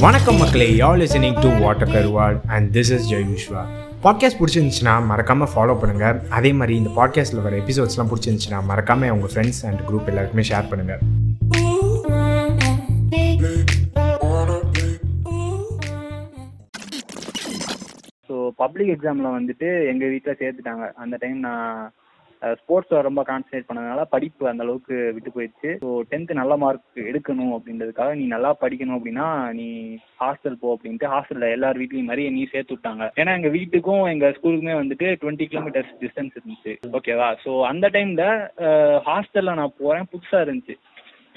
[0.00, 3.24] வணக்கம் மக்களே யார் listening to water Karuval and this is Jai
[4.04, 9.66] podcast பிடிச்சிருந்துச்சுன்னா மறக்காமல் ஃபாலோ பண்ணுங்கள் அதே மாதிரி இந்த பாட்காஸ்ட்டில் வர எபிசோட்ஸ்லாம் பிடிச்சிருந்துச்சுன்னா மறக்காமல் உங்கள் ஃப்ரெண்ட்ஸ்
[9.66, 11.29] அண்ட் குரூப் எல்லாருக்குமே ஷேர் பண்ணுங்கள்
[18.62, 20.86] பப்ளிக் எக்ஸாமில் வந்துட்டு எங்கள் வீட்டில் சேர்த்துட்டாங்க.
[21.04, 21.72] அந்த டைம் நான்
[22.60, 25.70] ஸ்போர்ட்ஸில் ரொம்ப கான்சன்ட்ரேட் பண்ணதுனால படிப்பு அந்த அளவுக்கு விட்டு போயிடுச்சு.
[25.82, 29.26] ஸோ டென்த்து நல்ல மார்க் எடுக்கணும் அப்படின்றதுக்காக நீ நல்லா படிக்கணும் அப்படின்னா
[29.58, 29.66] நீ
[30.22, 33.06] ஹாஸ்டல் போ அப்படின்ட்டு ஹாஸ்டலில் எல்லார் வீட்லையும் மாதிரி நீ சேர்த்து விட்டாங்க.
[33.22, 36.74] ஏன்னா எங்கள் வீட்டுக்கும் எங்கள் ஸ்கூலுக்குமே வந்துட்டு டுவெண்ட்டி கிலோமீட்டர்ஸ் டிஸ்டன்ஸ் இருந்துச்சு.
[37.00, 38.26] ஓகேவா ஸோ அந்த டைமில்
[39.10, 40.76] ஹாஸ்டலில் நான் போகிறேன் புதுசாக இருந்துச்சு.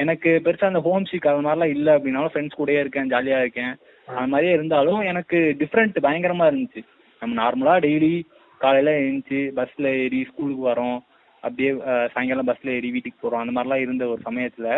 [0.04, 3.74] எனக்கு பெருசாக அந்த ஹோம் சிக் அது மாதிரிலாம் இல்லை அப்படின்னாலும் ஃப்ரெண்ட்ஸ் கூடயே இருக்கேன் ஜாலியாக இருக்கேன்.
[4.08, 6.84] அது மாதிரியே இருந்தாலும் எனக்கு டிஃப்ரெண்ட் பயங்கரமாக இருந்துச்சு.
[7.24, 8.14] நம்ம நார்மலாக டெய்லி
[8.62, 11.00] காலையில் எழுந்துச்சு பஸ்ஸில் ஏறி ஸ்கூலுக்கு வரோம்.
[11.44, 11.72] அப்படியே
[12.14, 14.70] சாயங்காலம் பஸ்ஸில் ஏறி வீட்டுக்கு போகிறோம் அந்த மாதிரிலாம் இருந்த ஒரு சமயத்தில்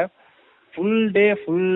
[0.74, 1.68] ஃபுல் டே ஃபுல்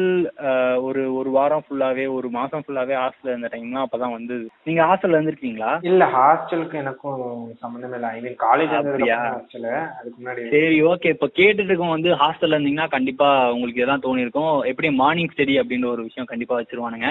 [0.87, 4.45] ஒரு ஒரு வாரம் ஃபுல்லாகவே ஒரு மாதம் ஃபுல்லாகவே ஹாஸ்டலில் இருந்த டைம்லாம் அப்போ தான் வந்தது.
[4.67, 5.69] நீங்கள் ஹாஸ்டலில் இருந்திருக்கீங்களா?
[5.89, 7.21] இல்ல ஹாஸ்டலுக்கு எனக்கும்
[7.61, 8.09] சம்பந்தமே இல்ல.
[8.15, 9.19] ஐ மீன் காலேஜ் அப்படியா?
[9.27, 14.51] ஹாஸ்டல் அதுக்கு முன்னாடி சரி ஓகே இப்போ கேட்டுட்டு இருக்கோம் வந்து ஹாஸ்டல்ல இருந்தீங்கன்னா கண்டிப்பா உங்களுக்கு இதெல்லாம் தோணிருக்கும்
[14.71, 17.09] எப்படி மார்னிங் ஸ்டடி அப்படின்ற ஒரு விஷயம் கண்டிப்பா வச்சிருவானுங்க.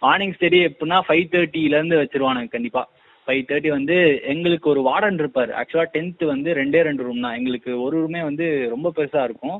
[0.00, 2.82] மார்னிங் ஸ்டடி எப்படின்னா ஃபைவ் தேர்ட்டில இருந்து வச்சிருவானுங்க கண்டிப்பா.
[3.26, 5.50] ஃபைவ் தேர்ட்டி வந்து எங்களுக்கு ஒரு வார்டன் இருப்பார்.
[5.60, 7.36] ஆக்சுவலா டென்த் வந்து ரெண்டே ரெண்டு ரூம் தான்.
[7.36, 9.58] எங்களுக்கு ஒரு ரூமே வந்து ரொம்ப பெருசா இருக்கும்.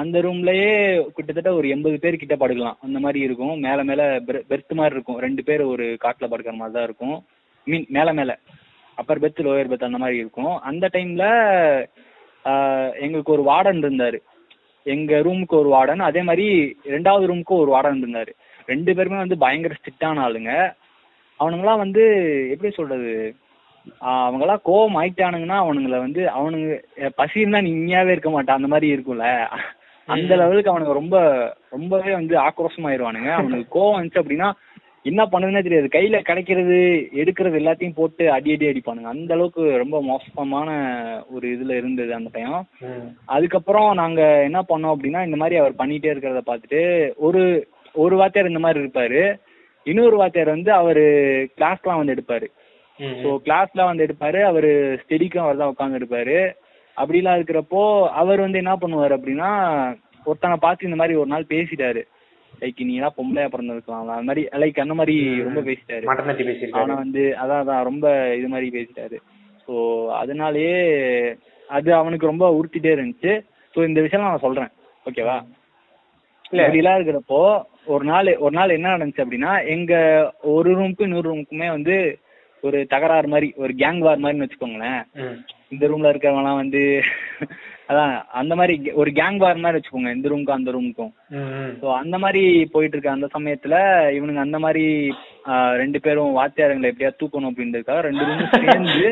[0.00, 0.70] அந்த ரூம்லயே
[1.16, 2.76] கிட்டத்தட்ட ஒரு எண்பது பேர் கிட்ட படுக்கலாம்.
[2.86, 3.54] அந்த மாதிரி இருக்கும்.
[3.58, 4.02] மேல மேல
[4.50, 5.20] பெர்த் மாதிரி இருக்கும்.
[5.26, 7.16] ரெண்டு பேர் ஒரு காட்டுல படுக்கிற மாதிரி தான் இருக்கும்.
[7.64, 8.38] மீன் மேல மேல.
[8.94, 10.54] அப்பர் பெர்த் லோயர் பெர்த் அந்த மாதிரி இருக்கும்.
[10.70, 11.24] அந்த டைம்ல
[13.04, 14.18] எங்களுக்கு ஒரு வார்டன் இருந்தாரு.
[14.94, 16.04] எங்க ரூமுக்கு ஒரு வார்டன்.
[16.10, 18.32] அதே மாதிரி ரெண்டாவது ரூமுக்கு ஒரு வார்டன் இருந்தாரு.
[18.66, 20.74] ரெண்டு பேருமே வந்து பயங்கர ஸ்ட்ரிக்டான ஆளுங்க.
[21.40, 22.02] அவனுங்களாம் வந்து
[22.50, 23.34] எப்படி சொல்றது?
[24.00, 28.68] ஆஹ் அவங்கெல்லாம் கோவம் ஆயிட்டானுங்கன்னா அவனுங்களை வந்து அவனுங்க அஹ் பசி இருந்தா நீ இங்கேயாவே இருக்க மாட்டான் அந்த
[28.68, 29.46] மாதிரி இருக்கும்ல.
[30.06, 31.16] அந்த லெவலுக்கு அவனுங்க ரொம்ப
[31.70, 33.32] ரொம்பவே வந்து ஆக்ரோஷமாயிருவானுங்க.
[33.32, 34.52] அவனுக்கு கோவம் வந்துச்சு அப்படின்னா
[35.02, 35.88] என்ன பண்ணுதுன்னே தெரியாது.
[35.92, 39.02] கையில கிடைக்கிறது எடுக்கிறது எல்லாத்தையும் போட்டு அடி அடி அடிப்பானுங்க.
[39.02, 40.70] அந்த அளவுக்கு ரொம்ப மோசமான
[41.30, 42.66] ஒரு இதுல இருந்தது அந்த டைம்.
[43.24, 48.62] அதுக்கப்புறம் நாங்க என்ன பண்ணோம் அப்படின்னா இந்த மாதிரி அவர் பண்ணிட்டே இருக்கிறத பார்த்துட்டு ஒரு ஒரு வாத்தியார் இந்த
[48.64, 49.20] மாதிரி இருப்பாரு.
[49.86, 51.04] இன்னொரு வாத்தியார் வந்து அவரு
[51.58, 52.46] கிளாஸ்லாம் வந்து எடுப்பாரு.
[52.98, 54.40] ம், ஸோ கிளாஸ்ல வந்து எடுப்பாரு.
[54.42, 54.70] அவரு
[55.02, 56.38] ஸ்டெடிக்கும் அவர் தான் உட்காந்து எடுப்பாரு.
[56.96, 57.80] அப்படிலாம் இருக்கிறப்போ
[58.20, 59.50] அவர் வந்து என்ன பண்ணுவார் அப்படின்னா
[60.24, 62.02] ஒருத்தனை பார்த்து இந்த மாதிரி ஒரு நாள் பேசிட்டாரு.
[62.60, 64.08] லைக் நீ எல்லாம் பொம்பளையா பிறந்திருக்கலாம்.
[64.08, 66.04] அந்த மாதிரி லைக் அந்த மாதிரி ரொம்ப பேசிட்டாரு.
[66.50, 66.94] பேசியிருக்காரு.
[67.02, 68.06] வந்து அதான் அதான் ரொம்ப
[68.38, 69.18] இது மாதிரி பேசிட்டாரு.
[69.68, 69.74] ஸோ
[70.22, 70.76] அதனாலயே
[71.68, 73.32] அது அவனுக்கு ரொம்ப உறுத்திட்டே இருந்துச்சு.
[73.74, 74.70] ஸோ இந்த விஷயம் நான் சொல்றேன்.
[75.06, 75.36] ஓகேவா.
[76.52, 77.40] இப்படிலாம் இருக்கிறப்போ
[77.94, 79.94] ஒரு நாள் ஒரு நாள் என்ன நடந்துச்சு அப்படின்னா எங்க
[80.40, 81.96] ஒரு ரூமுக்கும் இன்னொரு ரூமுக்குமே வந்து
[82.62, 85.00] ஒரு தகராறு மாதிரி ஒரு கேங் வார் மாதிரின்னு வச்சுக்கோங்களேன்.
[85.72, 86.82] இந்த ரூம்ல இருக்கிறவங்கலாம் வந்து
[87.88, 91.12] அதான் அந்த மாதிரி ஒரு கேங் வார் மாதிரி வச்சுக்கோங்க இந்த ரூமுக்கும் அந்த ரூமுக்கும்.
[91.80, 92.42] ஸோ அந்த மாதிரி
[92.72, 93.74] போயிட்டு இருக்க அந்த சமயத்துல
[94.16, 94.84] இவனுங்க அந்த மாதிரி
[95.82, 99.08] ரெண்டு பேரும் வாத்தியாரங்களை எப்படியா தூக்கணும் அப்படின்றதுக்காக ரெண்டு ரூமும் சேர்ந்து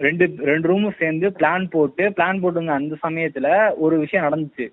[0.00, 4.66] ரெண்டு ரெண்டு ரூமும் சேர்ந்து பிளான் போட்டு பிளான் போட்டுங்க அந்த சமயத்துல ஒரு விஷயம் நடந்துச்சு.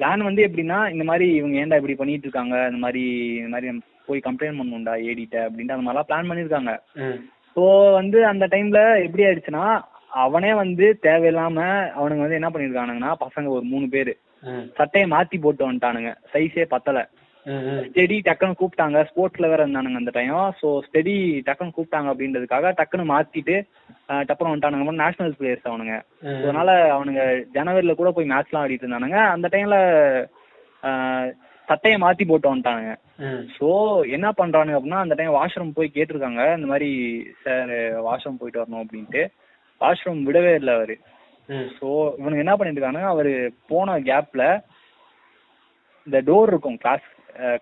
[0.00, 3.02] பிளான் வந்து எப்படின்னா இந்த மாதிரி இவங்க ஏன்டா இப்படி பண்ணிட்டு இருக்காங்க இந்த மாதிரி
[3.38, 3.70] இந்த மாதிரி
[4.08, 6.72] போய் கம்ப்ளைண்ட் பண்ணணும்டா ஏடிட்ட அப்படின்ட்டு அந்த மாதிரிலாம் பிளான் பண்ணியிருக்காங்க
[7.02, 7.18] ம்.
[7.56, 7.62] ஸோ
[7.92, 9.64] வந்து அந்த டைம்ல எப்படி ஆயிடுச்சுன்னா
[10.20, 11.58] அவனே வந்து தேவையில்லாம
[11.96, 14.12] அவனுங்க வந்து என்ன பண்ணிருக்கானுங்கன்னா பசங்க ஒரு மூணு பேரு.
[14.76, 16.98] சட்டையை மாத்தி போட்டு வந்துட்டானுங்க சைஸே பத்தல.
[17.86, 18.98] ஸ்டெடி டக்குன்னு கூப்பிட்டாங்க.
[19.10, 21.14] ஸ்போர்ட்ஸ்ல வேற இருந்தானுங்க அந்த டைம் ஸோ ஸ்டெடி
[21.46, 23.56] டக்குன்னு கூப்பிட்டாங்க அப்படின்றதுக்காக டக்குன்னு மாத்திட்டு
[24.28, 24.96] டப்புறம் வந்துட்டானுங்க.
[25.04, 25.96] நேஷனல் பிளேயர்ஸ் அவனுங்க.
[26.42, 27.22] அதனால அவனுங்க
[27.56, 29.20] ஜனவரில கூட போய் மேட்ச்லாம் ஆடிட்டு இருந்தானுங்க.
[29.34, 29.78] அந்த டைம்ல
[31.68, 32.92] சட்டையை மாத்தி போட்டு வந்துட்டானுங்க.
[33.56, 33.68] ஸோ
[34.16, 36.42] என்ன பண்றானுங்க அப்படின்னா அந்த டைம் வாஷ்ரூம் போய் கேட்டிருக்காங்க.
[36.58, 36.90] இந்த மாதிரி
[37.44, 37.72] சார்
[38.06, 39.22] வாஷ்ரூம் போயிட்டு வரணும் அப்படின்ட்டு.
[39.80, 40.96] வாஷ்ரூம் விடவே இல்லை அவரு.
[41.48, 41.68] ம்.
[41.78, 41.86] ஸோ
[42.18, 43.32] இவனுங்க என்ன பண்ணிட்டு இருக்காங்க அவரு
[43.70, 44.44] போன கேப்ல
[46.06, 47.06] இந்த டோர் இருக்கும் கிளாஸ்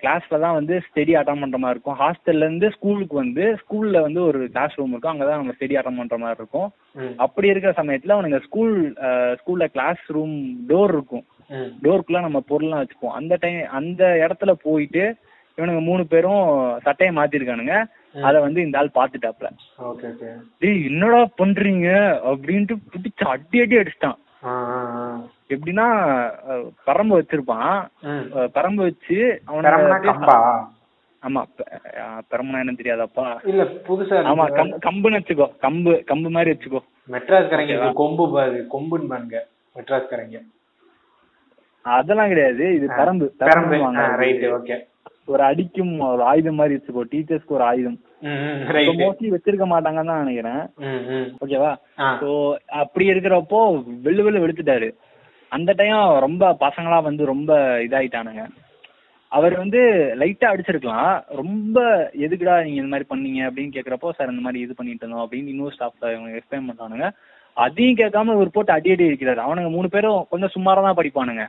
[0.02, 1.98] கிளாஸ்ல தான் வந்து ஸ்டெடி அட்டன் பண்ற மாதிரி இருக்கும்.
[2.02, 5.12] ஹாஸ்டல்ல இருந்து ஸ்கூலுக்கு வந்து ஸ்கூல்ல வந்து ஒரு கிளாஸ் ரூம் இருக்கும்.
[5.12, 6.68] அங்கதான் நம்ம ஸ்டெடி அட்டன் பண்ற மாதிரி இருக்கும்.
[7.16, 8.74] அப்படி இருக்கிற சமயத்துல அவனுங்க ஸ்கூல்
[9.40, 10.36] ஸ்கூல்ல கிளாஸ் ரூம்
[10.70, 11.24] டோர் இருக்கும்.
[11.84, 13.16] டோருக்குள்ள நம்ம பொருள்லாம் வச்சுப்போம்.
[13.20, 15.04] அந்த டைம் அந்த இடத்துல போயிட்டு
[15.58, 16.44] இவனுங்க மூணு பேரும்
[16.84, 17.76] சட்டையை மாத்திருக்கானுங்க.
[18.28, 19.48] அத வந்து இந்த ஆள் பாத்துட்டாப்ல
[20.60, 21.88] டேய் என்னடா பண்றீங்க?
[22.30, 24.18] அப்படின்ட்டு பிடிச்சு அடி அடி அடிச்சிட்டான்.
[25.54, 25.86] எப்படின்னா
[26.88, 27.76] பரம்பு வச்சிருப்பான்.
[28.56, 29.18] பரம்பு வச்சு
[29.48, 29.72] அவன
[31.22, 31.40] ஆமா
[32.30, 33.24] பெரம்புனா என்னன்னு தெரியாதாப்பா?
[33.52, 34.44] இல்ல புதுசா ஆமா
[34.86, 35.48] கம்புன்னு வச்சுக்கோ.
[35.64, 36.80] கம்பு கம்பு மாதிரி வச்சுக்கோ.
[37.14, 39.38] மெட்ராஸ்காரங்க இது கொம்பு பாரு கொம்புன்னு பாருங்க
[39.76, 40.38] மெட்ராஸ்காரங்க
[41.84, 42.64] அதெல்லாம் கிடையாது.
[42.76, 43.76] இது பெரம்பு பெரம்பு.
[44.22, 44.76] ரைட் ஓகே
[45.32, 47.02] ஒரு அடிக்கும் ஒரு ஆயுதம் மாதிரி வச்சுக்கோ.
[47.12, 47.98] டீச்சர்ஸ்க்கு ஒரு ஆயுதம்.
[49.00, 50.62] மோஸ்ட்லி வச்சிருக்க மாட்டாங்கன்னு தான் நினைக்கிறேன்.
[51.44, 51.72] ஓகேவா?
[52.20, 52.30] ஸோ
[52.82, 53.58] அப்படி இருக்கிறப்போ
[54.06, 54.88] வெள்ளு வெள்ளு வெளுத்துட்டாரு.
[55.56, 57.52] அந்த டைம் ரொம்ப பசங்களா வந்து ரொம்ப
[57.86, 58.44] இதாயிட்டானுங்க.
[59.32, 59.80] அவர் வந்து
[60.20, 61.10] லைட்டா அடிச்சிருக்கலாம்.
[61.40, 61.78] ரொம்ப
[62.24, 65.74] எதுக்குடா நீங்க இந்த மாதிரி பண்ணீங்க அப்படின்னு கேக்குறப்போ சார் இந்த மாதிரி இது பண்ணிட்டு இருந்தோம் அப்படின்னு இன்னொரு
[65.76, 67.08] ஸ்டாஃப் இவங்க எக்ஸ்பிளைன் பண்ணானுங்க
[67.56, 71.44] அதையும் கேட்காம இவர் போட்டு அடி அடி இருக்கிறாரு அவனுங்க மூணு பேரும் கொஞ்சம் சுமாரா தான் படிப்பானுங்க.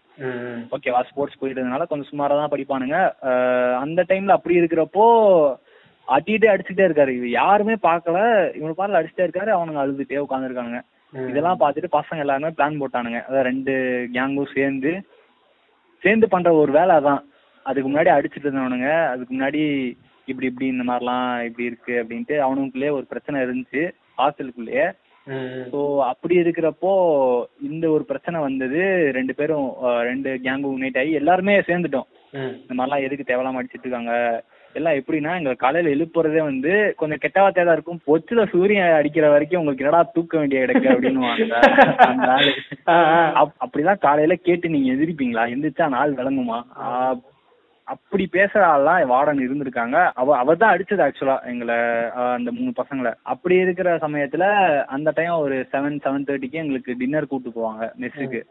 [0.76, 2.98] ஓகேவா ஸ்போர்ட்ஸ் போயிட்டதுனால கொஞ்சம் சுமாரா தான் படிப்பானுங்க.
[3.84, 5.06] அந்த டைம்ல அப்படி இருக்கிறப்போ
[6.08, 7.12] அடிட்டே அடிச்சுட்டே இருக்காரு.
[7.18, 8.18] இவ யாருமே பார்க்கல.
[8.60, 9.52] இவனு பாடல அடிச்சுட்டே இருக்காரு.
[9.58, 10.82] அவனுங்க அழுதுட்டே உட்காந்துருக்கானுங்க.
[11.30, 13.20] இதெல்லாம் பார்த்துட்டு பசங்க எல்லாருமே பிளான் போட்டானுங்க.
[13.28, 13.74] அதாவது ரெண்டு
[14.16, 14.92] கேங்கும் சேர்ந்து
[16.04, 17.22] சேர்ந்து பண்ற ஒரு வேலை அதான்.
[17.66, 18.92] அதுக்கு முன்னாடி அடிச்சுட்டு இருந்தவனுங்க.
[19.14, 19.62] அதுக்கு முன்னாடி
[20.32, 23.84] இப்படி இப்படி இந்த மாதிரிலாம் இப்படி இருக்கு அப்படின்ட்டு அவனுக்குள்ளேயே ஒரு பிரச்சனை இருந்துச்சு
[24.20, 24.88] ஹாஸ்டலுக்குள்ளேயே.
[25.72, 25.80] ஸோ
[26.12, 26.92] அப்படி இருக்கிறப்போ
[27.70, 28.82] இந்த ஒரு பிரச்சனை வந்தது.
[29.18, 29.68] ரெண்டு பேரும்
[30.10, 32.08] ரெண்டு கேங்கும் யுனைட் ஆகி எல்லாருமே சேர்ந்துட்டோம்.
[32.62, 34.14] இந்த மாதிரிலாம் எதுக்கு தேவையில்லாம அடிச்சிட்டு இருக்காங்க?
[34.74, 38.00] எல்லாம் எப்படின்னா எங்க காலையில எழுப்புறதே வந்து கொஞ்சம் கெட்ட வார்த்தையா தான் இருக்கும்.
[38.08, 42.54] பொச்சுல சூரியன் அடிக்கிற வரைக்கும் உங்களுக்கு என்னடா தூக்க வேண்டிய கிடக்கு அப்படின்னு அந்த ஆளு.
[42.88, 43.46] ஆ ஆ.
[43.46, 46.62] அப்- அப்படிலாம் காலையில கேட்டு நீங்க எதிர்ப்பீங்களா எந்திரிச்சா நாள் விளங்குமா?
[47.84, 50.12] அப்படி பேசுற ஆள்லாம் வார்டன் இருந்திருக்காங்க.
[50.14, 51.76] அவ அவர் தான் அடிச்சது ஆக்சுவலா எங்களை
[52.12, 53.14] அந்த மூணு பசங்களை.
[53.24, 54.44] அப்படி இருக்கிற சமயத்துல
[54.84, 58.42] அந்த டைம் ஒரு செவன் செவன் தேர்ட்டிக்கு எங்களுக்கு டின்னர் கூட்டு போவாங்க மெஸ்ஸுக்கு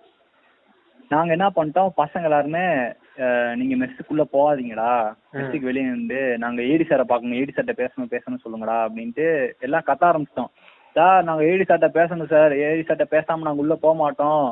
[1.11, 2.65] நாங்க என்ன பண்ணிட்டோம் பசங்க எல்லாருமே
[3.55, 4.91] நீங்க மெஸ்ஸுக்குள்ள போகாதீங்கடா.
[5.35, 7.39] மெஸ்ஸுக்கு வெளியே நின்று நாங்க ஏடி சாரை பார்க்கணும்.
[7.41, 9.27] ஏடி சார்ட்ட பேசணும் பேசணும் சொல்லுங்கடா அப்படின்ட்டு
[9.59, 10.51] எல்லாம் கத்த ஆரம்பிச்சிட்டோம்.
[10.97, 14.45] சார் நாங்க ஏடி சார்ட்ட பேசணும் சார் ஏடி சார்ட்ட பேசாம நாங்க உள்ள போக மாட்டோம்.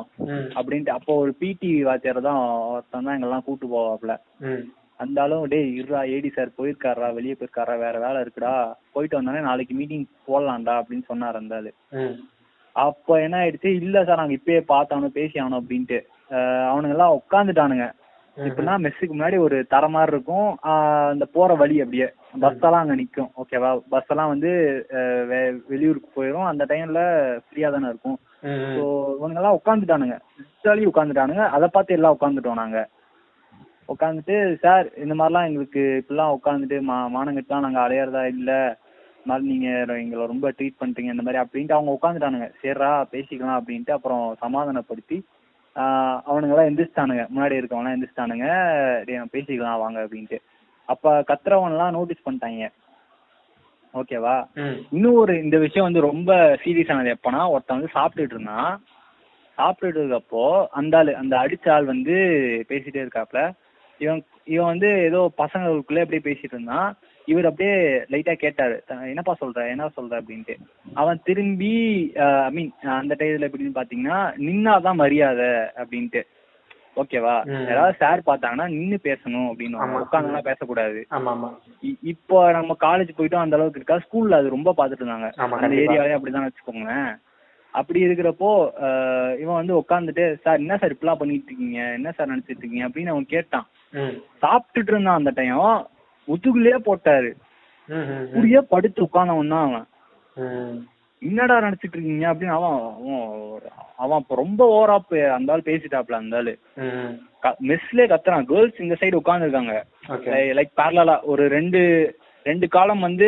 [0.57, 2.41] அப்படின்ட்டு அப்போ ஒரு பிடி வாத்தியார் தான்
[2.73, 4.15] ஒருத்தன் தான் எங்கெல்லாம் கூட்டு போவாப்ல.
[4.41, 4.63] ம்.
[4.99, 8.53] அந்த ஆளும் டேய் இருடா ஏடி சார் போயிருக்காரா வெளியே போயிருக்காரா வேற வேலை இருக்குடா.
[8.93, 11.41] போயிட்டு வந்தானே நாளைக்கு மீட்டிங் போடலாம்டா அப்படின்னு சொன்னார்
[11.99, 12.15] ம்.
[12.75, 13.69] அப்போ என்ன ஆயிடுச்சு?
[13.81, 15.99] இல்ல சார் நாங்க இப்பயே பார்த்தானு பேசி ஆகணும் அப்படின்ட்டு.
[16.71, 17.87] அவனுங்க எல்லாம் உட்காந்துட்டானுங்க
[18.37, 20.49] இப்படின்னா மெஸ்ஸுக்கு முன்னாடி ஒரு தர மாதிரி இருக்கும்.
[21.11, 22.07] அந்த போற வழி அப்படியே.
[22.43, 23.29] பஸ் எல்லாம் அங்க நிக்கும்.
[23.41, 24.51] ஓகேவா பஸ் எல்லாம் வந்து
[25.71, 27.01] வெளியூருக்கு போயிடும் அந்த டைம்ல
[27.45, 28.17] ஃப்ரீயா தானே இருக்கும்.
[28.75, 28.83] ஸோ
[29.17, 30.17] இவங்க எல்லாம் உட்காந்துட்டானுங்க
[30.65, 32.81] ஜாலி உட்காந்துட்டானுங்க அதை பார்த்து எல்லாம் உட்காந்துட்டோம் நாங்க.
[33.93, 34.35] உட்காந்துட்டு
[34.65, 38.51] சார் இந்த மாதிரிலாம் எங்களுக்கு இப்படிலாம் உட்காந்துட்டு மா மானங்கிட்டலாம் நாங்க அலையறதா இல்ல.
[39.17, 39.69] இந்த மாதிரி நீங்க
[40.03, 45.17] எங்களை ரொம்ப ட்ரீட் பண்றீங்க இந்த மாதிரி அப்படின்ட்டு அவங்க உட்காந்துட்டானுங்க சரிடா பேசிக்கலாம் அப்படின்ட்டு அப்புறம் சமாதானப்படுத்தி
[46.29, 47.23] அவனுங்க எல்லாம் எந்திரிச்சிட்டானுங்க.
[47.33, 48.47] முன்னாடி இருக்கவங்க எல்லாம் எந்திரிச்சிட்டானுங்க.
[49.05, 50.39] டேய் நம்ம பேசிக்கலாம் வாங்க அப்படின்ட்டு.
[50.85, 52.67] அப்ப கத்துறவன் எல்லாம் நோட்டீஸ் பண்ணிட்டாங்க.
[53.93, 54.35] ஓகேவா?
[54.91, 56.31] இன்னும் ஒரு இந்த விஷயம் வந்து ரொம்ப
[56.63, 58.71] சீரியஸ் ஆனது எப்பனா ஒருத்தன் வந்து சாப்பிட்டுட்டு இருந்தான்.
[59.57, 60.43] சாப்பிட்டுட்டு இருக்கப்போ
[60.79, 62.15] அந்த ஆள் அந்த அடிச்ச ஆள் வந்து
[62.69, 63.41] பேசிட்டே இருக்காப்ல
[63.99, 66.89] இவன் இவன் வந்து ஏதோ பசங்களுக்குள்ள அப்படியே பேசிட்டு இருந்தான்.
[67.27, 68.83] இவர் அப்படியே லைட்டா கேட்டாரு.
[68.87, 69.67] "த- என்னப்பா சொல்ற?
[69.67, 70.21] என்ன சொல்ற?
[70.21, 70.55] அப்படின்ட்டு.
[70.93, 76.21] அவன் திரும்பி ஐ மீன் அந்த டைத்துல எப்படின்னு பாத்தீங்கன்னா நின்னாதான் மரியாதை அப்படின்ட்டு.
[76.95, 77.51] ஓகேவா.
[77.67, 79.77] யாராவது சார் பார்த்தாங்கன்னா நின்னு பேசணும் அப்படின்னு.
[79.77, 80.03] ஆமா.
[80.11, 81.05] உட்காந்துலாம் பேசக்கூடாது.
[82.01, 85.31] இப்போ நம்ம காலேஜ் போயிட்டோம் அந்த அளவுக்கு இருக்கா ஸ்கூல்ல அது ரொம்ப பாத்துட்டு இருந்தாங்க.
[85.37, 85.75] அந்த.
[85.75, 87.19] ஏரியாவே அப்படிதான் வச்சுக்கோங்களேன்.
[87.71, 88.69] அப்படி இருக்கிறப்போ
[89.39, 91.91] இவன் வந்து உட்காந்துட்டு சார் என்ன சார் இப்படிலாம் பண்ணிட்டு இருக்கீங்க?
[91.91, 92.87] என்ன சார் நினைச்சிட்டு இருக்கீங்க?
[92.87, 93.67] அப்படின்னு அவன் கேட்டான்.
[94.41, 95.85] சாப்பிட்டுட்டு இருந்தான் அந்த டைம்
[96.27, 97.31] முதுகுலயே போட்டாரு.
[97.89, 100.85] அப்படியே படுத்து உட்கார்ந்தவன் தான் அவன்
[101.21, 102.75] என்னடா நினைச்சிட்டு இருக்கீங்க அப்படின்னு அவன்
[104.03, 104.97] அவன் ரொம்ப ஓவரா
[105.35, 106.53] அந்த ஆள் பேசிட்டாப்ல அந்த ஆளு.
[107.69, 108.47] மெஸ்லயே கத்துறான்.
[108.51, 109.75] கேர்ள்ஸ் இந்த சைடு உட்காந்துருக்காங்க
[110.57, 111.81] லைக் பேரலா ஒரு ரெண்டு
[112.45, 113.27] ரெண்டு காலம் வந்து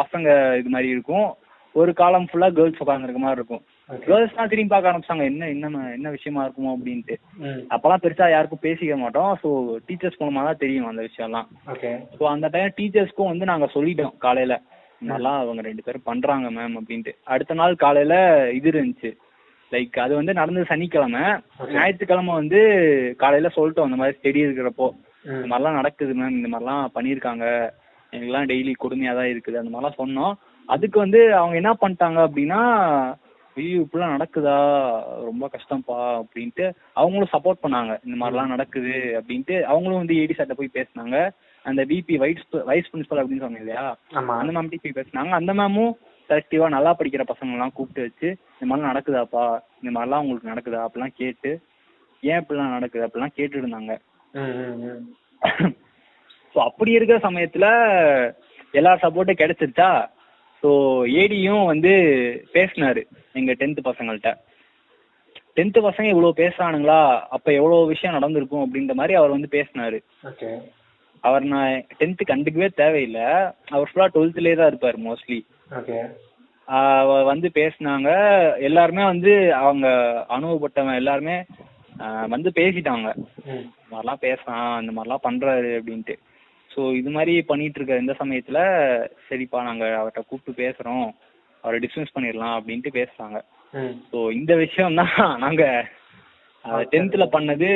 [0.00, 0.28] பசங்க
[0.60, 1.28] இது மாதிரி இருக்கும்.
[1.74, 3.64] ஒரு காலம் ஃபுல்லா கேர்ள்ஸ் உட்காந்துருக்க மாதிரி இருக்கும்.
[3.90, 7.16] ஓகே கேர்ள்ஸ்லாம் திரும்பி பார்க்க ஆரம்பிச்சாங்க என்ன என்ன என்ன விஷயமா இருக்குமோ அப்படின்ட்டு.
[7.74, 9.32] அப்பெல்லாம் பெருசா யாருக்கும் பேசிக்க மாட்டோம்.
[9.42, 9.48] ஸோ
[9.88, 11.46] டீச்சர்ஸ் மூலமா தான் தெரியும் அந்த விஷயம்லாம்.
[12.16, 14.54] ஸோ அந்த டைம் டீச்சர்ஸ்க்கும் வந்து நாங்க சொல்லிட்டோம் காலையில.
[15.10, 17.12] நல்லா அவங்க ரெண்டு பேரும் பண்றாங்க மேம் அப்படின்ட்டு.
[17.34, 18.14] அடுத்த நாள் காலையில
[18.58, 19.10] இது இருந்துச்சு.
[19.72, 21.22] லைக் அது வந்து நடந்தது சனிக்கிழமை.
[21.76, 22.60] ஞாயிற்றுக்கிழமை வந்து
[23.22, 24.88] காலையில சொல்லிட்டோம் அந்த மாதிரி ஸ்டெடி இருக்கிறப்போ.
[25.36, 27.44] இந்த மாதிரிலாம் நடக்குது மேம் இந்த மாதிரிலாம் பண்ணியிருக்காங்க.
[28.12, 29.60] எங்களுக்குலாம் டெய்லி கொடுமையா தான் இருக்குது.
[29.60, 30.34] அந்த மாதிரிலாம் சொன்னோம்.
[30.68, 32.60] அதுக்கு வந்து அவங்க என்ன பண்ணிட்டாங்க அப்படின்னா
[33.60, 34.56] ஐயோ இப்படிலாம் நடக்குதா?
[35.26, 36.64] ரொம்ப கஷ்டம்ப்பா அப்படின்ட்டு
[37.00, 37.92] அவங்களும் சப்போர்ட் பண்ணாங்க.
[38.06, 41.16] இந்த மாதிரிலாம் நடக்குது அப்படின்ட்டு அவங்களும் வந்து ஏடி சார்ட்ட போய் பேசினாங்க.
[41.64, 43.84] அந்த விபி வைஸ் வைஸ் பிரின்சிபல் அப்படின்னு சொன்னேன் இல்லையா?
[44.40, 45.32] அந்த மேம் போய் பேசினாங்க.
[45.40, 45.94] அந்த மேமும்
[46.30, 49.46] செலக்டிவா நல்லா படிக்கிற பசங்கள்லாம் கூப்பிட்டு வச்சு இந்த மாதிரிலாம் நடக்குதாப்பா?
[49.80, 50.84] இந்த மாதிரிலாம் உங்களுக்கு நடக்குதா?
[50.86, 51.50] அப்படிலாம் கேட்டு
[52.22, 53.06] ஏன் இப்படிலாம் நடக்குது?
[53.06, 53.94] அப்படிலாம் கேட்டுட்டு இருந்தாங்க.
[56.54, 57.66] ஸோ அப்படி இருக்கிற சமயத்துல
[58.78, 59.90] எல்லா சப்போர்ட்டும் கிடைச்சிருச்சா?
[60.66, 60.70] ஸோ
[61.20, 61.90] ஏடியும் வந்து
[62.54, 64.30] பேசினாரு எங்க டென்த் பசங்கள்ட்ட.
[65.56, 66.98] டென்த் பசங்க இவ்வளவு பேசுறானுங்களா?
[67.34, 69.98] அப்ப எவ்வளவு விஷயம் நடந்திருக்கும் அப்படின்ற மாதிரி அவர் வந்து பேசினாரு.
[71.24, 73.26] அவர் நான் டென்த்து கண்டுக்கவே தேவையில்லை.
[73.74, 75.38] அவர் ஃபுல்லா டுவெல்த்லேயே தான் இருப்பார் மோஸ்ட்லி
[77.30, 78.08] வந்து பேசினாங்க.
[78.68, 79.86] எல்லாருமே வந்து அவங்க
[80.36, 81.36] அனுபவப்பட்டவங்க எல்லாருமே
[82.34, 83.08] வந்து பேசிட்டாங்க.
[83.46, 86.16] இந்த மாதிரிலாம் பேசுறான் இந்த மாதிரிலாம் பண்றாரு அப்படின்ட்டு.
[86.76, 88.58] ஸோ இது மாதிரி பண்ணிட்டு இருக்க இந்த சமயத்துல
[89.28, 91.06] சரிப்பா நாங்க அவர்கிட்ட கூப்பிட்டு பேசுறோம்.
[91.64, 93.38] அவரை டிஸ்மிஸ் பண்ணிடலாம் அப்படின்ட்டு பேசுறாங்க.
[94.10, 95.14] ஸோ இந்த விஷயம் தான்
[95.44, 95.64] நாங்க
[96.92, 97.68] டென்த்ல பண்ணது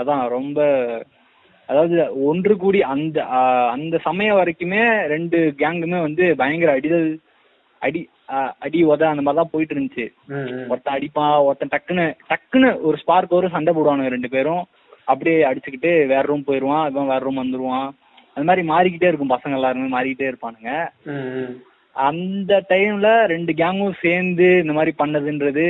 [0.00, 0.60] அதான் ரொம்ப
[1.68, 1.96] அதாவது
[2.30, 3.18] ஒன்று கூடி அந்த
[3.74, 4.82] அந்த சமயம் வரைக்குமே
[5.12, 7.08] ரெண்டு கேங்குமே வந்து பயங்கர அடிதல்
[7.82, 8.00] அடி
[8.66, 10.04] அடி உத அந்த மாதிரி தான் போயிட்டு இருந்துச்சு.
[10.70, 14.62] ஒருத்தன் அடிப்பான் ஒருத்தன் டக்குன்னு டக்குன்னு ஒரு ஸ்பார்க் வரும் சண்டை போடுவானுங்க ரெண்டு பேரும்.
[15.12, 17.88] அப்படியே அடிச்சுக்கிட்டு வேற ரூம் போயிடுவான் இவன் வேற ரூம் வந்துருவான்.
[18.36, 20.70] அந்த மாதிரி மாறிக்கிட்டே இருக்கும் பசங்க எல்லாருமே மாறிக்கிட்டே இருப்பானுங்க.
[21.96, 25.66] அந்த டைம்ல ரெண்டு கேங்கும் சேர்ந்து இந்த மாதிரி பண்ணதுன்றது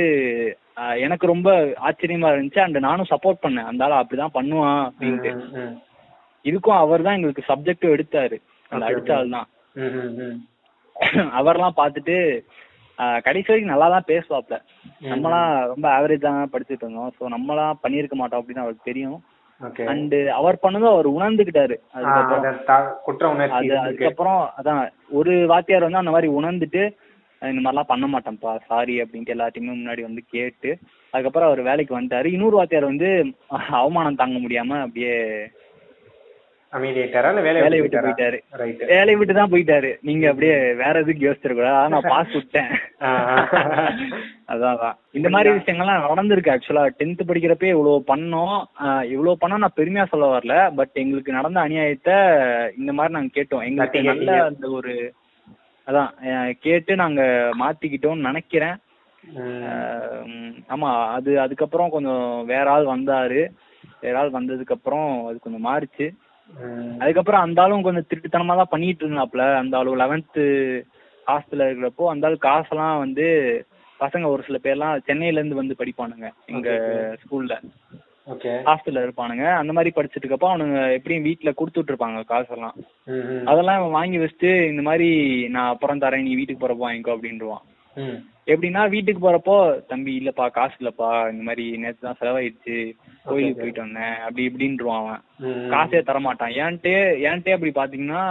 [1.03, 1.49] எனக்கு ரொம்ப
[1.87, 2.63] ஆச்சரியமா இருந்துச்சு.
[2.63, 3.69] அண்ட் நானும் சப்போர்ட் பண்ணேன்.
[3.69, 5.31] அந்த ஆள் அப்படிதான் பண்ணுவான் அப்படின்ட்டு.
[6.45, 8.37] இதுக்கும் அவர் தான் எங்களுக்கு சப்ஜெக்டும் எடுத்தாரு.
[8.71, 9.47] அந்த அடிச்ச ஆள் தான்.
[11.39, 12.15] அவர்லாம் பார்த்துட்டு
[13.25, 14.55] கடைசி வரைக்கும் நல்லா தான் பேசுவாப்ல.
[15.01, 15.09] ம்.
[15.11, 17.13] நம்மலாம் ரொம்ப ஆவரேஜ் தான் படிச்சுட்டு இருந்தோம்.
[17.17, 19.17] ஸோ நம்மலாம் பண்ணியிருக்க மாட்டோம் அப்படின்னு அவருக்கு தெரியும்.
[19.87, 21.75] அண்ட் அவர் பண்ணதும் அவர் உணர்ந்துக்கிட்டாரு
[23.49, 24.81] ஆ, அதுக்கப்புறம் அதான்
[25.13, 26.83] ஒரு வாத்தியார் வந்து அந்த மாதிரி உணர்ந்துட்டு
[27.41, 30.69] இந்த மாதிரிலாம் பண்ண மாட்டேன்ப்பா சாரி அப்படின்ட்டு எல்லாத்தையுமே முன்னாடி வந்து கேட்டு
[31.13, 32.27] அதுக்கப்புறம் அவர் வேலைக்கு வந்துட்டாரு.
[32.31, 33.09] இன்னொரு வாத்தியார் வந்து
[33.77, 35.13] அவமானம் தாங்க முடியாம அப்படியே
[36.77, 37.29] அமைதியாயிட்டாரா?
[37.47, 38.37] வேலையை விட்டு போயிட்டாரு?
[38.91, 39.91] வேலையை விட்டு தான் போயிட்டாரு.
[40.07, 42.71] நீங்க அப்படியே வேற எதுக்கு யோசிச்சிருக்கூடாது நான் பாஸ் விட்டேன்.
[44.53, 48.57] அதான் இந்த மாதிரி விஷயங்கள்லாம் நடந்திருக்கு ஆக்சுவலா டென்த் படிக்கிறப்பே இவ்வளவு பண்ணோம்.
[49.13, 50.55] இவ்வளவு பண்ணோம் நான் பெருமையா சொல்ல வரல.
[50.79, 52.17] பட் எங்களுக்கு நடந்த அநியாயத்தை
[52.81, 53.65] இந்த மாதிரி நாங்க கேட்டோம்.
[53.69, 54.31] எங்களுக்கு நல்ல.
[54.49, 54.95] அந்த ஒரு
[55.87, 56.11] அதான்
[56.65, 57.21] கேட்டு நாங்க
[57.61, 58.77] மாத்திக்கிட்டோம்னு நினைக்கிறேன்.
[60.73, 63.41] ஆமா அது அதுக்கப்புறம் கொஞ்சம் வேற ஆள் வந்தாரு.
[64.03, 66.07] வேற ஆள் வந்ததுக்கு அப்புறம் அது கொஞ்சம் மாறுச்சு.
[66.99, 70.43] அதுக்கப்புறம் அந்த ஆளும் கொஞ்சம் திருட்டுத்தனமா தான் பண்ணிட்டு இருந்தாப்ல அந்த ஆளு லெவன்த்து
[71.27, 73.25] ஹாஸ்டல்ல இருக்கிறப்போ அந்த ஆளு காசெல்லாம் வந்து
[73.99, 76.69] பசங்க ஒரு சில பேர்லாம் சென்னையில இருந்து வந்து படிப்பானுங்க எங்க
[77.21, 77.55] ஸ்கூல்ல
[78.67, 79.45] ஹாஸ்டல்ல இருப்பானுங்க.
[79.59, 82.77] அந்த மாதிரி படிச்சுட்டு இருக்கப்போ அவனுங்க எப்படியும் வீட்டுல கொடுத்துட்டு இருப்பாங்க காசெல்லாம்
[83.45, 85.09] அதெல்லாம் வாங்கி வச்சுட்டு இந்த மாதிரி
[85.47, 87.65] நான் அப்புறம் தரேன் நீ வீட்டுக்கு போறப்போ வாங்கிக்கோ அப்படின்றான்
[88.47, 89.55] எப்படின்னா வீட்டுக்கு போறப்போ
[89.87, 92.75] தம்பி இல்லப்பா காசு இல்லப்பா இந்த மாதிரி நேத்து தான் செலவாயிடுச்சு
[93.25, 95.21] கோயிலுக்கு போயிட்டு வந்தேன் அப்படி இப்படின்றான் அவன்.
[95.71, 96.93] காசே தர மாட்டான் ஏன்ட்டே
[97.25, 98.23] ஏன்ட்டே அப்படி பாத்தீங்கன்னா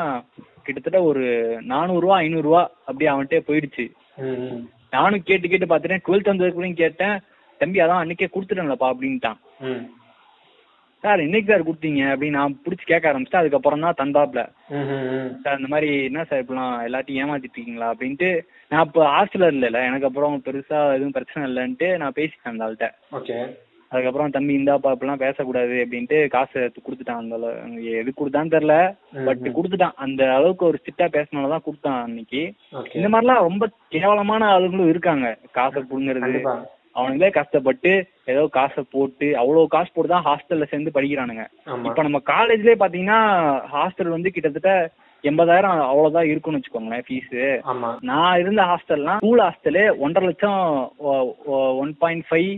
[0.66, 1.24] கிட்டத்தட்ட ஒரு
[1.72, 3.86] நானூறு ரூபா ஐநூறு ரூபா அப்படி அவன்கிட்ட போயிடுச்சு
[4.92, 6.04] நானும் கேட்டு கேட்டு பாத்துட்டேன்.
[6.04, 7.16] டுவெல்த் வந்ததுக்குள்ளயும் கேட்டேன்
[7.60, 9.38] தம்பி அதான் அன்னைக்கே கொடுத்துட்டேன்லப்பா அப்படின்ட்டான்.
[11.04, 14.42] சார் இன்னைக்கு சார் கொடுத்தீங்க அப்படின்னு நான் பிடிச்சி கேட்க ஆரம்பிச்சிட்டேன் அதுக்கப்புறம் தான் தந்தாப்ல
[15.44, 17.90] சார் இந்த மாதிரி என்ன சார் இப்படிலாம் எல்லாத்தையும் ஏமாத்திட்டு இருக்கீங்களா?
[17.92, 18.28] அப்படின்ட்டு
[18.70, 22.88] நான் இப்போ ஹாஸ்டல்ல இல்லைல்ல எனக்கு அப்புறம் பெருசா எதுவும் பிரச்சனை இல்லைன்ட்டு நான் பேசிட்டேன் அந்த ஆள்கிட்ட.
[23.18, 23.36] ஓகே.
[23.92, 27.58] அதுக்கப்புறம் தம்பி இந்தாப்பா இப்படிலாம் பேசக்கூடாது அப்படின்ட்டு காசை கொடுத்துட்டான் அந்த அளவு.
[28.00, 28.76] எது கொடுத்தான்னு தெரியல.
[29.26, 29.96] பட் கொடுத்துட்டான்.
[29.96, 32.42] அந்த அளவுக்கு ஒரு ஸ்ட்ரிக்டா பேசினாலதான் கொடுத்தான் அன்னைக்கு.
[32.98, 35.28] இந்த மாதிரிலாம் ரொம்ப கேவலமான ஆளுங்களும் இருக்காங்க.
[35.58, 36.30] காசை புடுங்கிறது
[36.96, 37.92] அவனுங்களே கஷ்டப்பட்டு
[38.32, 41.44] ஏதோ காசை போட்டு அவ்வளவு காசு போட்டு தான் ஹாஸ்டல்ல சேர்ந்து படிக்கிறானுங்க.
[41.88, 43.20] இப்ப நம்ம காலேஜ்லயே பாத்தீங்கன்னா
[43.74, 44.72] ஹாஸ்டல் வந்து கிட்டத்தட்ட
[45.24, 47.34] எண்பதாயிரம் அவ்வளவுதான் இருக்கும்னு வச்சுக்கோங்களேன் ஃபீஸ்
[48.10, 50.60] நான் இருந்த ஹாஸ்டல்லாம் ஸ்கூல் ஹாஸ்டலு ஒன்றரை லட்சம்
[51.82, 52.50] ஒன் பாயிண்ட் ஃபைவ்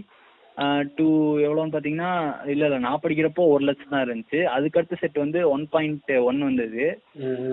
[0.97, 4.37] டூ எவ்வளோன்னு பார்த்தீங்கன்னா இல்லை இல்லை நான் படிக்கிறப்போ ஒரு லட்சம் தான் இருந்துச்சு.
[4.37, 7.03] அதுக்கடுத்த செட் வந்து ஒன் பாயிண்ட் ஒன் வந்தது.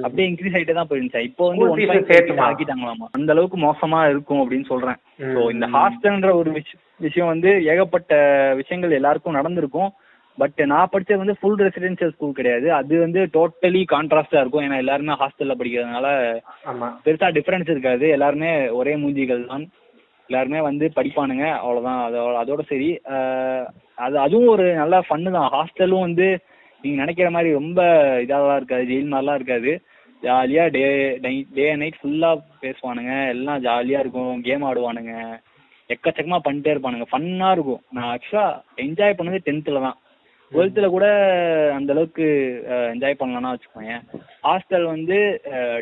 [0.02, 1.20] அப்படியே இன்க்ரீஸ் ஆகிட்டே தான் போயிருந்துச்சு.
[1.20, 2.10] இப்போ வந்து ஒன் பாயிண்ட்?
[2.30, 3.08] ஆக்கிட்டாங்களாமா.
[3.12, 4.96] அந்த அளவுக்கு மோசமா இருக்கும் அப்படின்னு சொல்றேன்.
[5.20, 9.92] ஸோ இந்த ஹாஸ்டல்ன்ற ஒரு விஷ- விஷயம் வந்து ஏகப்பட்ட விஷயங்கள் எல்லாருக்கும் நடந்திருக்கும்.
[10.38, 12.74] பட் நான் படிச்சது வந்து ஃபுல் ரெசிடென்ஷியல் ஸ்கூல் கிடையாது.
[12.74, 14.72] அது வந்து டோட்டலி கான்ட்ராஸ்டா இருக்கும்.
[14.72, 16.40] ஏன்னா எல்லாருமே ஹாஸ்டல்ல படிக்கிறதுனால
[17.06, 18.10] பெருசா டிஃபரன்ஸ் இருக்காது.
[18.10, 19.70] எல்லாருமே ஒரே மூஞ்சிகள் தான்
[20.28, 21.46] எல்லாருமே வந்து படிப்பானுங்க.
[21.58, 22.02] அவ்வளவுதான்.
[22.12, 23.00] அதோட அதோட சரி.
[23.96, 25.52] அது அதுவும் ஒரு நல்ல ஃபன்னு தான்.
[25.52, 26.40] ஹாஸ்டலும் வந்து
[26.82, 27.84] நீங்க நினைக்கிற மாதிரி ரொம்ப
[28.16, 28.84] இதாலாம் இருக்காது.
[28.84, 29.82] ஜெயில் மாதிரிலாம் இருக்காது.
[30.22, 30.84] ஜாலியா டே
[31.54, 32.30] டே நைட் ஃபுல்லா
[32.62, 33.28] பேசுவானுங்க.
[33.28, 34.42] எல்லாம் ஜாலியா இருக்கும்.
[34.42, 35.14] கேம் ஆடுவானுங்க.
[35.88, 37.06] எக்கச்சக்கமா பண்ணிட்டே இருப்பானுங்க.
[37.12, 37.82] ஃபன்னா இருக்கும்.
[37.92, 39.98] நான் ஆக்சுவலா என்ஜாய் பண்ணது டென்த்ல தான்.
[40.54, 41.06] டுவெல்த்ல கூட
[41.76, 42.26] அந்த அளவுக்கு
[42.94, 43.96] என்ஜாய் பண்ணலாம்னா வச்சுக்கோங்க
[44.48, 45.18] ஹாஸ்டல் வந்து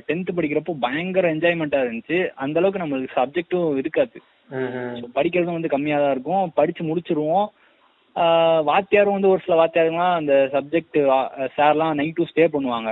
[0.08, 2.20] டென்த் படிக்கிறப்போ பயங்கர என்ஜாய்மெண்ட்டா இருந்துச்சு.
[2.44, 4.18] அந்த அளவுக்கு நம்மளுக்கு சப்ஜெக்டும் இருக்காது.
[5.18, 6.52] படிக்கிறதும் வந்து கம்மியா தான் இருக்கும்.
[6.60, 7.50] படிச்சு முடிச்சிருவோம்.
[8.70, 11.00] வாத்தியாரும் வந்து ஒரு சில வாத்தியாருங்களாம் அந்த சப்ஜெக்ட்
[11.58, 12.92] சார்லாம் நைட் டு ஸ்டே பண்ணுவாங்க.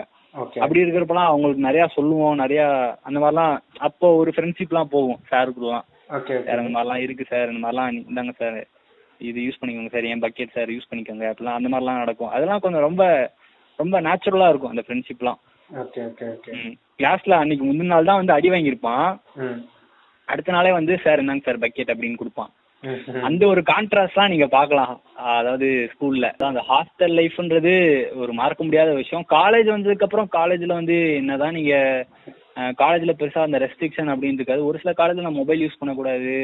[0.63, 2.35] அப்படி இருக்கிறப்பலாம் அவங்களுக்கு நிறைய சொல்லுவோம்.
[2.43, 2.61] நிறைய
[3.07, 3.55] அந்த மாதிரிலாம்
[3.87, 5.21] அப்போ ஒரு ஃப்ரெண்ட்ஷிப்லாம் போகும்.
[5.31, 5.85] சாருக்குலாம்
[6.45, 7.51] சார் இந்த மாதிரிலாம் இருக்கு சார்.
[7.53, 8.59] இந்த மாதிரிலாம் இந்தாங்க சார்.
[9.27, 12.33] இது யூஸ் பண்ணிக்கோங்க சார் என் பக்கெட் சார் யூஸ் பண்ணிக்கோங்க அப்படிலாம் அந்த மாதிரிலாம் நடக்கும்.
[12.35, 13.03] அதெல்லாம் கொஞ்சம் ரொம்ப
[13.79, 15.39] ரொம்ப நேச்சுரலா இருக்கும் அந்த ஃப்ரெண்ட்ஷிப்லாம்
[16.99, 19.09] கிளாஸ்ல அன்னைக்கு முந்தின நாள் தான் வந்து அடி வாங்கியிருப்பான்.
[20.27, 22.51] அடுத்த நாளே வந்து சார் என்னங்க சார் பக்கெட் அப்படின்னு கொடுப்பான்.
[23.27, 24.93] அந்த ஒரு கான்ட்ராஸ்ட்லாம் நீங்க பார்க்கலாம்.
[25.39, 27.73] அதாவது ஸ்கூல்ல அந்த ஹாஸ்டல் லைஃப்ன்றது
[28.21, 29.25] ஒரு மறக்க முடியாத விஷயம்.
[29.37, 31.75] காலேஜ் வந்ததுக்கு அப்புறம் காலேஜ்ல வந்து என்னதான் நீங்க
[32.81, 34.63] காலேஜ்ல பெருசா அந்த ரெஸ்ட்ரிக்ஷன் அப்படின்னு இருக்காது.
[34.69, 36.35] ஒரு சில காலேஜ்ல மொபைல் யூஸ் பண்ணக்கூடாது.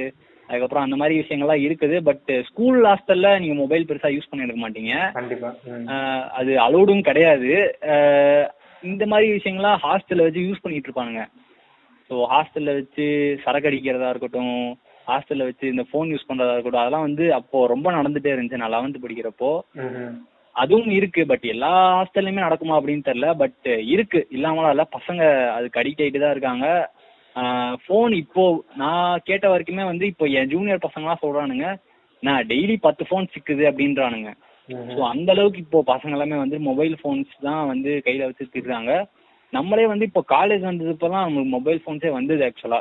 [0.48, 2.04] அதுக்கப்புறம் அந்த மாதிரி விஷயங்கள்லாம் இருக்குது.
[2.04, 5.12] பட் ஸ்கூல் ஹாஸ்டல்ல நீங்க மொபைல் பெருசா யூஸ் பண்ணிருக்க மாட்டீங்க.
[5.12, 5.56] கண்டிப்பா.
[5.66, 5.88] ம்.
[5.88, 7.52] ஆஹ் அது அலோடும் கிடையாது.
[8.84, 11.24] இந்த மாதிரி விஷயங்கள்லாம் ஹாஸ்டல்ல வச்சு யூஸ் பண்ணிட்டு இருப்பானுங்க.
[12.10, 13.06] ஸோ ஹாஸ்டல்ல வச்சு
[13.44, 14.58] சரக்கு அடிக்கிறதா இருக்கட்டும்
[15.08, 18.56] ஹாஸ்டல்ல வச்சு இந்த ஃபோன் யூஸ் பண்றதா இருக்கட்டும் அதெல்லாம் வந்து அப்போ ரொம்ப நடந்துட்டே இருந்துச்சு.
[18.56, 19.52] நான் லெவன்த் படிக்கிறப்போ.
[20.56, 21.26] அதுவும் இருக்கு.
[21.26, 23.38] பட் எல்லா ஹாஸ்டல்லையுமே நடக்குமா அப்படின்னு தெரியல.
[23.38, 24.28] பட் இருக்கு.
[24.32, 24.88] இல்லாமலாம் இல்ல.
[24.98, 26.68] பசங்க அதுக்கு அடிக்ட் ஆயிட்டு தான் இருக்காங்க.
[27.82, 28.44] ஃபோன் இப்போ
[28.76, 31.68] நான் கேட்ட வரைக்குமே வந்து இப்போ என் ஜூனியர் பசங்கலாம் சொல்றானுங்க
[32.24, 34.30] நான் டெய்லி பத்து ஃபோன் சிக்குது அப்படின்றானுங்க.
[34.94, 38.94] ஸோ அந்த அளவுக்கு இப்போ பசங்க எல்லாமே வந்து மொபைல் ஃபோன்ஸ் தான் வந்து கையில வச்சு திடுறாங்க
[39.54, 42.80] நம்மளே வந்து இப்போ காலேஜ் வந்தது இப்போலாம் நமக்கு மொபைல் ஃபோன்ஸே வந்தது ஆக்சுவலா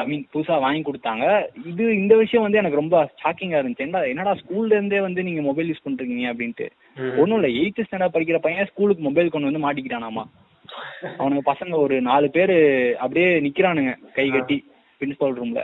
[0.00, 1.24] ஐ மீன் புதுசா வாங்கி கொடுத்தாங்க.
[1.70, 3.86] இது இந்த விஷயம் வந்து எனக்கு ரொம்ப ஷாக்கிங்கா இருந்துச்சு.
[3.86, 6.66] என்னடா என்னடா ஸ்கூல்ல இருந்தே வந்து நீங்க மொபைல் யூஸ் பண்றீங்க அப்படின்ட்டு.
[6.96, 7.14] ம்.
[7.20, 10.24] ஒண்ணும் இல்ல எயித்து ஸ்டாண்டர்ட் படிக்கிற பையன் ஸ்கூலுக்கு மொபைல் கொண்டு வந்து மாட்டிக்கிட்டானாமா.
[11.18, 12.56] அவனுங்க பசங்க ஒரு நாலு பேரு
[13.00, 14.58] அப்படியே நிக்கிறானுங்க கை கட்டி
[15.00, 15.62] பிரின்சிபல் ரூம்ல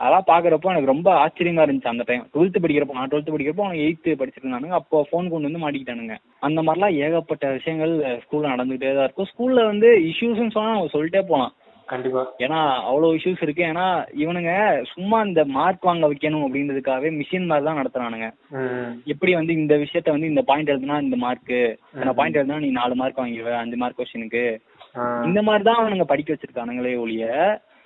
[0.00, 4.10] அதெல்லாம் பாக்குறப்போ எனக்கு ரொம்ப ஆச்சரியமா இருந்துச்சு அந்த டைம் டுவெல்த் படிக்கிறப்போ நான் டுவெல்த் படிக்கிறப்போ அவன் எயித்து
[4.20, 4.68] படிச்சிட்டு இருந்தானுங்க.
[4.68, 6.16] அப்போ ஃபோன் கொண்டு வந்து மாட்டிக்கிட்டானுங்க.
[6.40, 7.92] அந்த மாதிரிலாம் ஏகப்பட்ட விஷயங்கள்
[8.24, 9.28] ஸ்கூல்ல நடந்துகிட்டே தான் இருக்கும்.
[9.32, 11.52] ஸ்கூல்ல வந்து இஷ்யூஸ்ன்னு சொன்னா அவங்க சொல்லிட்டே போலாம்.
[11.88, 12.22] கண்டிப்பா.
[12.44, 13.62] ஏன்னா அவ்வளவு இஷ்யூஸ் இருக்கு.
[13.70, 13.86] ஏன்னா
[14.22, 14.52] இவனுங்க
[14.92, 18.28] சும்மா இந்த மார்க் வாங்க வைக்கணும் அப்படின்றதுக்காகவே மிஷின் மாதிரி தான் நடத்துறானுங்க.
[19.12, 21.54] எப்படி வந்து இந்த விஷயத்த வந்து இந்த பாயிண்ட் எழுதுனா இந்த மார்க்
[22.02, 24.44] இந்த பாயிண்ட் எழுதுனா நீ நாலு மார்க் வாங்கிடுவ அஞ்சு மார்க் கொஸ்டினுக்கு.
[25.28, 27.24] இந்த மாதிரி தான் அவனுங்க படிக்க வச்சிருக்கானுங்களே ஒழிய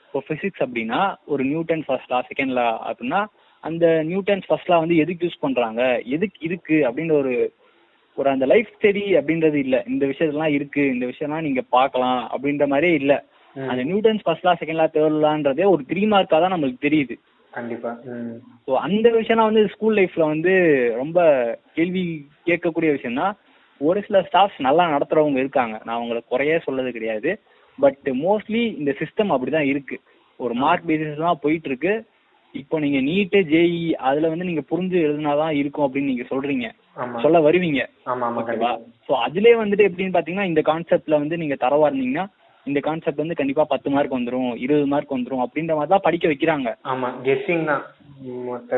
[0.07, 1.01] இப்போ பிசிக்ஸ் அப்படின்னா
[1.33, 3.21] ஒரு Newton first law second law அப்படின்னா
[3.65, 5.83] அந்த நியூட்டன்ஸ் ஃபர்ஸ்ட் லா வந்து எதுக்கு யூஸ் பண்றாங்க?
[6.17, 7.33] எதுக்கு இருக்கு அப்படின்ற ஒரு
[8.19, 9.77] ஒரு அந்த லைஃப் ஸ்டடி அப்படின்றது இல்ல.
[9.91, 13.13] இந்த விஷயத்தெல்லாம் இருக்கு இந்த விஷயம்லாம் நீங்க பார்க்கலாம் அப்படின்ற மாதிரியே இல்ல.
[13.57, 17.15] அந்த Newton's first law second law third லான்றதே ஒரு த்ரீ மார்க்கா தான் நம்மளுக்கு தெரியுது.
[17.53, 17.91] கண்டிப்பா.
[18.67, 20.53] ஸோ அந்த விஷயம்லாம் வந்து ஸ்கூல் லைஃப்ல வந்து
[21.03, 21.19] ரொம்ப
[21.77, 22.03] கேள்வி
[22.49, 23.35] கேட்கக்கூடிய விஷயம் தான்
[23.81, 25.75] ஒரு சில ஸ்டாஃப்ஸ் நல்லா நடத்துறவங்க இருக்காங்க.
[25.85, 27.31] நான் அவங்களை குறையே சொல்லது கிடையாது.
[27.79, 29.97] பட் மோஸ்ட்லி இந்த சிஸ்டம் அப்படிதான் இருக்கு.
[30.41, 31.93] ஒரு மார்க் பேசிஸ் தான் போயிட்டு இருக்கு
[32.55, 36.67] இப்போ நீங்க நீட்டு ஜேஇ அதுல வந்து நீங்க புரிஞ்சு எழுதினாதான் இருக்கும் அப்படின்னு நீங்க சொல்றீங்க.
[37.25, 37.81] சொல்ல வருவீங்க.
[38.41, 38.71] ஓகேவா
[39.09, 42.27] ஸோ அதுலயே வந்துட்டு எப்படின்னு பாத்தீங்கன்னா இந்த கான்செப்ட்ல வந்து நீங்க தரவா இருந்தீங்கன்னா
[42.69, 46.69] இந்த கான்செப்ட் வந்து கண்டிப்பா பத்து மார்க் வந்துரும் இருபது மார்க் வந்துரும் அப்படின்ற மாதிரி தான் படிக்க வைக்கிறாங்க.
[46.93, 47.85] ஆமா கெஸ்ஸிங் தான்.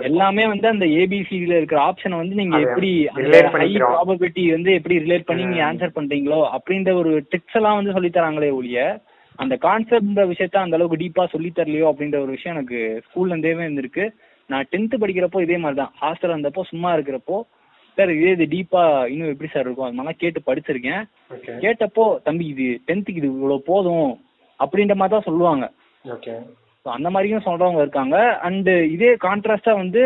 [0.08, 3.68] எல்லாமே வந்து அந்த ஏபிசிடில இருக்கிற ஆப்ஷனை வந்து நீங்க எப்படி ஹை.
[3.84, 5.62] ப்ராபபிலிட்டி வந்து எப்படி ரிலேட் பண்ணி நீங்க.
[5.68, 8.80] ஆன்சர் பண்றீங்களோ அப்படின்ற ஒரு ட்ரிக்ஸ் எல்லாம் வந்து சொல்லி தராங்களே ஒழிய
[9.38, 14.04] அந்த கான்செப்ட்ன்ற விஷயத்த அந்த அளவுக்கு டீப்பா சொல்லி தரலையோ அப்படின்ற ஒரு விஷயம் எனக்கு ஸ்கூல்ல இருந்தே இருந்திருக்கு.
[14.50, 17.36] நான் டென்த் படிக்கிறப்போ இதே மாதிரி தான் ஹாஸ்டல் இருந்தப்போ சும்மா இருக்கிறப்போ
[18.00, 18.82] சார் இதே இது டீப்பா
[19.12, 19.86] இன்னும் எப்படி சார் இருக்கும்?
[19.88, 21.02] அது மாதிரிலாம் கேட்டு படிச்சிருக்கேன்.
[21.64, 24.10] கேட்டப்போ தம்பி இது டென்த்துக்கு இது இவ்வளவு போதும்.
[24.60, 25.66] அப்படின்ற மாதிரி தான் சொல்லுவாங்க.
[26.84, 28.16] ஸோ அந்த மாதிரியும் சொல்றவங்க இருக்காங்க.
[28.46, 30.02] அண்ட் இதே கான்ட்ராஸ்டா வந்து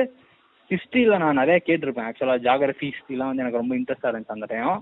[0.70, 2.06] ஹிஸ்டரியில நான் நிறைய கேட்டிருப்பேன்.
[2.08, 4.74] ஆக்சுவலா ஜாகிரபி ஹிஸ்ட்ரிலாம் வந்து எனக்கு ரொம்ப இன்ட்ரெஸ்டா இருந்துச்சு அந்த டைம்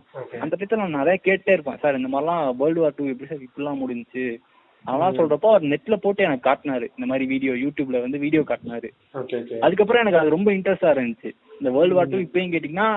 [0.45, 1.81] அந்த டயத்துல நான் நிறைய கேட்டே இருப்பேன்.
[1.83, 4.27] சார் இந்த மாதிரிலாம் வேர்ல்டு வார் டூ எப்படி சார் இப்படிலாம் முடிஞ்சுச்சு?
[4.85, 6.87] அதெல்லாம் சொல்றப்போ அவர் நெட்ல போட்டு எனக்கு காட்டினாரு.
[6.97, 8.89] இந்த மாதிரி வீடியோ யூடியூப்ல வந்து வீடியோ காட்டினாரு.
[9.67, 11.31] அதுக்கப்புறம் எனக்கு அது ரொம்ப இன்ட்ரெஸ்டா இருந்துச்சு.
[11.61, 12.91] இந்த வேர்ல்டு வார் டூ இப்பயும் கேட்டீங்கன்னா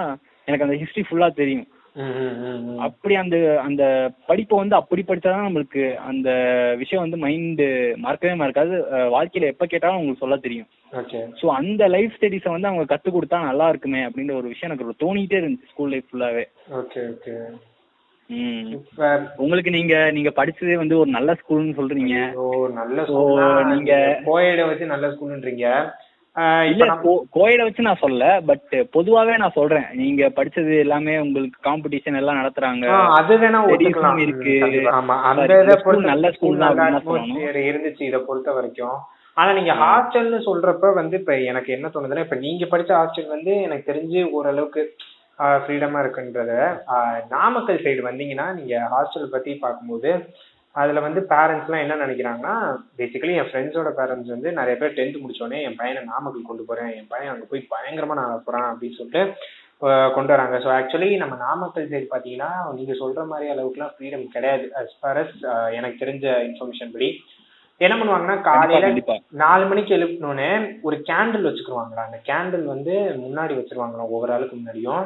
[0.48, 1.68] எனக்கு அந்த ஹிஸ்டரி ஃபுல்லா தெரியும்.
[2.86, 3.84] அப்படி அந்த அந்த
[4.30, 6.30] படிப்பை வந்து அப்படி படிச்சாதான் நம்மளுக்கு அந்த
[6.78, 7.68] விஷயம் வந்து மைண்டு
[8.06, 8.74] மறக்கவே மறக்காது.
[9.16, 10.68] வாழ்க்கையில எப்ப கேட்டாலும் உங்களுக்கு சொல்ல தெரியும்.
[11.40, 15.40] ஸோ அந்த லைஃப் ஸ்டடிஸை வந்து அவங்க கற்றுக் கொடுத்தா நல்லா இருக்குமே அப்படின்ற ஒரு விஷயம் எனக்கு தோணிட்டே
[15.42, 16.44] இருந்துச்சு ஸ்கூல் லைஃப் ஃபுல்லாவே
[19.38, 22.16] உங்களுக்கு நீங்க நீங்க படிச்சதே வந்து ஒரு நல்ல ஸ்கூல்னு சொல்றீங்க.
[22.74, 25.94] நல்ல ஸ்கூல் நீங்க- கோயட வச்சு நல்ல ஸ்கூல்ன்றீங்க
[26.66, 26.86] இல்ல
[27.34, 29.86] கோயிட வச்சு நான் சொல்லல பட் பொதுவாவே நான் சொல்றேன்.
[29.94, 32.86] நீங்க படிச்சது எல்லாமே உங்களுக்கு காம்படிஷன் எல்லாம் நடத்துறாங்க.
[33.12, 34.20] அது வேணா ஒத்துக்கலாம்.
[34.20, 34.56] இருக்கு.
[34.92, 35.42] ஆமா அந்த
[36.06, 36.78] நல்ல school தான்
[37.54, 38.98] இருந்துச்சு இதை பொறுத்த வரைக்கும்.
[39.34, 43.94] ஆனா நீங்க ஹாஸ்டல்னு சொல்றப்ப வந்து இப்ப எனக்கு என்ன தோணுதுன்னா இப்ப நீங்க படிச்ச ஹாஸ்டல் வந்து எனக்கு
[43.94, 44.96] தெரிஞ்சு ஓரளவுக்கு
[45.40, 46.54] ஃப்ரீடமா இருக்குன்றத
[47.36, 50.12] நாமக்கல் சைடு வந்தீங்கன்னா நீங்க ஹாஸ்டல் பத்தி பார்க்கும்போது
[50.76, 52.56] அதுல வந்து பேரண்ட்ஸ்லாம் என்ன நினைக்கிறாங்கன்னா
[53.00, 57.12] பேசிக்கலி என் ஃப்ரெண்ட்ஸோட பேரண்ட்ஸ் வந்து நிறைய பேர் டென்த் முடிச்சோடனே என் பையனை நாமக்கல் கொண்டு போறேன் என்
[57.14, 59.24] பையன் அங்கே போய் பயங்கரமா நான் போறான் அப்படின்னு சொல்லிட்டு
[60.16, 60.58] கொண்டு வராங்க.
[60.64, 64.66] ஸோ ஆக்சுவலி நம்ம நாமக்கல் சைடு பார்த்தீங்கன்னா நீங்க சொல்ற மாதிரி அளவுக்குலாம் ஃப்ரீடம் கிடையாது.
[64.80, 65.36] அஸ் ஃபார் அஸ்
[65.78, 67.10] எனக்கு தெரிஞ்ச இன்ஃபர்மேஷன் படி
[67.82, 68.90] என்ன பண்ணுவாங்கன்னா காலையில
[69.36, 70.50] நாலு மணிக்கு எழுப்பினோடனே
[70.82, 72.04] ஒரு கேண்டில் வச்சுக்கிருவாங்களா?
[72.06, 75.04] அந்த கேண்டில் வந்து முன்னாடி வச்சிருவாங்களாம் ஒவ்வொரு ஆளுக்கு முன்னாடியும்.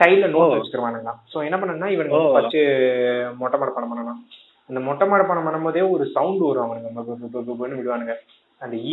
[0.00, 0.54] சைடுல நோட் ஓ.
[0.54, 1.18] வச்சுக்கிருவானுங்களாம்.
[1.32, 2.20] ஸோ என்ன பண்ணணும்னா இவனுக்கு.
[2.34, 2.58] ஃபர்ஸ்ட்
[3.36, 4.20] மொட்டை மடப்பணம் பண்ணணும்
[4.70, 8.14] அந்த மொட்டை மடப்பணம் பண்ணும்போதே ஒரு சவுண்ட் வரும் அவனுங்க விடுவானுங்க.
[8.62, 8.90] அந்த ஈ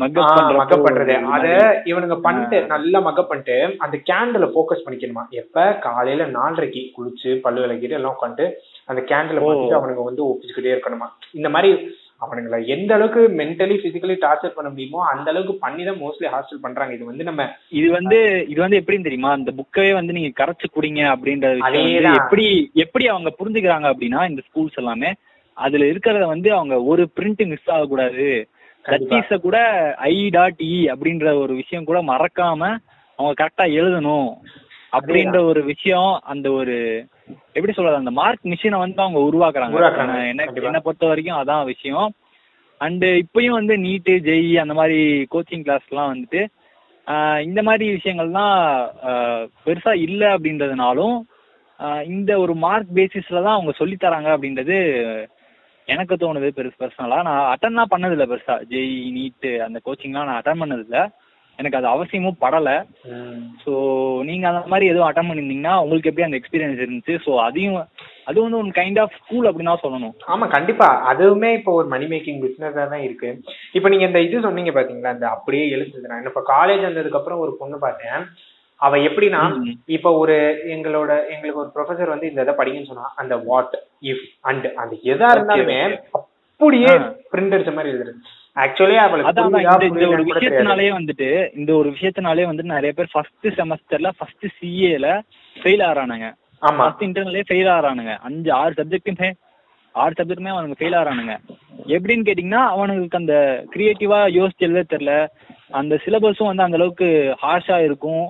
[0.00, 1.14] பண்றப்போ மக்கப் பண்றது.
[1.30, 1.46] அத.
[1.84, 5.24] இவனுங்க பண்ணிட்டு நல்லா மக்கப் பண்ணிட்டு அந்த கேண்டில ஃபோக்கஸ் பண்ணிக்கணுமா?
[5.32, 5.64] எப்ப?
[5.80, 8.46] காலையில நாலரைக்கு குளிச்சு பல்லு விளக்கிட்டு எல்லாம் உட்காந்துட்டு
[8.90, 9.40] அந்த கேண்டில.
[9.42, 11.70] பார்த்துட்டு அவனுங்க வந்து ஒப்பிச்சுக்கிட்டே இருக்கணுமா இந்த மாதிரி
[12.22, 16.92] அவனுங்களை எந்த அளவுக்கு மென்டலி பிசிக்கலி டார்ச்சர் பண்ண முடியுமோ அந்த அளவுக்கு பண்ணி தான் மோஸ்ட்லி ஹாஸ்டல் பண்றாங்க
[16.96, 18.18] இது வந்து நம்ம இது வந்து
[18.50, 22.18] இது வந்து எப்படின்னு தெரியுமா இந்த புக்கவே வந்து நீங்க கரைச்சு குடிங்க அப்படின்ற விஷயம் வந்து அதேதான்.
[22.20, 22.46] எப்படி
[22.84, 25.12] எப்படி அவங்க புரிஞ்சுக்கிறாங்க அப்படின்னா இந்த ஸ்கூல்ஸ் எல்லாமே
[25.56, 28.26] அதுல இருக்கிறத வந்து அவங்க ஒரு பிரிண்ட் மிஸ் ஆகக்கூடாது.
[28.84, 29.56] லத்தீஸ கூட
[30.06, 32.60] ஐ டாட் இ அப்படின்ற ஒரு விஷயம் கூட மறக்காம
[33.18, 34.30] அவங்க கரெக்டா எழுதணும்
[34.92, 36.76] அப்படின்ற ஒரு விஷயம் அந்த ஒரு
[37.52, 39.76] எப்படி சொல்றது அந்த மார்க் மிஷினை வந்து அவங்க உருவாக்குறாங்க.
[40.46, 40.66] கண்டிப்பா.
[40.66, 42.08] என்ன பொறுத்த வரைக்கும் அதான் விஷயம்.
[42.80, 44.98] அண்டு இப்பயும் வந்து நீட்டு ஜெய் அந்த மாதிரி
[45.34, 46.42] கோச்சிங் கிளாஸ்லாம் வந்துட்டு
[47.42, 48.54] இந்த மாதிரி விஷயங்கள்லாம்
[49.08, 51.16] ஆஹ் பெருசா இல்லை அப்படின்றதுனாலும்
[52.06, 54.76] இந்த ஒரு மார்க் பேசிஸ்ல தான் அவங்க சொல்லித் தராங்க அப்படின்றது
[55.88, 58.56] எனக்கு தோணுது பெருசு பர்சனலா நான் அட்டன் தான் பண்ணதில்லை பெருசா.
[58.70, 61.02] ஜெய் நீட்டு அந்த கோச்சிங்லாம் நான் அட்டன் பண்ணதில்லை.
[61.60, 62.76] எனக்கு அது அவசியமும் படலை.
[63.62, 63.72] ஸோ
[64.28, 67.16] நீங்க அந்த மாதிரி எதுவும் அட்டன் பண்ணியிருந்தீங்கன்னா உங்களுக்கு எப்படி அந்த எக்ஸ்பீரியன்ஸ் இருந்துச்சு?
[67.24, 67.78] ஸோ அதையும்
[68.30, 70.14] அது வந்து ஒரு கைண்ட் ஆஃப் ஸ்கூல் அப்படின்னு தான் சொல்லணும்.
[70.34, 70.88] ஆமா கண்டிப்பா.
[71.12, 73.30] அதுவுமே இப்போ ஒரு மணி மேக்கிங் பிசினஸா தான் இருக்கு.
[73.78, 75.14] இப்போ நீங்க இந்த இது சொன்னீங்க பாத்தீங்களா?
[75.18, 78.24] இந்த அப்படியே எழுத்துது நான் இப்ப காலேஜ் வந்ததுக்கு அப்புறம் ஒரு பொண்ணு பார்த்தேன்.
[78.80, 79.40] அவ எப்படின்னா.
[79.96, 80.36] இப்ப ஒரு
[80.74, 83.74] எங்களோட எங்களுக்கு ஒரு ப்ரொஃபசர் வந்து இந்த இதை படிங்கன்னு சொன்னா அந்த வாட்
[84.10, 85.80] இஃப் அண்ட் அந்த எதா இருந்தாலுமே
[86.14, 86.92] அப்படியே.
[87.32, 88.20] பிரிண்ட் அடிச்ச மாதிரி எழுதுறது.
[88.62, 88.96] ஆக்சுவலி
[90.08, 90.24] ஒரு.
[90.30, 95.08] விஷயத்தினாலே வந்துட்டு இந்த ஒரு விஷயத்தினாலே வந்துட்டு நிறைய பேர் ஃபர்ஸ்ட் செமஸ்டர்ல ஃபர்ஸ்ட் சிஏல
[95.56, 96.26] ஃபெயில் ஆறானுங்க.
[96.62, 96.76] ஆமா.
[96.76, 98.14] ஃபர்ஸ்ட் இன்டர்னலே ஃபெயில் ஆறானுங்க.
[98.18, 99.30] அஞ்சு ஆறு சப்ஜெக்ட்டுமே
[99.94, 101.36] ஆறு சப்ஜெக்ட்டுமே அவனுக்கு ஃபெயில் ஆறானுங்க.
[101.86, 105.14] எப்படின்னு கேட்டிங்கன்னா அவனுக்கு அந்த கிரியேட்டிவா யோசிச்சு எழுத தெரியல.
[105.70, 108.24] அந்த சிலபஸும் வந்து அந்த அளவுக்கு ஹார்ஷா இருக்கும்.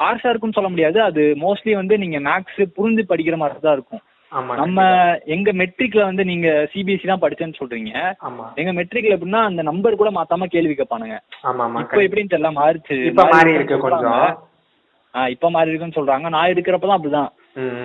[0.00, 1.02] ஹார்ஷா இருக்கும்னு சொல்ல முடியாது.
[1.02, 4.02] அது மோஸ்ட்லி வந்து நீங்க மேக்ஸ் புரிஞ்சு படிக்கிற மாதிரி தான் இருக்கும்.
[4.60, 4.80] நம்ம
[5.34, 7.92] எங்க மெட்ரிக்ல வந்து நீங்க சிபிஎஸ்சி தான் படிச்சேன்னு சொல்றீங்க.
[8.60, 11.16] எங்க மெட்ரிக்ல எப்படின்னா அந்த நம்பர் கூட மாத்தாம கேள்வி கேட்பானுங்க.
[11.84, 12.96] இப்போ எப்படின்னு தெரியல மாறிச்சு.
[13.10, 14.26] இப்ப மாறி இருக்கு கொஞ்சம்.
[15.34, 16.28] இப்ப மாறி இருக்குன்னு சொல்றாங்க.
[16.34, 17.30] நான் எடுக்கிறப்பதான் அப்படிதான்.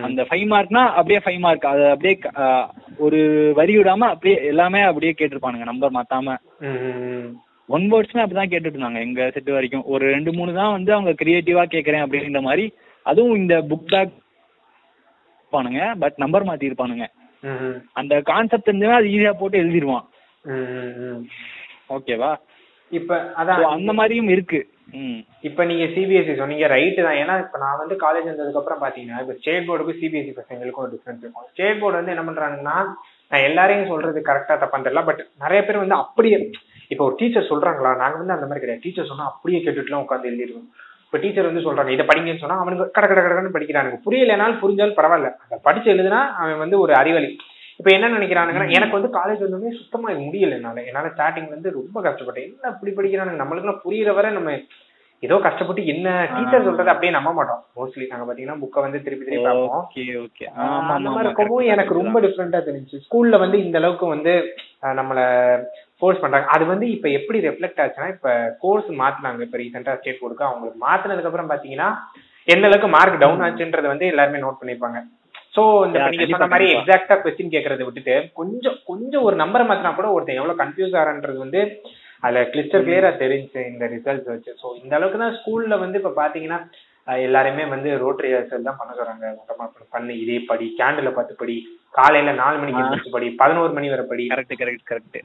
[0.07, 2.15] அந்த ஃபைவ் மார்க்னா அப்படியே ஃபைவ் மார்க் அது அப்படியே
[3.05, 3.19] ஒரு
[3.59, 6.35] வரி விடாம அப்படியே எல்லாமே அப்படியே கேட்டிருப்பானுங்க நம்பர் மாத்தாம.
[7.69, 9.85] ஒன் வேர்ட்ஸ்மே அப்படிதான் கேட்டுட்டு இருந்தாங்க எங்க செட் வரைக்கும்.
[9.93, 12.65] ஒரு ரெண்டு மூணு தான் வந்து அவங்க கிரியேட்டிவா கேக்குறேன் அப்படின்ற மாதிரி.
[13.05, 14.13] அதுவும் இந்த புக் பேக்
[15.53, 17.05] இருப்பானுங்க பட் நம்பர் மாத்தி இருப்பானுங்க.
[17.93, 19.63] அந்த கான்செப்ட் தெரிஞ்சவன் அது ஈஸியா போட்டு
[20.53, 21.21] ம்.
[21.89, 22.31] ஓகேவா
[22.91, 23.61] இப்ப அதான்.
[23.75, 24.59] அந்த மாதிரியும் இருக்கு.
[25.47, 27.19] இப்ப நீங்க சிபிஎஸ்சி சொன்னீங்க ரைட்டு தான்.
[27.21, 31.23] ஏன்னா இப்ப நான் வந்து காலேஜ் வந்ததுக்கு அப்புறம் பாத்தீங்கன்னா இப்ப ஸ்டேட் போர்டுக்கும் சிபிஎஸ்சி பசங்களுக்கும் ஒரு டிஃபரன்ஸ்
[31.23, 31.47] இருக்கும்.
[31.51, 32.75] ஸ்டேட் போர்டு வந்து என்ன பண்றாங்கன்னா
[33.31, 36.37] நான் எல்லாரையும் சொல்றது கரெக்டா தப்பான்னு தெரியல பட் நிறைய பேர் வந்து அப்படியே
[36.91, 37.91] இப்போ ஒரு டீச்சர் சொல்றாங்களா?
[38.01, 38.83] நாங்க வந்து அந்த மாதிரி கிடையாது.
[38.85, 40.67] டீச்சர் சொன்னா அப்படியே கேட்டுட்டுலாம் உட்காந்து எழுதிடுவோம்
[41.13, 43.97] இப்ப டீச்சர் வந்து சொல்றாங்க இதை படிங்கன்னு சொன்னா அவனுக்கு கட கட கடன்னு படிக்கிறானுங்க.
[44.05, 45.29] புரியலைனாலும் புரிஞ்சாலும் பரவாயில்ல.
[45.45, 47.29] அதை படிச்சு எழுதுனா அவன் வந்து ஒரு அறிவாளி
[47.79, 50.85] இப்ப என்ன நினைக்கிறானுங்கன்னா எனக்கு வந்து காலேஜ் வந்தோடனே சுத்தமா முடியல என்னால.
[50.89, 52.47] என்னால ஸ்டார்டிங் வந்து ரொம்ப கஷ்டப்பட்டேன்.
[52.47, 53.41] என்ன இப்படி படிக்கிறானுங்க?
[53.43, 54.55] நம்மளுக்கு புரியுற வரை நம்ம
[55.23, 57.61] ஏதோ கஷ்டப்பட்டு என்ன டீச்சர் சொல்றதை அப்படியே நம்ப மாட்டோம்.
[57.77, 59.83] மோஸ்ட்லி நாங்க பாத்தீங்கன்னா புக்கை வந்து திருப்பி திருப்பி பார்ப்போம்.
[59.83, 60.45] ஓகே ஓகே
[60.95, 64.33] அந்த மாதிரி இருக்கவும் எனக்கு ரொம்ப டிஃப்ரெண்டா தெரிஞ்சு ஸ்கூல்ல வந்து இந்த அளவுக்கு வந்து
[64.99, 65.19] நம்மள
[66.03, 66.47] ஃபோர்ஸ் பண்றாங்க.
[66.55, 68.29] அது வந்து இப்ப எப்படி ரெஃப்ளெக்ட் ஆச்சுன்னா இப்ப
[68.63, 69.41] கோர்ஸ் மாத்துனாங்க.
[69.47, 71.89] இப்ப ரீசெண்டா ஸ்டேட் போர்டுக்கு அவங்களுக்கு மாத்துனதுக்கு அப்புறம் பாத்தீங்கன்னா
[72.47, 75.01] எந்த அளவுக்கு மார்க் டவுன் ஆச்சுன்றத வந்து எல்லாருமே நோட் பண்ணிருப்பாங்க
[75.55, 76.67] சோ இந்த நீங்க சொன்ன மாதிரி.
[76.77, 81.61] எக்ஸாக்டா கொஸ்டின் கேக்குறதை விட்டுட்டு கொஞ்சம் கொஞ்சம் ஒரு நம்பரை மாத்தினா கூட ஒருத்தன் எவ்வளவு கன்ஃபியூஸ் ஆறான்றது வந்து
[82.23, 84.51] அதுல கிளிஸ்டர் கிளியரா தெரிஞ்சு இந்த ரிசல்ட்ஸ் வச்சு.
[84.61, 86.59] சோ இந்த அளவுக்கு தான் ஸ்கூல்ல வந்து இப்ப பாத்தீங்கன்னா
[87.07, 91.55] எல்லாருமே வந்து ரோட்டரி ரிஹர்சல் தான் பண்ண சொல்றாங்க மொத்தமா பண்ணு இதே படி கேண்டில பார்த்து படி
[91.95, 92.83] காலையில நாலு மணிக்கு ஆ.
[92.83, 94.23] எந்திரிச்சு படி பதினோரு மணி வரை படி.
[94.29, 95.17] கரெக்ட் கரெக்ட் கரெக்ட்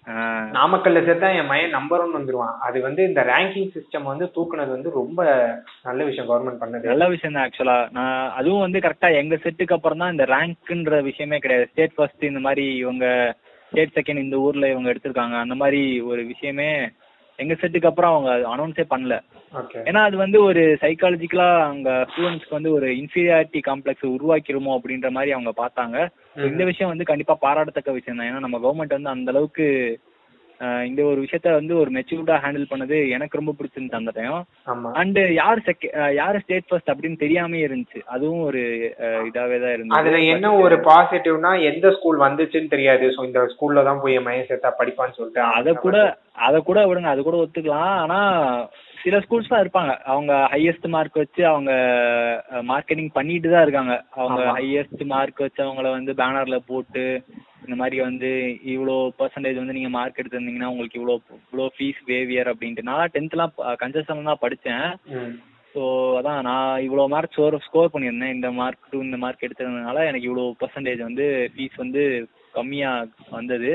[0.56, 2.56] நாமக்கல்ல சேர்த்தா என் மயன் நம்பர் ஒன் வந்துருவான்.
[2.66, 5.20] அது வந்து இந்த ரேங்கிங் சிஸ்டம் வந்து தூக்குனது வந்து ரொம்ப
[5.84, 6.90] நல்ல விஷயம் கவர்மெண்ட் பண்ணது.
[6.92, 11.38] நல்ல விஷயம் தான் ஆக்சுவலா நான் அதுவும் வந்து கரெக்டா எங்க செட்டுக்கு அப்புறம் தான் இந்த ரேங்க்ன்ற விஷயமே
[11.38, 11.70] கிடையாது.
[11.72, 13.06] ஸ்டேட் ஃபர்ஸ்ட் இந்த மாதிரி இவங்க
[13.72, 15.38] ஸ்டேட் செகண்ட் இந்த ஊர்ல இவங்க எடுத்திருக்காங்க.
[15.40, 16.70] அந்த மாதிரி ஒரு விஷயமே
[17.38, 19.16] எங்க செட்டுக்கு அப்புறம் அவங்க அனௌன்ஸே பண்ணல.
[19.88, 25.52] ஏன்னா அது வந்து ஒரு சைக்காலஜிக்கலா அங்க ஸ்டூடெண்ட்ஸ்க்கு வந்து ஒரு இன்ஃபீரியாரிட்டி காம்ப்ளெக்ஸ் உருவாக்கிருமோ அப்படின்ற மாதிரி அவங்க
[25.62, 25.96] பார்த்தாங்க.
[26.50, 28.28] இந்த விஷயம் வந்து கண்டிப்பா பாராட்டத்தக்க விஷயம் தான்.
[28.30, 29.66] ஏன்னா நம்ம கவர்மெண்ட் வந்து அந்த அளவுக்கு
[30.88, 35.62] இந்த ஒரு விஷயத்த வந்து ஒரு மெச்சூர்டா ஹேண்டில் பண்ணது எனக்கு ரொம்ப பிடிச்சிருந்துச்சு அந்த டைம் அண்ட் யார்
[35.66, 38.00] செக யார் ஸ்டேட் ஃபர்ஸ்ட் அப்படின்னு தெரியாமே இருந்துச்சு.
[38.14, 38.62] அதுவும் ஒரு
[39.28, 43.06] இதாவே தான் இருந்துச்சு அதுல என்ன ஒரு பாசிட்டிவ்னா எந்த ஸ்கூல் வந்துச்சுன்னு தெரியாது.
[43.16, 45.96] சோ இந்த ஸ்கூல்ல தான் போய் மயன் சேர்த்தா படிப்பான்னு சொல்லிட்டு அத கூட
[46.48, 47.94] அத கூட விடுங்க அது கூட ஒத்துக்கலாம்.
[48.04, 48.20] ஆனா
[49.02, 49.92] சில ஸ்கூல்ஸ் தான் இருப்பாங்க.
[50.12, 51.72] அவங்க ஹையஸ்ட் மார்க் வச்சு அவங்க
[52.70, 53.94] மார்க்கெட்டிங் பண்ணிட்டு தான் இருக்காங்க.
[54.20, 54.40] அவங்க.
[54.58, 57.04] ஹையஸ்ட் மார்க் வச்சு அவங்கள வந்து பேனர்ல போட்டு
[57.64, 58.30] இந்த மாதிரி வந்து
[58.74, 62.88] இவ்வளோ பர்சன்டேஜ் வந்து நீங்க மார்க் எடுத்திருந்தீங்கன்னா உங்களுக்கு இவ்வளோ இவ்வளோ ஃபீஸ் வேவியர் அப்படின்ட்டு.
[62.90, 64.86] நான் டென்த்லாம் கன்செஷன் தான் படிச்சேன்.
[65.18, 65.34] ம்.
[65.74, 65.82] ஸோ
[66.18, 68.34] அதான் நான் இவ்வளோ மார்க் ஸ்கோர் ஸ்கோர் பண்ணியிருந்தேன்.
[68.36, 72.04] இந்த மார்க் டூ இந்த மார்க் எடுத்ததுனால எனக்கு இவ்வளோ பர்சன்டேஜ் வந்து ஃபீஸ் வந்து
[72.58, 72.90] கம்மியா
[73.30, 73.70] வந்தது.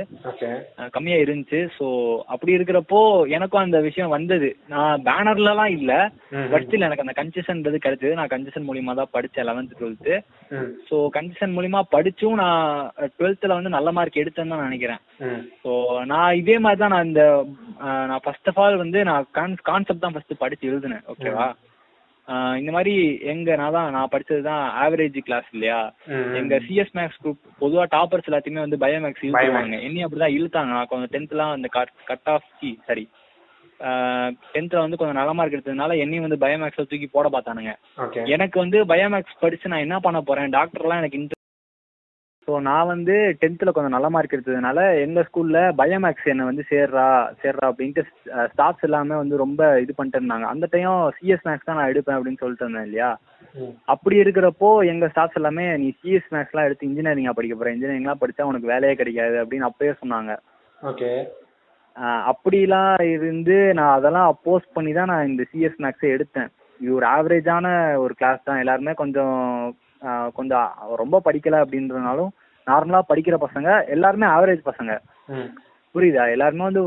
[0.96, 1.60] கம்மியா இருந்துச்சு.
[1.78, 1.86] ஸோ
[2.28, 3.00] அப்படி இருக்கிறப்போ
[3.36, 4.50] எனக்கும் அந்த விஷயம் வந்தது.
[4.68, 5.92] நான் பேனர்லலாம் இல்ல.
[6.36, 6.48] ம்.
[6.52, 8.14] பட் ஸ்டில் எனக்கு அந்த கன்செஷன்றது கிடைச்சது.
[8.14, 10.16] நான் கன்செஷன் மூலியமா தான் படிச்சேன் லெவன்த் டுவெல்த்து
[10.52, 10.70] ம்.
[10.90, 12.64] ஸோ கன்செஷன் மூலியமா படிச்சும் நான்
[13.18, 15.02] டுவெல்த்தில் வந்து நல்ல மார்க் எடுத்தேன்னு தான் நினைக்கிறேன்.
[15.64, 15.72] ஸோ
[16.06, 17.24] நான் இதே மாதிரி தான் நான் இந்த
[18.10, 21.06] நான் ஃபர்ஸ்ட் ஆஃப் ஆல் வந்து நான் கான் கான்செப்ட் தான் ஃபர்ஸ்ட் படிச்சு எழுதினேன்.
[21.14, 21.48] ஓகேவா
[22.60, 22.94] இந்த மாதிரி
[23.32, 25.80] எங்க நான் தான் நான் படிச்சது தான் ஆவரேஜ் கிளாஸ் இல்லையா.
[26.40, 29.34] எங்க சிஎஸ் மேக்ஸ் குரூப் பொதுவா டாப்பர்ஸ் எல்லாத்தையுமே வந்து பயோமேக்ஸ் Biomax.
[29.42, 30.72] இழுத்துவாங்க என்னையும் அப்படிதான் இழுத்தாங்க.
[30.78, 31.70] நான் கொஞ்சம் டென்த்லாம் அந்த
[32.12, 32.48] கட் ஆஃப்
[32.90, 33.06] சாரி
[34.54, 37.72] டென்த்ல வந்து கொஞ்சம் நல்ல மார்க் எடுத்ததுனால என்னையும் வந்து பயோமேக்ஸ்ல தூக்கி போட பார்த்தானுங்க.
[38.36, 40.54] எனக்கு வந்து பயோமேக்ஸ் படிச்சு நான் என்ன பண்ண போறேன்?
[40.58, 41.20] டாக்டர்லாம் எனக்கு
[42.46, 47.06] ஸோ நான் வந்து டென்த்தில் கொஞ்சம் நல்ல மார்க் எடுத்ததுனால எங்கள் ஸ்கூலில் பயோமேக்ஸ் என்னை வந்து சேர்றா
[47.42, 48.02] சேர்றா அப்படின்ட்டு
[48.54, 50.48] ஸ்டாஃப்ஸ் எல்லாமே வந்து ரொம்ப இது பண்ணிட்டு இருந்தாங்க.
[50.54, 53.12] அந்த டைம் சிஎஸ் மேக்ஸ் தான் நான் எடுப்பேன் அப்படின்னு சொல்லிட்டு இருந்தேன் இல்லையா?
[53.94, 58.72] அப்படி இருக்கிறப்போ எங்கள் ஸ்டாஃப்ஸ் எல்லாமே நீ சிஎஸ் மேக்ஸ்லாம் எடுத்து இன்ஜினியரிங்காக படிக்க போகிற இன்ஜினியரிங்லாம் படித்தா உனக்கு
[58.74, 60.34] வேலையே கிடைக்காது அப்படின்னு அப்பயே சொன்னாங்க.
[60.80, 61.12] ஓகே.
[62.32, 66.50] அப்படிலாம் இருந்து நான் அதெல்லாம் அப்போஸ் பண்ணி தான் நான் இந்த சிஎஸ் மேக்ஸே எடுத்தேன்.
[66.82, 67.66] இது ஒரு ஆவரேஜான
[68.04, 68.62] ஒரு கிளாஸ் தான்.
[68.64, 69.38] எல்லாருமே கொஞ்சம்
[70.38, 70.70] கொஞ்சம்
[71.02, 72.32] ரொம்ப படிக்கல அப்படின்றதுனாலும்
[72.68, 74.92] நார்மலாக படிக்கிற பசங்க எல்லாருமே ஆவரேஜ் பசங்க.
[75.96, 76.24] புரியுதா?
[76.36, 76.84] எல்லாருமே வந்து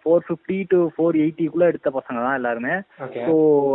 [0.00, 2.74] ஃபோர் ஃபிஃப்டி டு ஃபோர் எயிட்டிக்குள்ளே எடுத்த பசங்க தான் எல்லாருமே.
[3.26, 3.34] ஸோ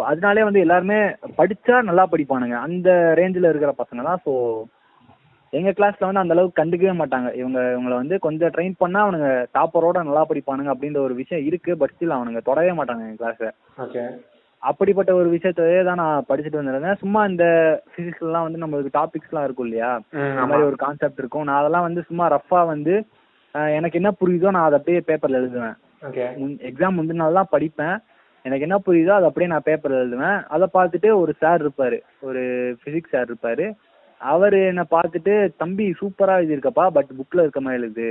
[0.10, 0.99] அதனாலே வந்து எல்லாருமே
[1.39, 2.58] படிச்சா நல்லா படிப்பானுங்க.
[2.67, 4.21] அந்த ரேஞ்சில் இருக்கிற பசங்க தான்.
[4.25, 4.34] ஸோ
[5.54, 7.30] எங்கள் கிளாஸில் வந்து அந்த அளவுக்கு கண்டுக்கவே மாட்டாங்க.
[7.41, 11.93] இவங்க இவங்களை வந்து கொஞ்சம் ட்ரெயின் பண்ணால் அவனுங்க டாப்பரோட நல்லா படிப்பானுங்க அப்படின்ற ஒரு விஷயம் இருக்குது பட்
[11.95, 13.49] ஸ்டில் அவனுங்க தொடவே மாட்டாங்க எங்கள் கிளாஸை
[13.86, 14.04] ஓகே
[14.63, 17.00] அப்படிப்பட்ட ஒரு விஷயத்தையே தான் நான் படிச்சுட்டு வந்திருந்தேன்.
[17.04, 17.45] சும்மா இந்த
[17.91, 19.91] ஃபிசிக்ஸ்லாம் வந்து நம்மளுக்கு டாபிக்ஸ்லாம் இருக்கும் இல்லையா?
[20.17, 21.45] ம் இந்த மாதிரி ஒரு கான்செப்ட் இருக்கும்.
[21.48, 22.95] நான் அதெல்லாம் வந்து சும்மா ரஃபாக வந்து
[23.78, 25.78] எனக்கு என்ன புரியுதோ நான் அதை அப்படியே பேப்பரில் எழுதுவேன்.
[26.69, 27.95] எக்ஸாம் முந்தின நாள் தான் படிப்பேன்.
[28.45, 30.38] எனக்கு என்ன புரியுதோ அதை அப்படியே நான் பேப்பரில் எழுதுவேன்.
[30.56, 31.98] அதை பார்த்துட்டு ஒரு சார் இருப்பார்.
[32.28, 32.43] ஒரு
[32.82, 33.65] ஃபிசிக்ஸ் சார் இருப்பார்.
[34.22, 38.10] அவர் என்னை பார்த்துட்டு தம்பி சூப்பராக எழுதியிருக்கப்பா பட் புக்கில் இருக்க மாதிரி எழுது.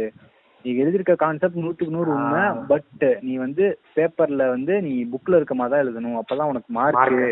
[0.69, 2.43] நீ எழுதியிருக்க கான்செப்ட் நூற்றுக்கு நூறு உண்மை.
[2.71, 3.65] பட் நீ வந்து
[3.97, 6.19] பேப்பரில் வந்து நீ புக்கில் இருக்க மாதிரி தான் எழுதணும்.
[6.21, 7.29] அப்போ தான் உனக்கு மார்க்கு.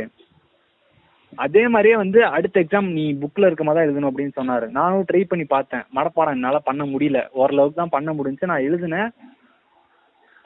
[1.45, 4.67] அதே மாதிரியே வந்து அடுத்த எக்ஸாம் நீ புக்கில் இருக்க மாதிரி தான் எழுதணும் அப்படின்னு சொன்னார்.
[4.77, 5.85] நானும் ட்ரை பண்ணி பார்த்தேன்.
[5.97, 7.21] மனப்பாடம் என்னால் பண்ண முடியல.
[7.41, 8.51] ஓரளவுக்கு தான் பண்ண முடிஞ்சுச்சு.
[8.53, 9.11] நான் எழுதினேன்.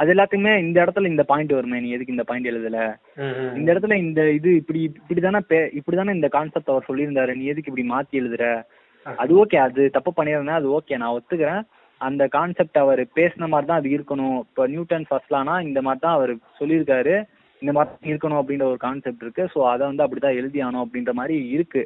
[0.01, 1.79] அது எல்லாத்துக்குமே இந்த இடத்துல இந்த பாயிண்ட் வருமே.
[1.85, 2.79] நீ எதுக்கு இந்த பாயிண்ட் எழுதல?
[3.59, 5.41] இந்த இடத்துல இந்த இது இப்படி இப்படி தானே
[5.81, 7.35] இப்படி தானே இந்த கான்செப்ட் அவர் சொல்லியிருந்தாரு.
[7.41, 8.47] நீ எதுக்கு இப்படி மாத்தி எழுதுற?
[9.23, 11.63] அது ஓகே அது தப்பு பண்ணியிருந்தேன் அது ஓகே நான் ஒத்துக்கிறேன்.
[12.09, 14.39] அந்த கான்செப்ட் அவர் பேசின மாதிரி தான் அது இருக்கணும்.
[14.49, 17.15] இப்போ நியூட்டன் ஃபர்ஸ்ட்லானா இந்த மாதிரி தான் அவர் சொல்லியிருக்காரு.
[17.63, 19.45] இந்த மாதிரி இருக்கணும் அப்படின்ற ஒரு கான்செப்ட் இருக்கு.
[19.55, 21.83] ஸோ அதை வந்து அப்படிதான் எழுதி ஆகணும் அப்படின்ற மாதிரி இருக்கு.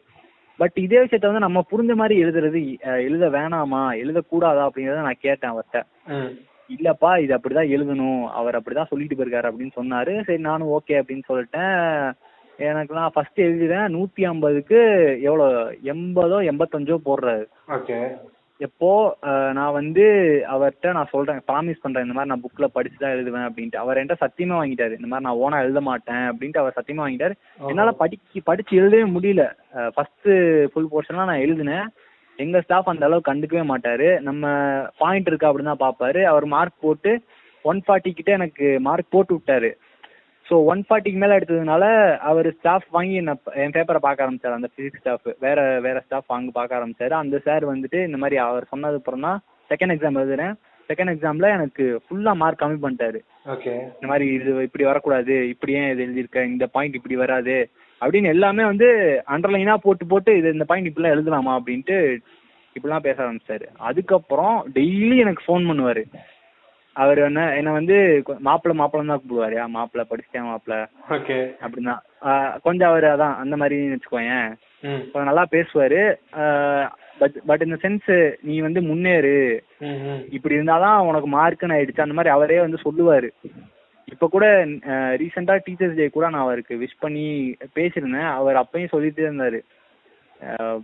[0.61, 2.61] பட் இதே விஷயத்த வந்து நம்ம புரிஞ்ச மாதிரி எழுதுறது
[3.07, 3.81] எழுத வேணாமா?
[4.03, 5.81] எழுதக்கூடாதா அப்படின்றத நான் கேட்டேன் அவர்கிட்ட.
[6.75, 8.23] இல்லப்பா இது அப்படிதான் எழுதணும்.
[8.41, 10.15] அவர் அப்படிதான் சொல்லிட்டு போயிருக்காரு அப்படின்னு சொன்னாரு.
[10.29, 11.75] சரி நானும் ஓகே அப்படின்னு சொல்லிட்டேன்.
[12.71, 14.79] எனக்கு நான் ஃபர்ஸ்ட் எழுதிறேன் நூத்தி ஐம்பதுக்கு
[15.29, 15.49] எவ்வளோ
[15.93, 17.45] எண்பதோ எண்பத்தஞ்சோ போடுறாரு.
[17.77, 17.99] ஓகே.
[18.67, 18.91] எப்போ
[19.57, 20.05] நான் வந்து
[20.55, 23.81] அவர்கிட்ட நான் சொல்றேன் ப்ராமிஸ் பண்றேன் இந்த மாதிரி நான் புக்ல படிச்சு தான் எழுதுவேன் அப்படின்ட்டு.
[23.83, 24.95] அவர் என்கிட்ட சத்தியமா வாங்கிட்டாரு.
[24.99, 27.35] இந்த மாதிரி நான் ஓனா எழுத மாட்டேன் அப்படின்ட்டு அவர் சத்தியமா வாங்கிட்டாரு.
[27.71, 29.45] என்னால படிக்க படிச்சு எழுதவே முடியல.
[29.97, 30.29] ஃபர்ஸ்ட்
[30.73, 31.89] ஃபுல் போர்ஷன்லாம் நான் எழுதினேன்.
[32.39, 34.09] எங்க ஸ்டாஃப் அந்த அளவுக்கு கண்டுக்கவே மாட்டாரு.
[34.29, 34.45] நம்ம
[35.03, 36.23] பாயிண்ட் இருக்கா அப்படின்னு தான் பார்ப்பாரு.
[36.33, 37.13] அவர் மார்க் போட்டு
[37.71, 39.71] ஒன் ஃபார்ட்டி கிட்ட எனக்கு மார்க் போட்டு விட்டாரு.
[40.49, 41.85] ஸோ ஒன் ஃபார்ட்டிக்கு மேலே எடுத்ததுனால
[42.31, 44.57] அவர் ஸ்டாஃப் வாங்கி என்ன என் பேப்பரை பார்க்க ஆரம்பிச்சார்.
[44.59, 47.15] அந்த ஃபிசிக்ஸ் ஸ்டாஃப் வேற வேற ஸ்டாஃப் வாங்கி பார்க்க ஆரம்பிச்சாரு.
[47.23, 49.39] அந்த சார் வந்துட்டு இந்த மாதிரி அவர் சொன்னது அப்புறம் தான்
[49.71, 50.55] செகண்ட் எக்ஸாம் எழுதுறேன்
[50.91, 53.21] செகண்ட் எக்ஸாம்ல எனக்கு ஃபுல்லாக மார்க் கம்மி பண்ணிட்டாரு.
[53.55, 57.57] ஓகே இந்த மாதிரி இது இப்படி வரக்கூடாது இப்படி ஏன் இது எழுதியிருக்க இந்த பாயிண்ட் இப்படி வராது
[58.01, 58.89] அப்படின்னு எல்லாமே வந்து
[59.35, 61.99] அண்டர்லைனா போட்டு போட்டு இது இந்த பாயிண்ட் இப்படிலாம் எழுதலாமா அப்படின்ட்டு
[62.77, 63.67] இப்படிலாம் பேச ஆரம்பிச்சாரு.
[63.89, 66.03] அதுக்கப்புறம் டெய்லி எனக்கு ஃபோன் பண்ணுவாரு.
[66.95, 69.57] அவர் என்ன என்னை வந்து மாப்பிள்ளை மாப்பிள்ளை தான் கூப்பிடுவாரு.
[69.57, 70.85] "ஆ, மாப்பிள்ளை படிச்சிட்டேன் மாப்பிள்ளை.
[71.11, 71.55] ஓகே.
[71.61, 71.99] அப்படின்னா
[72.63, 74.55] கொஞ்சம் அவர் அதான் அந்த மாதிரி வச்சுக்கோயேன்.
[74.81, 75.11] ம்.
[75.13, 76.15] கொஞ்சம் நல்லா பேசுவாரு.
[77.19, 79.65] பட் பட் இந்த சென்ஸ் நீ வந்து முன்னேறு.
[80.31, 82.01] இப்படி இருந்தாதான் உனக்கு மார்க்குன்னு ஆயிடுச்சு.
[82.01, 83.29] அந்த மாதிரி அவரே வந்து சொல்லுவாரு.
[84.05, 84.65] இப்போ கூட
[85.17, 88.29] ரீசெண்டா டீச்சர்ஸ் டே கூட நான் அவருக்கு விஷ் பண்ணி பேசியிருந்தேன்.
[88.29, 89.61] அவர் அப்பயும் சொல்லிட்டே இருந்தாரு.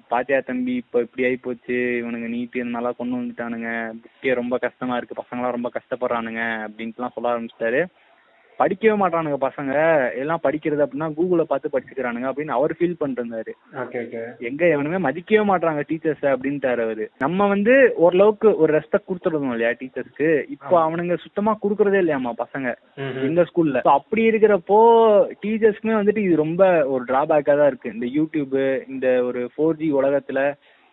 [0.09, 1.73] பாத்தியா தம்பி இப்ப இப்படி ஆகி போச்சு.
[1.73, 3.93] இவனுங்க நீட்டு நல்லா கொண்டு வந்துட்டானுங்க.
[4.05, 5.23] புக்கே ரொம்ப கஷ்டமா இருக்கு.
[5.23, 6.43] பசங்களாம் ரொம்ப கஷ்டப்படுறானுங்க.
[6.69, 7.87] அப்படின்ட்டுலாம் சொல்ல ஆரம்பிச்சிட்டாரு.
[8.61, 9.73] படிக்கவே மாட்டானுங்க பசங்க.
[10.21, 12.97] எல்லாம் படிக்கிறது அப்படின்னா கூகுளை பார்த்து படிச்சுக்கிறானுங்க அப்படின்னு அவர் ஃபீல்
[13.83, 14.01] ஓகே
[14.49, 17.07] எங்க எவனுமே மதிக்கவே மாட்றாங்க டீச்சர்ஸ் அப்படின்ட்டாரு அவரு.
[17.25, 22.69] நம்ம வந்து ஓரளவுக்கு ஒரு ரெஸ்பெக்ட் கொடுத்துருந்தோம் இல்லையா டீச்சர்ஸ்க்கு இப்போ அவனுங்க சுத்தமா கொடுக்கறதே இல்லையாமா பசங்க
[23.27, 24.79] எங்க ஸ்கூல்ல அப்படி இருக்கிறப்போ
[25.43, 27.95] டீச்சர்ஸ்க்குமே வந்துட்டு இது ரொம்ப ஒரு டிராபேக்கா தான் இருக்கு.
[27.97, 28.57] இந்த யூடியூப்
[28.91, 30.41] இந்த ஒரு ஃபோர் ஜி உலகத்துல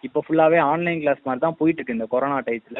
[0.07, 2.79] இப்போ ஃபுல்லாவே ஆன்லைன் கிளாஸ் மாதிரி தான் போயிட்டு இருக்கு இந்த கொரோனா டயத்துல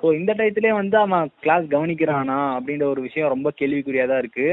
[0.00, 4.48] ஸோ இந்த டயத்துலயே வந்து அவன் கிளாஸ் கவனிக்கிறானா அப்படின்ற ஒரு விஷயம் ரொம்ப கேள்விக்குறியா தான் இருக்கு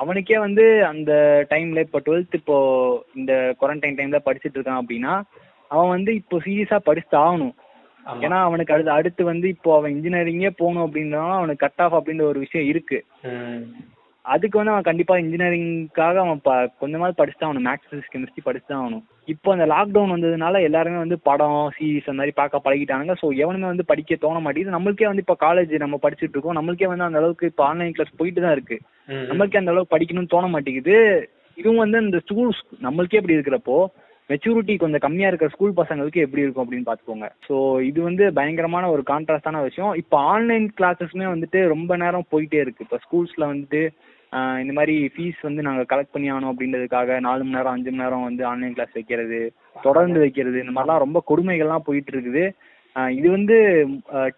[0.00, 1.12] அவனுக்கே வந்து அந்த
[1.50, 2.58] டைம்ல இப்போ டுவெல்த் இப்போ
[3.16, 5.14] இந்த குவாரண்டைன் டைம்ல படிச்சுட்டு இருக்கான் அப்படின்னா
[5.70, 7.54] அவன் வந்து இப்போ சீரியஸா படிச்சு ஆகணும்
[8.22, 12.38] ஏன்னா அவனுக்கு அடுத்து அடுத்து வந்து இப்போ அவன் இன்ஜினியரிங்கே போகணும் அப்படின்னா அவனுக்கு கட் ஆஃப் அப்படின்ற ஒரு
[12.44, 12.98] விஷயம் இருக்கு.
[14.34, 17.66] அதுக்கு வந்து அவன் கண்டிப்பா இன்ஜினியரிங்காக அவன் ப கொஞ்சமாவது படிச்சு தான் ஆகணும்.
[17.68, 19.02] மேக்ஸ் கெமிஸ்ட்ரி படிச்சு தான் ஆகணும்.
[19.32, 23.14] இப்போ அந்த லாக்டவுன் வந்ததுனால எல்லாருமே வந்து படம் சீரிஸ் அந்த மாதிரி பார்க்க பழகிட்டானுங்க.
[23.22, 24.76] ஸோ எவனுமே வந்து படிக்க தோண மாட்டேங்குது.
[24.76, 26.58] நம்மளுக்கே வந்து இப்போ காலேஜ் நம்ம படிச்சுட்டு இருக்கோம்.
[26.58, 28.78] நம்மளுக்கே வந்து அந்த அளவுக்கு இப்போ ஆன்லைன் கிளாஸ் போயிட்டு தான் இருக்கு
[29.30, 30.96] நம்மளுக்கே அந்த அளவுக்கு படிக்கணும்னு தோண மாட்டேங்குது.
[31.56, 33.78] இதுவும் வந்து இந்த ஸ்கூல்ஸ் நம்மளுக்கே இப்படி இருக்கிறப்போ
[34.30, 37.56] மெச்சூரிட்டி கொஞ்சம் கம்மியா இருக்கிற ஸ்கூல் பசங்களுக்கு எப்படி இருக்கும் அப்படின்னு பாத்துக்கோங்க ஸோ
[37.88, 39.92] இது வந்து பயங்கரமான ஒரு கான்ட்ராஸ்டான விஷயம்.
[40.00, 42.84] இப்போ ஆன்லைன் கிளாஸஸ்மே வந்துட்டு ரொம்ப நேரம் போயிட்டே இருக்கு.
[42.86, 43.82] இப்போ ஸ்கூல்ஸ்ல வந்துட்டு
[44.62, 48.26] இந்த மாதிரி ஃபீஸ் வந்து நாங்க கலெக்ட் பண்ணி ஆகணும் அப்படின்றதுக்காக நாலு மணி நேரம் அஞ்சு மணி நேரம்
[48.28, 49.40] வந்து ஆன்லைன் கிளாஸ் வைக்கிறது
[49.82, 52.44] தொடர்ந்து வைக்கிறது இந்த மாதிரிலாம் ரொம்ப கொடுமைகள்லாம் போயிட்டு இருக்குது
[53.18, 53.56] இது வந்து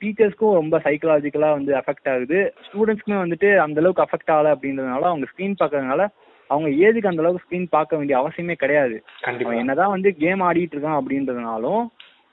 [0.01, 2.39] டீச்சர்ஸ்க்கும் ரொம்ப சைக்கலாஜிக்கலா வந்து அஃபெக்ட் ஆகுது.
[2.67, 6.05] ஸ்டூடெண்ட்ஸ்க்குமே வந்துட்டு அந்த அளவுக்கு அஃபெக்ட் ஆகல அப்படின்றதுனால அவங்க ஸ்க்ரீன் பார்க்கறதுனால
[6.51, 8.97] அவங்க ஏஜுக்கு அந்த அளவுக்கு ஸ்க்ரீன் பார்க்க வேண்டிய அவசியமே கிடையாது.
[9.63, 11.83] என்னதான் வந்து கேம் ஆடிட்டு இருக்கான் அப்படின்றதுனாலும்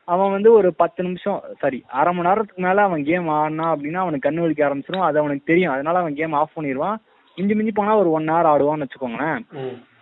[0.08, 4.28] அவன் வந்து ஒரு பத்து நிமிஷம் சாரி அரை மணி நேரத்துக்கு மேல அவன் கேம் ஆடினா அப்படின்னா அவனுக்கு
[4.28, 5.74] கண்ணு வலிக்க ஆரம்பிச்சிடும் அது அவனுக்கு தெரியும்.
[5.76, 6.98] அதனால அவன் கேம் ஆஃப் பண்ணிடுவான்.
[7.38, 9.40] மிஞ்சி மிஞ்சி போனா ஒரு ஒன் ஹவர் ஆடுவான்னு வச்சுக்கோங்களேன்.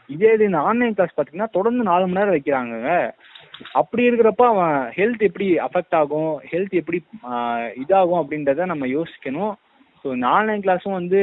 [0.09, 2.75] இதே இது இந்த ஆன்லைன் கிளாஸ் பார்த்தீங்கன்னா தொடர்ந்து நாலு மணி நேரம் வைக்கிறாங்க
[3.79, 6.99] அப்படி இருக்கிறப்ப அவன் ஹெல்த் எப்படி அஃபெக்ட் ஆகும் ஹெல்த் எப்படி
[7.83, 9.53] இதாகும் அப்படின்றத நம்ம யோசிக்கணும்
[10.05, 11.21] ஸோ இந்த ஆன்லைன் கிளாஸும் வந்து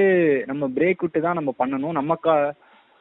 [0.50, 2.34] நம்ம பிரேக் விட்டு தான் நம்ம பண்ணணும் நம்ம கா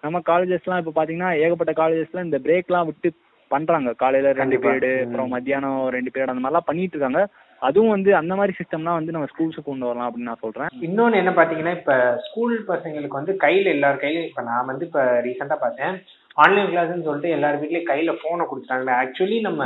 [0.04, 3.10] நம்ம காலேஜஸ்லாம் இப்போ பார்த்தீங்கன்னா ஏகப்பட்ட காலேஜஸ்ல இந்த பிரேக்லாம் விட்டு
[3.52, 4.58] பண்றாங்க காலையில ரெண்டு.
[4.58, 4.92] பீரியடு.
[5.06, 7.22] அப்புறம் மத்தியானம் ரெண்டு பீரியட் அந்த மாதிரிலாம் பண்ணிட்டு இருக்காங்க
[7.62, 10.70] அதுவும் வந்து அந்த மாதிரி சிஸ்டம்லாம் வந்து நம்ம ஸ்கூல்ஸுக்கு கொண்டு வரலாம் அப்படின்னு நான் சொல்றேன்.
[10.88, 11.94] இன்னொன்னு என்ன பாத்தீங்கன்னா இப்ப
[12.28, 15.96] ஸ்கூல் பசங்களுக்கு வந்து கையில எல்லார் கையிலயும் இப்ப நான் வந்து இப்ப ரீசெண்டா பார்த்தேன்.
[16.38, 19.64] ஆன்லைன் கிளாஸ்னு சொல்லிட்டு எல்லார் வீட்லயும் கையில போனை கொடுத்துட்டாங்க ஆக்சுவலி நம்ம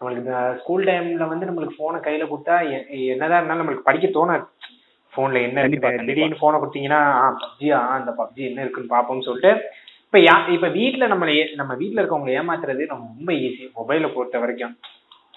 [0.00, 2.56] நம்மளுக்கு ஸ்கூல் டைம்ல வந்து நம்மளுக்கு போனை கையில கொடுத்தா
[3.12, 4.46] என்னதான் இருந்தாலும் நம்மளுக்கு படிக்க தோணாது.
[5.12, 6.06] போன்ல என்ன இருக்கு.
[6.06, 9.52] திடீர்னு போனை கொடுத்தீங்கன்னா ஆ பப்ஜியா அந்த பப்ஜி என்ன இருக்குன்னு பாப்போம்னு சொல்லிட்டு.
[10.06, 14.74] இப்ப யா இப்ப வீட்ல நம்மள நம்ம வீட்ல இருக்கவங்க ஏமாத்துறது நம்ம ரொம்ப ஈஸி மொபைலை பொறுத்த வரைக்கும்.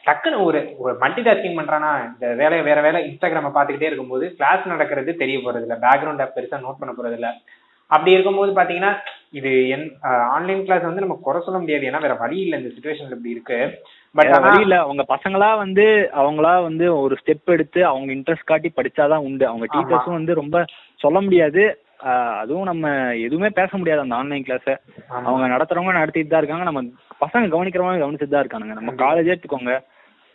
[0.07, 5.13] டக்குன்னு ஒரு ஒரு மல்டி டாஸ்கிங் பண்றானா இந்த வேலையை வேற வேலை இன்ஸ்டாகிராம பார்த்துக்கிட்டே இருக்கும்போது கிளாஸ் நடக்கிறது
[5.21, 7.29] தெரிய போறது இல்ல பேக்ரவுண்ட் ஆப் பெருசா நோட் பண்ண போறது இல்ல
[7.91, 8.91] அப்படி இருக்கும்போது பாத்தீங்கன்னா
[9.33, 9.85] இது என்
[10.33, 11.87] ஆன்லைன் கிளாஸ் வந்து நம்ம குறை சொல்ல முடியாது.
[11.89, 12.57] ஏன்னா வேற வழி இல்ல.
[12.59, 13.59] இந்த சுச்சுவேஷன்ல இப்படி இருக்கு.
[14.15, 14.77] பட் வழி இல்ல.
[14.83, 15.85] அவங்க பசங்களா வந்து
[16.21, 19.45] அவங்களா வந்து ஒரு ஸ்டெப் எடுத்து அவங்க இன்ட்ரெஸ்ட் காட்டி படிச்சாதான் உண்டு.
[19.47, 19.67] அவங்க.
[19.73, 20.57] டீச்சர்ஸும் வந்து ரொம்ப
[20.99, 21.63] சொல்ல முடியாது.
[22.07, 22.87] ஆஹ் அதுவும் நம்ம
[23.25, 24.67] எதுவுமே பேச முடியாது அந்த ஆன்லைன் கிளாஸ.
[25.27, 26.67] அவங்க நடத்துறவங்க நடத்திட்டு தான் இருக்காங்க.
[26.69, 26.83] நம்ம
[27.21, 28.75] பசங்க கவனிக்கிறவங்க கவனிச்சுட்டு தான் இருக்கானுங்க.
[28.79, 29.75] நம்ம காலேஜே எடுத்துக்கோங்க.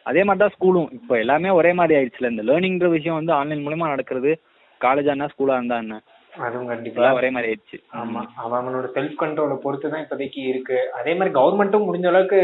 [0.06, 2.30] அதே மாதிரி தான் ஸ்கூலும் இப்போ எல்லாமே ஒரே மாதிரி ஆயிடுச்சுல.
[2.32, 4.32] இந்த லேர்னிங்ற விஷயம் வந்து ஆன்லைன் மூலமா நடக்கிறது
[4.80, 5.96] காலேஜா என்ன ஸ்கூலா இருந்தா என்ன?
[6.32, 7.08] அதுவும் கண்டிப்பா.
[7.18, 7.78] ஒரே மாதிரி ஆயிடுச்சு.
[8.00, 8.20] ஆமா.
[8.44, 10.78] அவங்களோட செல்ஃப் கண்ட்ரோலை பொறுத்து தான் இப்போதைக்கு இருக்கு.
[10.98, 12.38] அதே மாதிரி கவர்மெண்ட்டும் முடிஞ்ச அளவுக்கு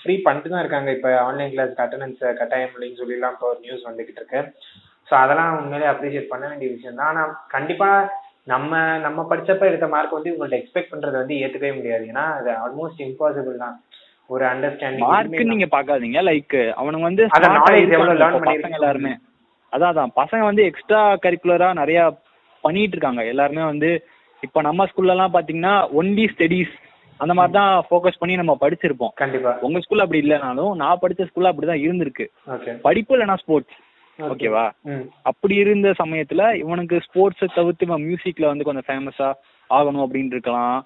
[0.00, 0.90] ஃப்ரீ பண்ணிட்டு தான் இருக்காங்க.
[0.96, 4.42] இப்ப ஆன்லைன் கிளாஸ் அட்டண்டன்ஸ் கட்டாயம் இல்லைன்னு சொல்லிலாம் இப்போ ஒரு நியூஸ் வந்துகிட்டு இருக்கு.
[5.08, 7.22] ஸோ அதெல்லாம் உண்மையிலே அப்ரிஷியேட் பண்ண வேண்டிய விஷயம் தான் ஆனா
[7.56, 7.88] கண்டிப்பா
[8.52, 8.70] நம்ம
[9.06, 12.04] நம்ம படிச்சப்ப எடுத்த மார்க் வந்து இவங்கள்ட்ட எக்ஸ்பெக்ட் பண்றதை வந்து ஏத்துக்கவே முடியாது.
[12.12, 13.76] ஏன்னா அது ஆல்மோஸ்ட் இம்பாசிபிள் தான்.
[14.30, 19.12] ஒரு மார்க் அண்டர்ஸ்டாண்டிங் நீங்க பாக்காதீங்க லைக் அவனுங்க வந்து அத knowledge எவ்வளவு இப்ப பசங்க எல்லாருமே.
[19.72, 20.14] அதான் அதான்.
[20.20, 22.00] பசங்க வந்து எக்ஸ்ட்ரா கரிக்குலரா நிறைய
[22.64, 23.22] பண்ணிட்டு இருக்காங்க.
[23.32, 23.90] எல்லாருமே வந்து
[24.42, 26.72] இப்ப நம்ம ஸ்கூல்ல எல்லாம் பாத்தீங்கன்னா ஒன்லி ஸ்டடீஸ்
[27.20, 29.12] அந்த மாதிரி தான் ஃபோக்கஸ் பண்ணி நம்ம படிச்சிருப்போம்.
[29.20, 29.50] கண்டிப்பா.
[29.66, 32.26] உங்க ஸ்கூல்ல அப்படி இல்லைனாலும் நான் படிச்ச ஸ்கூல்ல அப்படிதான் இருந்திருக்கு.
[32.86, 33.78] படிப்பு இல்லைன்னா ஸ்போர்ட்ஸ்
[34.18, 34.64] ஓகேவா
[35.30, 39.28] அப்படி இருந்த சமயத்துல இவனுக்கு ஸ்போர்ட்ஸை தவிர்த்து இவன் மியூசிக்ல வந்து கொஞ்சம் ஃபேமஸா
[39.70, 40.78] ஆகணும் அப்படின்னு இருக்கலாம்.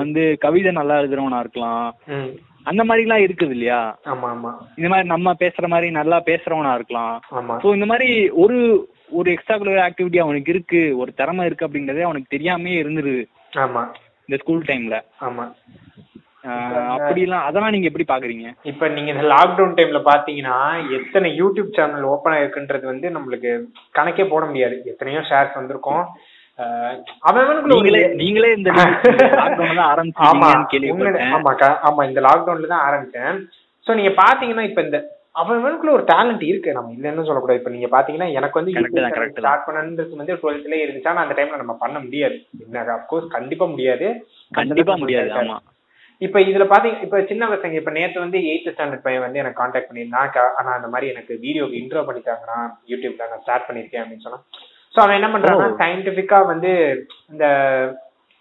[0.00, 1.86] வந்து கவிதை நல்லா எழுதுறவனா இருக்கலாம்.
[2.66, 3.80] அந்த மாதிரிலாம் இருக்குது இல்லையா?
[4.12, 4.50] ஆமா ஆமா.
[4.78, 7.14] இந்த மாதிரி நம்ம பேசுற மாதிரி நல்லா பேசுறவனா இருக்கலாம்.
[7.62, 8.08] ஸோ இந்த மாதிரி
[8.44, 8.58] ஒரு
[9.12, 13.22] ஒரு எக்ஸ்ட்ரா கரிக்குலர் ஆக்டிவிட்டி அவனுக்கு இருக்கு ஒரு திறமை இருக்கு அப்படிங்கறதே அவனுக்கு தெரியாமே இருந்துருது.
[13.64, 13.82] ஆமா.
[14.28, 15.44] இந்த ஸ்கூல் டைம்ல ஆமா.
[16.96, 18.48] அப்படிலாம் அதெல்லாம் நீங்க எப்படி பாக்குறீங்க?
[18.62, 20.56] இப்ப நீங்க இந்த லாக்டவுன் டைம்ல பாத்தீங்கன்னா
[20.90, 23.52] எத்தனை யூடியூப் சேனல் ஓபன் ஆயிருக்குன்றது வந்து நம்மளுக்கு
[23.94, 24.76] கணக்கே போட முடியாது.
[24.84, 26.04] எத்தனையோ ஷேர்ஸ் வந்திருக்கும்.
[28.22, 28.92] நீங்களே இந்த தான்
[31.88, 32.04] ஆமா.
[32.04, 33.36] இந்த லாக்டவுன்ல தான் ஆரம்பிச்சேன்.
[33.86, 34.98] சோ நீங்க பாத்தீங்கன்னா இப்ப இந்த
[35.34, 36.72] அவனுக்குள்ள ஒரு டேலண்ட் இருக்கு.
[36.72, 38.72] நம்ம இல்லைன்னு சொல்லக்கூடாது இப்ப நீங்க பாத்தீங்கன்னா எனக்கு வந்து.
[39.40, 41.08] ஸ்டார்ட் பண்ணணுன்றது வந்து டுவெல்த்லயே இருந்துச்சு.
[41.24, 42.36] அந்த டைம்ல நம்ம பண்ண முடியாது.
[42.96, 44.06] அப்கோர்ஸ் கண்டிப்பா முடியாது.
[44.52, 45.30] கண்டிப்பா முடியாது.
[45.32, 45.58] ஆமா.
[46.22, 49.88] இப்ப இதுல பாத்தீங்க இப்ப சின்ன பசங்க இப்ப நேத்து வந்து எயித் ஸ்டாண்டர்ட் பையன் வந்து எனக்கு காண்டாக்ட்
[49.90, 50.30] பண்ணியிருந்தான்.
[50.56, 54.46] ஆனா அந்த மாதிரி எனக்கு வீடியோக்கு இன்ட்ரோ பண்ணிட்டாங்கண்ணா யூடியூப்ல நான் ஸ்டார்ட் பண்ணிருக்கேன் அப்படின்னு சொன்னான்.
[54.96, 55.78] சோ அவன் என்ன பண்றான்னா ஓ.
[55.82, 56.70] சயின்டிபிக்கா வந்து
[57.32, 57.44] இந்த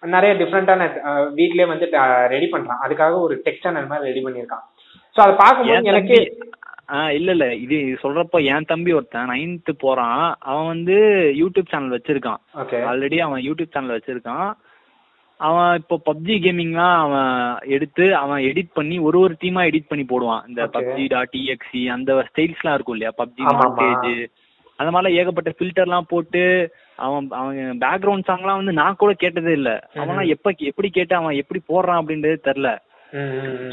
[0.03, 0.83] நிறைய டிஃப்ரெண்டான
[1.37, 1.85] வீட்லயே வந்து
[2.33, 2.81] ரெடி பண்றான்.
[2.85, 4.65] அதுக்காக ஒரு டெக் சேனல் மாதிரி ரெடி பண்ணியிருக்கான்.
[5.15, 6.53] சோ அதை பார்க்கும்போது என் எனக்கு தம்பி
[6.95, 7.45] ஆ இல்ல இல்ல.
[7.63, 10.23] இது சொல்றப்போ என் தம்பி ஒருத்தன் நைன்த் போறான்.
[10.49, 10.95] அவன் வந்து
[11.39, 12.41] யூடியூப் சேனல் வச்சிருக்கான்.
[12.89, 14.49] ஆல்ரெடி அவன் யூடியூப் சேனல் வச்சிருக்கான்.
[15.39, 17.31] அவன் இப்போ பப்ஜி கேமிங்லாம் அவன்
[17.75, 20.43] எடுத்து அவன் எடிட் பண்ணி ஒரு ஒரு டீமா எடிட் பண்ணி போடுவான்.
[20.49, 20.61] இந்த.
[20.75, 23.13] பப்ஜி டாட் இஎக்ஸி அந்த ஸ்டைல்ஸ்லாம் இருக்கும் இல்லையா?
[23.21, 23.43] பப்ஜி.
[23.61, 24.13] மாண்டேஜ்
[24.79, 26.41] அந்த மாதிரிலாம் ஏகப்பட்ட ஃபில்டர்லாம் போட்டு
[26.97, 29.71] அவன் அவன் பேக்ரவுண்ட் சாங்லாம் வந்து நான் கூட கேட்டதே இல்ல.
[29.95, 32.71] அவன்லாம் எப்ப எப்படி கேட்டு அவன் எப்படி போடுறான் அப்படின்றது தெரியல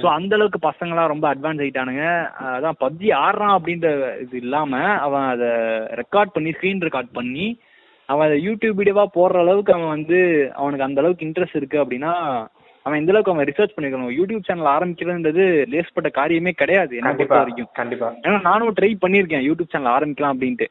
[0.00, 2.04] சோ அந்த அளவுக்கு பசங்களாம் ரொம்ப அட்வான்ஸ் ஆயிட்டானுங்க.
[2.50, 3.88] அதான் பப்ஜி ஆடுறான் அப்படின்ற
[4.20, 4.72] இது இல்லாம
[5.06, 5.50] அவன் அதை
[6.02, 7.46] ரெக்கார்ட் பண்ணி ஸ்கிரீன் ரெக்கார்ட் பண்ணி
[8.08, 10.18] அவன் அதை யூடியூப் வீடியோவா போடுற அளவுக்கு அவன் வந்து
[10.54, 12.12] அவனுக்கு அந்த அளவுக்கு இன்ட்ரெஸ்ட் இருக்கு அப்படின்னா
[12.86, 17.42] அவன் இந்த அளவுக்கு அவன் ரிசர்ச் பண்ணிக்கணும் யூடியூப் சேனல் ஆரம்பிக்கிறதுன்றது லேஸ்பட்ட காரியமே கிடையாது என்ன கண்டிப்பா பொறுத்த
[17.42, 17.68] வரைக்கும்.
[17.80, 18.08] கண்டிப்பா.
[18.24, 20.68] ஏன்னா நானும் ட்ரை பண்ணியிருக்கேன் யூடியூப் சேனல் ஆரம்பிக்கலாம் அப்படின்ட்டு.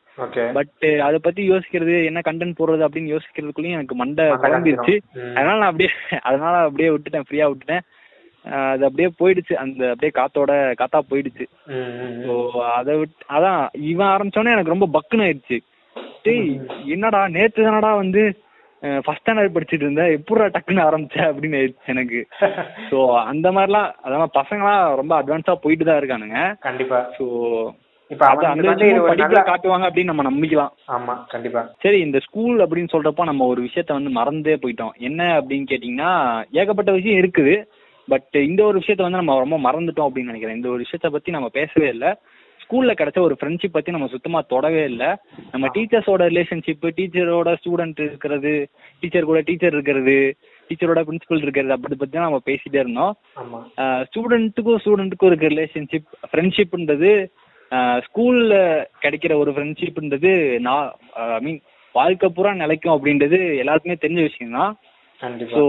[0.58, 4.96] பட் அதை பத்தி யோசிக்கிறது என்ன கண்டென்ட் போடுறது அப்படின்னு யோசிக்கிறதுக்குள்ளயும் எனக்கு மண்டை குழம்பிருச்சு.
[5.38, 5.92] அதனால நான் அப்படியே
[6.30, 7.86] அதனால அப்படியே விட்டுட்டேன் ஃப்ரீயா விட்டுட்டேன்.
[8.72, 9.54] அது அப்படியே போயிடுச்சு.
[9.64, 11.46] அந்த அப்படியே காத்தோட காத்தா போயிடுச்சு.
[12.26, 12.36] ஸோ
[12.78, 15.60] அதை விட்டு அதான் இவன் ஆரம்பிச்சோன்னே எனக்கு ரொம்ப பக்குன்னு ஆயிடுச்சு.
[16.26, 16.50] டேய்
[16.96, 18.24] என்னடா நேத்து தானடா வந்து
[19.04, 22.20] ஃபர்ஸ்ட் ஸ்டாண்டர்ட் படிச்சுட்டு இருந்த எப்படா டக்குன்னு ஆரம்பிச்ச அப்படின்னு ஆயிடுச்சு எனக்கு.
[22.90, 22.98] ஸோ
[23.32, 26.40] அந்த மாதிரிலாம் அதான் பசங்களாம் ரொம்ப அட்வான்ஸா போயிட்டு தான் இருக்கானுங்க.
[26.68, 27.00] கண்டிப்பா.
[27.18, 27.26] ஸோ
[29.50, 30.72] காட்டுவாங்க அப்படின்னு நம்ம நம்பிக்கலாம்.
[30.96, 31.62] ஆமா கண்டிப்பா.
[31.84, 34.96] சரி இந்த ஸ்கூல் அப்படின்னு சொல்றப்ப நம்ம ஒரு விஷயத்த வந்து மறந்தே போயிட்டோம்.
[35.10, 36.12] என்ன அப்படின்னு கேட்டிங்கன்னா
[36.62, 37.54] ஏகப்பட்ட விஷயம் இருக்குது.
[38.08, 40.60] பட் இந்த ஒரு விஷயத்த வந்து நம்ம ரொம்ப மறந்துட்டோம் அப்படின்னு நினைக்கிறேன்.
[40.60, 42.12] இந்த ஒரு விஷயத்த பத்தி நம்ம பேசவே இல்லை.
[42.72, 45.08] ஸ்கூல்ல கிடைச்ச ஒரு ஃப்ரெண்ட்ஷிப் பத்தி நம்ம சுத்தமா தொடவே இல்லை.
[45.54, 48.54] நம்ம டீச்சர்ஸோட ரிலேஷன்ஷிப் டீச்சரோட ஸ்டூடெண்ட் இருக்கிறது
[49.02, 50.16] டீச்சர் கூட டீச்சர் இருக்கிறது
[50.70, 53.14] டீச்சரோட பிரின்சிபல் இருக்கிறது அப்படி பத்தி தான் நம்ம பேசிட்டே இருந்தோம்.
[54.10, 57.12] ஸ்டூடெண்ட்டுக்கும் ஸ்டூடெண்ட்டுக்கும் இருக்க ரிலேஷன்ஷிப் ஃப்ரெண்ட்ஷிப்ன்றது
[58.06, 58.54] ஸ்கூல்ல
[59.06, 60.32] கிடைக்கிற ஒரு ஃப்ரெண்ட்ஷிப்ன்றது
[60.68, 60.88] நான்
[61.38, 61.60] ஐ மீன்
[61.96, 64.72] வாழ்க்கை பூரா நிலைக்கும் அப்படின்றது எல்லாருக்குமே தெரிஞ்ச விஷயம் தான்
[65.56, 65.64] ஸோ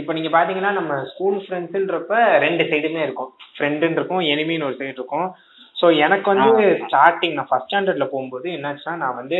[0.00, 3.30] இப்போ நீங்க பாத்தீங்கன்னா நம்ம ஸ்கூல் ஃப்ரெண்ட்ஸ்ன்றப்ப ரெண்டு சைடுமே இருக்கும்.
[3.54, 5.28] ஃப்ரெண்டுன்னு இருக்கும் எனிமின்னு ஒரு சைடு இருக்கும்.
[5.80, 9.38] ஸோ எனக்கு வந்து ஸ்டார்டிங் நான் ஃபர்ஸ்ட் ஸ்டாண்டர்ட்ல போகும்போது என்னாச்சுன்னா நான் வந்து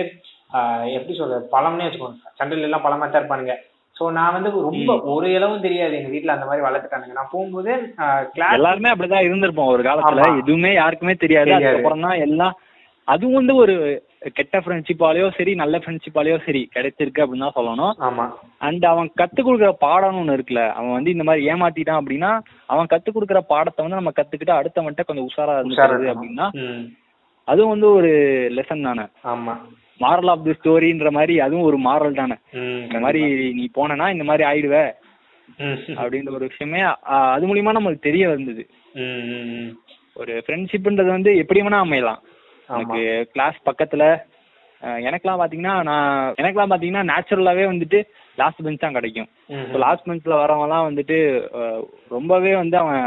[0.97, 2.30] எப்படி சொல்றது பழம்னே வச்சுக்கோங்க.
[2.32, 3.55] ஸ்டாண்டர்ட்ல எல்லாம் பழமா தான் இருப்பானுங்க.
[3.97, 7.16] ஸோ நான் வந்து ரொம்ப ஒரு இளவும் தெரியாது எங்க வீட்ல அந்த மாதிரி வளர்த்துட்டானுங்க.
[7.18, 7.72] நான் போகும்போது
[8.57, 10.26] எல்லாருமே அப்படிதான் இருந்திருப்போம் ஒரு காலத்துல.
[10.43, 11.51] எதுவுமே யாருக்குமே தெரியாது.
[11.51, 11.66] தெரியாது.
[11.66, 12.55] அதுக்கப்புறம் தான் எல்லாம்
[13.09, 13.74] அதுவும் வந்து ஒரு
[14.32, 17.94] கெட்ட ஃப்ரெண்ட்ஷிப்பாலேயோ சரி நல்ல ஃப்ரெண்ட்ஷிப்பாலேயோ சரி கிடைச்சிருக்கு அப்படின்னு தான் சொல்லணும்.
[18.01, 18.24] ஆமா.
[18.59, 22.30] அண்ட் அவன் கத்துக் கொடுக்குற பாடம்னு ஒன்று இருக்குல்ல அவன் வந்து இந்த மாதிரி ஏமாத்திட்டான் அப்படின்னா
[22.66, 26.09] அவன் கத்துக் கொடுக்குற பாடத்தை வந்து நம்ம கத்துக்கிட்டு அடுத்தவன்ட்ட கொஞ்சம் உஷாரா இருந்துக்கிறது.
[26.14, 26.48] அப்படின்னா
[27.48, 28.11] அதுவும் வந்து ஒரு
[28.55, 29.07] லெசன் தானே.
[29.24, 29.55] ஆமா.
[30.01, 32.36] மாரல் ஆஃப் தி ஸ்டோரின்ற மாதிரி அதுவும் ஒரு மாரல் தானே.
[32.84, 33.22] இந்த மாதிரி
[33.53, 34.76] நீ போனனா இந்த மாதிரி ஆயிடுவ.
[36.01, 36.80] அப்படின்ற ஒரு விஷயமே
[37.30, 38.62] அது மூலியமா நம்மளுக்கு தெரிய வந்தது.
[40.14, 42.20] ஒரு ஃப்ரெண்ட்ஷிப்ன்றது வந்து எப்படி வேணா அமையலாம்.
[42.75, 43.01] எனக்கு
[43.35, 44.05] கிளாஸ் பக்கத்துல
[45.03, 46.07] எனக்கெல்லாம் பாத்தீங்கன்னா நான்
[46.39, 47.99] எனக்கெல்லாம் பாத்தீங்கன்னா நேச்சுரலாவே வந்துட்டு
[48.39, 49.29] லாஸ்ட் பெஞ்ச் தான் கிடைக்கும்.
[49.64, 51.16] இப்போ லாஸ்ட் பெஞ்ச்ல வரவன்லாம் வந்துட்டு
[52.11, 53.03] ரொம்பவே வந்து அவன்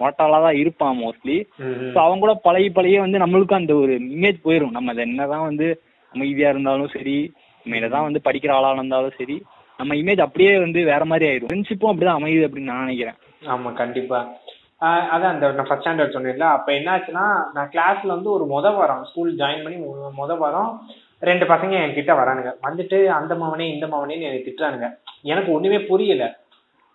[0.00, 1.36] மோட்டாலா தான் இருப்பான் மோஸ்ட்லி
[1.92, 5.68] ஸோ அவங்க கூட பழகி பழகி வந்து நம்மளுக்கும் அந்த ஒரு இமேஜ் போயிடும் நம்ம அது என்னதான் வந்து
[6.14, 7.18] அமைதியா இருந்தாலும் சரி
[7.66, 9.36] நம்ம என்னதான் வந்து படிக்கிற ஆளா இருந்தாலும் சரி
[9.78, 13.16] நம்ம இமேஜ் அப்படியே வந்து வேற மாதிரி ஆயிடும் ஃப்ரெண்ட்ஷிப்பும் அப்படிதான் அமையுது அப்படின்னு நான் நினைக்கிறேன்.
[13.46, 14.20] ஆமா கண்டிப்பா.
[14.80, 16.46] அதான் அந்த ஃபர்ஸ்ட் ஸ்டாண்டர்ட் சொன்னேன்ல.
[16.56, 19.78] அப்ப என்னாச்சுன்னா நான் கிளாஸ்ல வந்து ஒரு முத வாரம் ஸ்கூல் ஜாயின் பண்ணி
[20.20, 20.72] முத வாரம்
[21.28, 22.50] ரெண்டு பசங்க என் கிட்ட வரானுங்க.
[22.66, 24.88] வந்துட்டு அந்த மவனே இந்த மவனேன்னு என்னை திட்டுறானுங்க.
[25.32, 26.24] எனக்கு ஒண்ணுமே புரியல.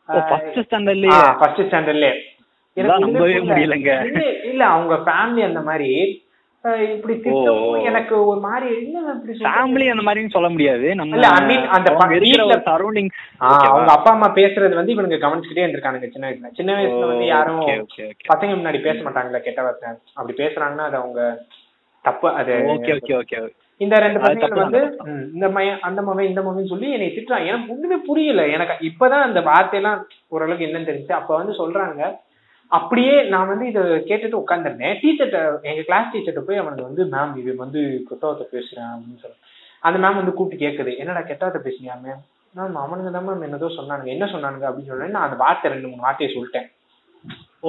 [0.10, 2.14] ஃபர்ஸ்ட் ஸ்டாண்டர்ட்லயே ஃபர்ஸ்ட் ஸ்டாண்டர்ட்லயே
[3.48, 3.94] முடியலங்க.
[4.52, 5.90] இல்ல அவங்க ஃபேமிலி அந்த மாதிரி
[6.64, 7.76] இப்படி திட்டவும் ஓ.
[7.76, 9.38] எனக்கு ஒரு மாதிரி இப்படி?
[9.40, 10.96] ஃபேமிலி அந்த மாதிரின்னு சொல்ல முடியாது.
[10.96, 11.16] நம்ம
[11.68, 12.44] அந்த வீட்ல-
[13.40, 16.54] ஆஹ் அவங்க அப்பா அம்மா பேசுறது வந்து இவனுங்க கவனிச்சுக்கிட்டே இருந்திருக்கானுங்க சின்ன வயசுல.
[16.54, 17.60] சின்ன வயசுல வந்து யாரும்
[18.36, 19.90] பசங்க முன்னாடி பேச மாட்டாங்கல்ல கெட்ட வார்த்தை.
[20.14, 21.46] அப்படி பேசுறாங்கன்னா அது அவங்க
[22.02, 24.98] தப்பு அது ஓகே ஓகே ஓகே இந்த ரெண்டு பசங்க வந்து
[25.34, 27.46] இந்த மையம் அந்த மவன் இந்த மவன் சொல்லி என்னை திட்டுறாங்க.
[27.46, 28.48] எனக்கு ஒண்ணுமே புரியல.
[28.48, 32.02] எனக்கு இப்பதான் அந்த வார்த்தையெல்லாம் ஓரளவுக்கு என்னன்னு தெரிஞ்சு அப்ப வந்து சொல்றாங்க
[32.78, 37.52] அப்படியே நான் வந்து இதை கேட்டுட்டு உட்காந்துருந்தேன் டீச்சர்ட்ட எங்க கிளாஸ் டீச்சர்ட்ட போய் அவனுக்கு வந்து மேம் இது
[37.56, 39.38] வந்து கெட்டவத்தை பேசுறேன் அப்படின்னு சொல்லி.
[39.88, 40.92] அந்த மேம் வந்து கூப்பிட்டு கேக்குது.
[40.98, 42.22] என்னடா கெட்டவத்தை பேசுனியா மேம்
[42.58, 44.10] மேம் அவனுங்க தான் மேம் என்னதோ சொன்னானுங்க.
[44.16, 44.66] என்ன சொன்னானுங்க?
[44.70, 46.70] அப்படின்னு சொல்றேன் நான் அந்த வார்த்தை ரெண்டு மூணு வார்த்தையை சொல்லிட்டேன்.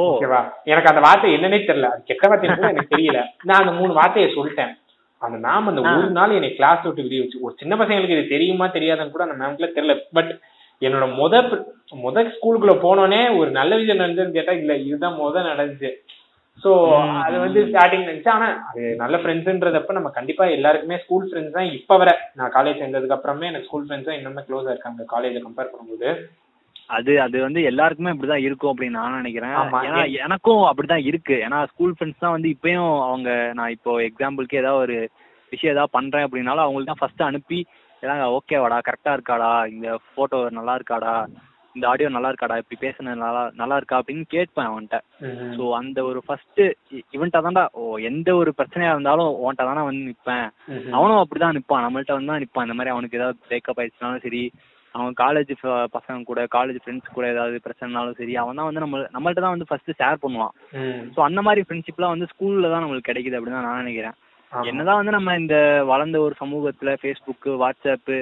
[0.02, 0.40] ஓகேவா?
[0.72, 1.88] எனக்கு அந்த வார்த்தை என்னன்னே தெரியல.
[1.94, 3.20] அது கெட்ட வார்த்தை கூட எனக்கு தெரியல.
[3.48, 4.72] நான் அந்த மூணு வார்த்தையை சொல்லிட்டேன்.
[5.22, 8.66] அந்த மேம் அந்த ஒரு நாள் என்னை கிளாஸ் விட்டு வெளியே வச்சு ஒரு சின்ன பசங்களுக்கு இது தெரியுமா
[8.76, 9.96] தெரியாதுன்னு கூட அந்த மேம்க்குள்ள தெரியல.
[10.18, 10.32] பட்
[10.82, 11.34] என்னோட முத
[12.02, 15.90] முத ஸ்கூலுக்குள்ள போனோடனே ஒரு நல்ல விஷயம் நடந்ததுன்னு கேட்டா இல்ல இதுதான் முத நடந்துச்சு.
[16.64, 16.70] சோ.
[17.22, 21.96] அது வந்து ஸ்டார்டிங் நினைச்சு ஆனா அது நல்ல ஃப்ரெண்ட்ஸ்ன்றதப்ப நம்ம கண்டிப்பா எல்லாருக்குமே ஸ்கூல் ஃப்ரெண்ட்ஸ் தான் இப்ப
[21.96, 22.10] வர.
[22.34, 26.10] நான் காலேஜ் சேர்ந்ததுக்கு அப்புறமே எனக்கு ஸ்கூல் ஃப்ரெண்ட்ஸ் தான் இன்னுமே க்ளோஸா இருக்காங்க காலேஜை கம்பேர் பண்ணும்போது.
[26.90, 29.54] அது அது வந்து எல்லாருக்குமே அப்படிதான் இருக்கும் அப்படின்னு நான் நினைக்கிறேன்.
[29.88, 31.36] ஏன்னா எனக்கும் அப்படிதான் இருக்கு.
[31.46, 34.96] ஏன்னா ஸ்கூல் ஃப்ரெண்ட்ஸ் தான் வந்து இப்பயும் அவங்க நான் இப்போ எக்ஸாம்பிளுக்கு ஏதாவது ஒரு
[35.52, 37.58] விஷயம் ஏதாவது பண்றேன் அப்படின்னாலும் அவங்களுக்கு தான் ஃபர்ஸ்ட் அனுப்பி
[38.02, 41.14] ஏதாவது ஓகேவாடா கரெக்டா இருக்காடா இந்த போட்டோ நல்லா இருக்காடா
[41.76, 44.98] இந்த ஆடியோ நல்லா இருக்காடா இப்படி பேசுனது நல்லா நல்லா இருக்கா அப்படின்னு கேட்பேன் அவன்கிட்ட.
[45.56, 46.60] ஸோ அந்த ஒரு ஃபர்ஸ்ட்
[47.16, 50.48] இவன்ட்ட தான்டா ஓ எந்த ஒரு பிரச்சனையா இருந்தாலும் உன்கிட்ட தானே வந்து நிப்பேன்.
[50.96, 54.42] அவனும் அப்படிதான் நிப்பான் நம்மள்ட்ட வந்து தான் நிப்பான் இந்த மாதிரி அவனுக்கு ஏதாவது பிரேக்கப் ஆயிடுச்சுனாலும் சரி
[54.94, 55.52] அவன் காலேஜ்
[55.96, 59.68] பசங்க கூட காலேஜ் ஃப்ரெண்ட்ஸ் கூட ஏதாவது பிரச்சனைனாலும் சரி அவன் தான் வந்து நம்ம நம்மள்ட்ட தான் வந்து
[59.70, 60.52] ஃபர்ஸ்ட் ஷேர் பண்ணுவான்.
[61.14, 64.16] ஸோ அந்த மாதிரி ஃப்ரெண்ட்ஷிப்லாம் வந்து ஸ்கூல்ல தான் நம்மளுக்கு கிடைக்குது அப்படின்னு தான் நான் நினைக்கிறேன்.
[64.70, 68.16] என்னதான் வந்து நம்ம இந்த வளர்ந்த ஒரு சமூகத்துல ஃபேஸ்புக்கு வாட்ஸ்அப்பு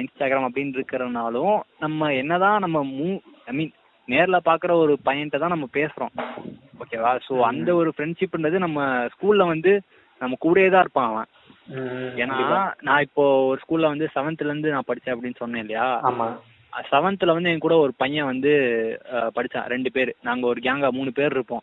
[0.00, 3.08] இன்ஸ்டாகிராம் அப்படின்னு இருக்கிறனாலும் நம்ம என்னதான் நம்ம மூ
[3.48, 3.72] ஐ மீன்
[4.08, 6.12] நேர்ல பாக்குற ஒரு பையன்கிட்ட தான் நம்ம பேசுறோம்.
[6.80, 8.80] ஓகேவா ஸோ அந்த ஒரு ஃப்ரெண்ட்ஷிப்ன்றது நம்ம
[9.14, 9.72] ஸ்கூல்ல வந்து
[10.20, 11.28] நம்ம கூடயே தான் இருப்பான் அவன்.
[12.16, 12.34] ஏன்னா.
[12.82, 15.86] நான் இப்போ ஒரு ஸ்கூல்ல வந்து செவன்த்ல இருந்து நான் படிச்சேன் அப்படின்னு சொன்னேன் இல்லையா?
[16.10, 16.26] ஆமா.
[16.90, 18.52] செவன்த்ல வந்து என் கூட ஒரு பையன் வந்து
[19.12, 19.66] படிச்சான்.
[19.66, 20.14] ரெண்டு பேர்.
[20.22, 21.62] நாங்க ஒரு கேங்கா மூணு பேர் இருப்போம்.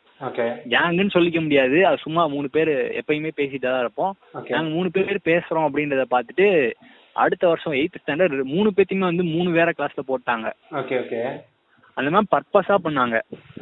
[0.69, 1.85] கேங்குன்னு சொல்லிக்க முடியாது.
[1.85, 2.69] அது சும்மா மூணு பேர்
[3.01, 4.15] எப்பயுமே பேசிட்டு தான் இருப்போம்.
[4.49, 6.71] நாங்க மூணு பேர் பேசுறோம் அப்படின்றத பார்த்துட்டு
[7.13, 10.53] அடுத்த வருஷம் எயித் ஸ்டாண்டர்ட் மூணு பேத்தையுமே வந்து மூணு வேற கிளாஸ்ல போட்டாங்க.
[11.97, 13.17] அந்த மாதிரி பர்பஸா பண்ணாங்க.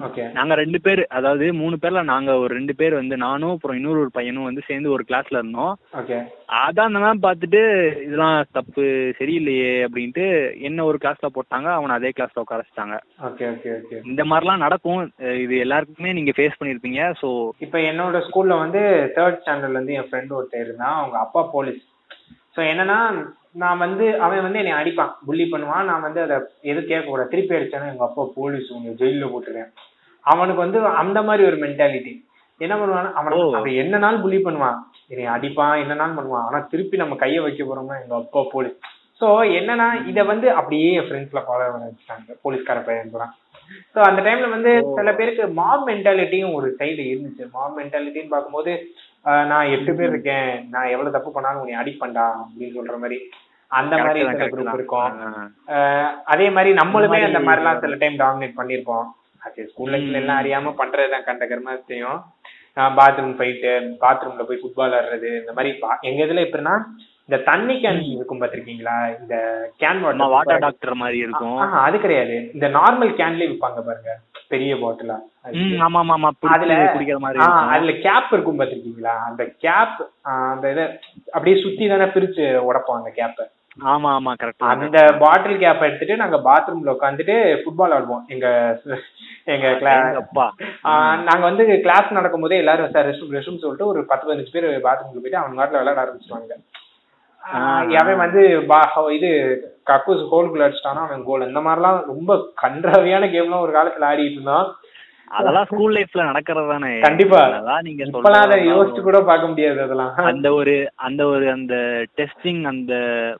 [0.08, 4.00] ஓகே நாங்க ரெண்டு பேர் அதாவது மூணு பேர்ல நாங்க ஒரு ரெண்டு பேர் வந்து நானும் அப்புறம் இன்னொரு
[4.04, 5.74] ஒரு பையனும் வந்து சேர்ந்து ஒரு கிளாஸ்ல இருந்தோம்.
[6.64, 7.62] அதான் அந்த மேம் பார்த்துட்டு
[8.06, 8.86] இதெல்லாம் தப்பு
[9.20, 10.26] சரியில்லையே அப்படின்ட்டு
[10.70, 12.98] என்ன ஒரு கிளாஸ்ல போட்டாங்க அவனை அதே கிளாஸ்ல உட்கார வச்சுட்டாங்க.
[13.30, 15.04] ஓகே ஓகே ஓகே இந்த மாதிரிலாம் நடக்கும்.
[15.44, 17.30] இது எல்லாருக்குமே நீங்க ஃபேஸ் பண்ணிருப்பீங்க ஸோ
[17.68, 18.82] இப்போ என்னோட ஸ்கூல்ல வந்து
[19.18, 21.84] தேர்ட் ஸ்டாண்டர்ட்ல இருந்து என் ஃப்ரெண்ட் ஒருத்தர் இருந்தான் அவங்க அப்பா போலீஸ்
[22.56, 23.00] ஸோ என்னன்னா
[23.56, 25.14] நான் வந்து அவன் வந்து என்னை அடிப்பான்.
[25.28, 25.86] புள்ளி பண்ணுவான்.
[25.86, 29.72] நான் வந்து அதை எது கேட்கக்கூடாது திருப்பி அடிச்சானா எங்க அப்பா போலீஸ் உங்க ஜெயில போட்டுருவேன்
[30.26, 32.14] அவனுக்கு வந்து அந்த மாதிரி ஒரு மென்டாலிட்டி
[32.62, 33.12] என்ன பண்ணுவான்?
[33.14, 33.34] அவன்.
[33.60, 34.80] அவன் என்ன நாள் புள்ளி பண்ணுவான்.
[35.08, 36.46] என்னை அடிப்பான் என்ன நாள் பண்ணுவான்.
[36.48, 38.80] ஆனா திருப்பி நம்ம கையை வைக்க போறோம்னா எங்க அப்பா போலீஸ்
[39.22, 39.28] ஸோ
[39.58, 42.36] என்னன்னா இதை வந்து அப்படியே என் ஃப்ரெண்ட்ஸ்ல ஃபாலோ பண்ண வச்சுட்டாங்க.
[42.44, 43.34] போலீஸ்கார பையன் போறான்
[43.96, 47.44] ஸோ அந்த டைம்ல வந்து சில பேருக்கு மாப் மென்டாலிட்டியும் ஒரு சைடு இருந்துச்சு.
[47.56, 49.09] மாப் மென்டாலிட்டின்னு பார்க்கும்போது ஆஹ்
[49.52, 50.50] நான் எட்டு பேர் இருக்கேன்.
[50.74, 53.20] நான் எவ்வளவு தப்பு பண்ணாலும் உன்னை அடிப்பண்டா அப்படின்னு சொல்ற மாதிரி.
[53.72, 55.10] அந்த மாதிரி சில குரூப் இருக்கும்.
[56.34, 59.08] அதே மாதிரி நம்மளுமே அந்த மாதிரி மாதிரிலாம் சில டைம் டாமினேட் பண்ணியிருப்போம்
[59.48, 62.20] அது ஸ்கூல் லைஃப்ல எல்லாம் அறியாம பண்றதுதான் கண்ட கர்மா தெரியும்
[62.98, 63.72] பாத்ரூம் போயிட்டு
[64.04, 65.70] பாத்ரூம்ல போய் ஃபுட்பால் ஆடுறது இந்த மாதிரி
[66.10, 66.76] எங்க இதுல எப்படின்னா
[67.30, 69.36] இந்த தண்ணி கேன் இருக்கும் பாத்திருக்கீங்களா இந்த
[69.82, 70.00] கேன்
[70.32, 71.58] வாட்டர் டாக்டர் மாதிரி இருக்கும்.
[71.82, 72.36] அது கிடையாது.
[72.56, 74.14] இந்த நார்மல் கேன்லயே விப்பாங்க பாருங்க.
[74.54, 75.18] பெரிய பாட்டிலா
[75.88, 77.40] ஆமா ஆமா அதுல குடிக்கிற மாதிரி.
[77.76, 80.00] அதுல கேப் இருக்கும் பாத்திருக்கீங்களா அந்த கேப்
[80.34, 80.86] அந்த இதை
[81.34, 83.46] அப்படியே சுத்தி தானே பிரிச்சு உடைப்போம் அந்த கேப்பை
[83.90, 88.24] ஆமா ஆமா கரெக்ட் அந்த பாட்டில் கேப் எடுத்துட்டு நாங்க பாத்ரூம்ல உட்காந்துட்டு ஃபுட்பால் ஆடுவோம்.
[88.34, 88.48] எங்க
[89.54, 89.68] எங்க
[91.28, 95.24] நாங்க வந்து கிளாஸ் நடக்கும் போதே எல்லாரும் சார் ரெஸ்ட் ரெஸ்ட்ரூம் சொல்லிட்டு ஒரு பத்து பதினஞ்சு பேர் பாத்ரூம்க்கு
[95.24, 96.54] போயிட்டு அவங்க நாட்டில் விளையாட ஆரம்பிச்சிருவாங்க.
[96.54, 96.89] ஆஹ்
[98.00, 98.42] அவன் வந்து
[99.18, 99.30] இது
[99.88, 102.32] கக்கூஸ் கோலுக்குள்ள அடிச்சிட்டானா அவன் கோல் இந்த மாதிரிலாம் ரொம்ப
[102.64, 104.68] கன்றாவியான கேம்லாம் ஒரு காலத்துல ஆடிட்டு இருந்தான்.
[105.32, 107.40] அதெல்லாம் ஸ்கூல் லைஃப்ல நடக்கிறது தானே கண்டிப்பா.
[107.58, 108.04] அதான் நீங்க
[108.70, 110.14] யோசிச்சு கூட பார்க்க முடியாது அதெல்லாம்.
[110.32, 110.74] அந்த ஒரு
[111.08, 111.76] அந்த ஒரு அந்த
[112.18, 112.94] டெஸ்டிங் அந்த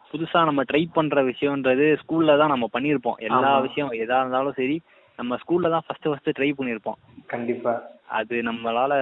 [0.10, 3.20] புதுசா நம்ம ட்ரை பண்ற விஷயம்ன்றது ஸ்கூல்ல தான் நம்ம பண்ணியிருப்போம்.
[3.28, 3.52] எல்லா.
[3.68, 4.78] விஷயம் எதா இருந்தாலும் சரி
[5.20, 7.00] நம்ம ஸ்கூல்ல தான் ஃபர்ஸ்ட் ஃபர்ஸ்ட் ட்ரை பண்ணியிருப்போம்.
[7.34, 7.74] கண்டிப்பா.
[8.20, 8.94] அது நம்மளால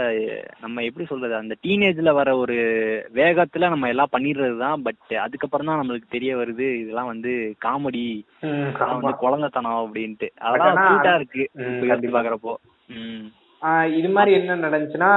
[0.64, 2.58] நம்ம எப்படி சொல்றது அந்த டீனேஜ்ல வர ஒரு
[3.20, 7.34] வேகத்துல நம்ம எல்லாம் பண்ணிடுறது தான் பட் அதுக்கப்புறம் தான் நம்மளுக்கு தெரிய வருது இதெல்லாம் வந்து
[7.66, 8.08] காமெடி.
[8.94, 10.30] வந்து குழந்தைத்தனம் அப்படின்ட்டு.
[10.46, 11.44] அதெல்லாம் ஸ்வீட்டா இருக்கு
[11.90, 12.16] யோசிச்சு.
[12.18, 12.56] பாக்குறப்போ
[14.00, 15.12] இது மாதிரி என்ன நடந்துச்சுன்னா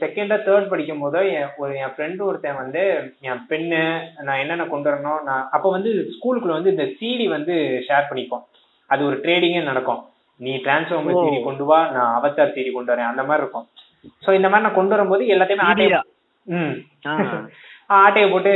[0.00, 2.82] செகண்டா தேர்ட் படிக்கும் போதோ என் ஒரு என் ஃப்ரெண்டு ஒருத்தன் வந்து
[3.28, 3.80] என் பெண்ணு
[4.26, 7.54] நான் என்னென்ன கொண்டு வரணும் நான் அப்போ வந்து ஸ்கூலுக்குள்ள வந்து இந்த சிடி வந்து
[7.88, 8.44] ஷேர் பண்ணிப்போம்.
[8.90, 10.02] அது ஒரு ட்ரேடிங்கே நடக்கும்
[10.40, 11.20] நீ டிரான்ஸ்ஃபார்மர்.
[11.22, 13.66] சிடி கொண்டு வா நான் அவத்தார் சிடி கொண்டு வரேன் அந்த மாதிரி இருக்கும்
[14.22, 15.98] ஸோ இந்த மாதிரி நான் கொண்டு வரும்போது எல்லாத்தையுமே ஆட்டையை?
[16.46, 16.74] ம்.
[17.98, 18.52] ஆட்டையை போட்டு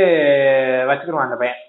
[0.89, 1.59] வச்சுக்கிடுவான் அந்த பையன்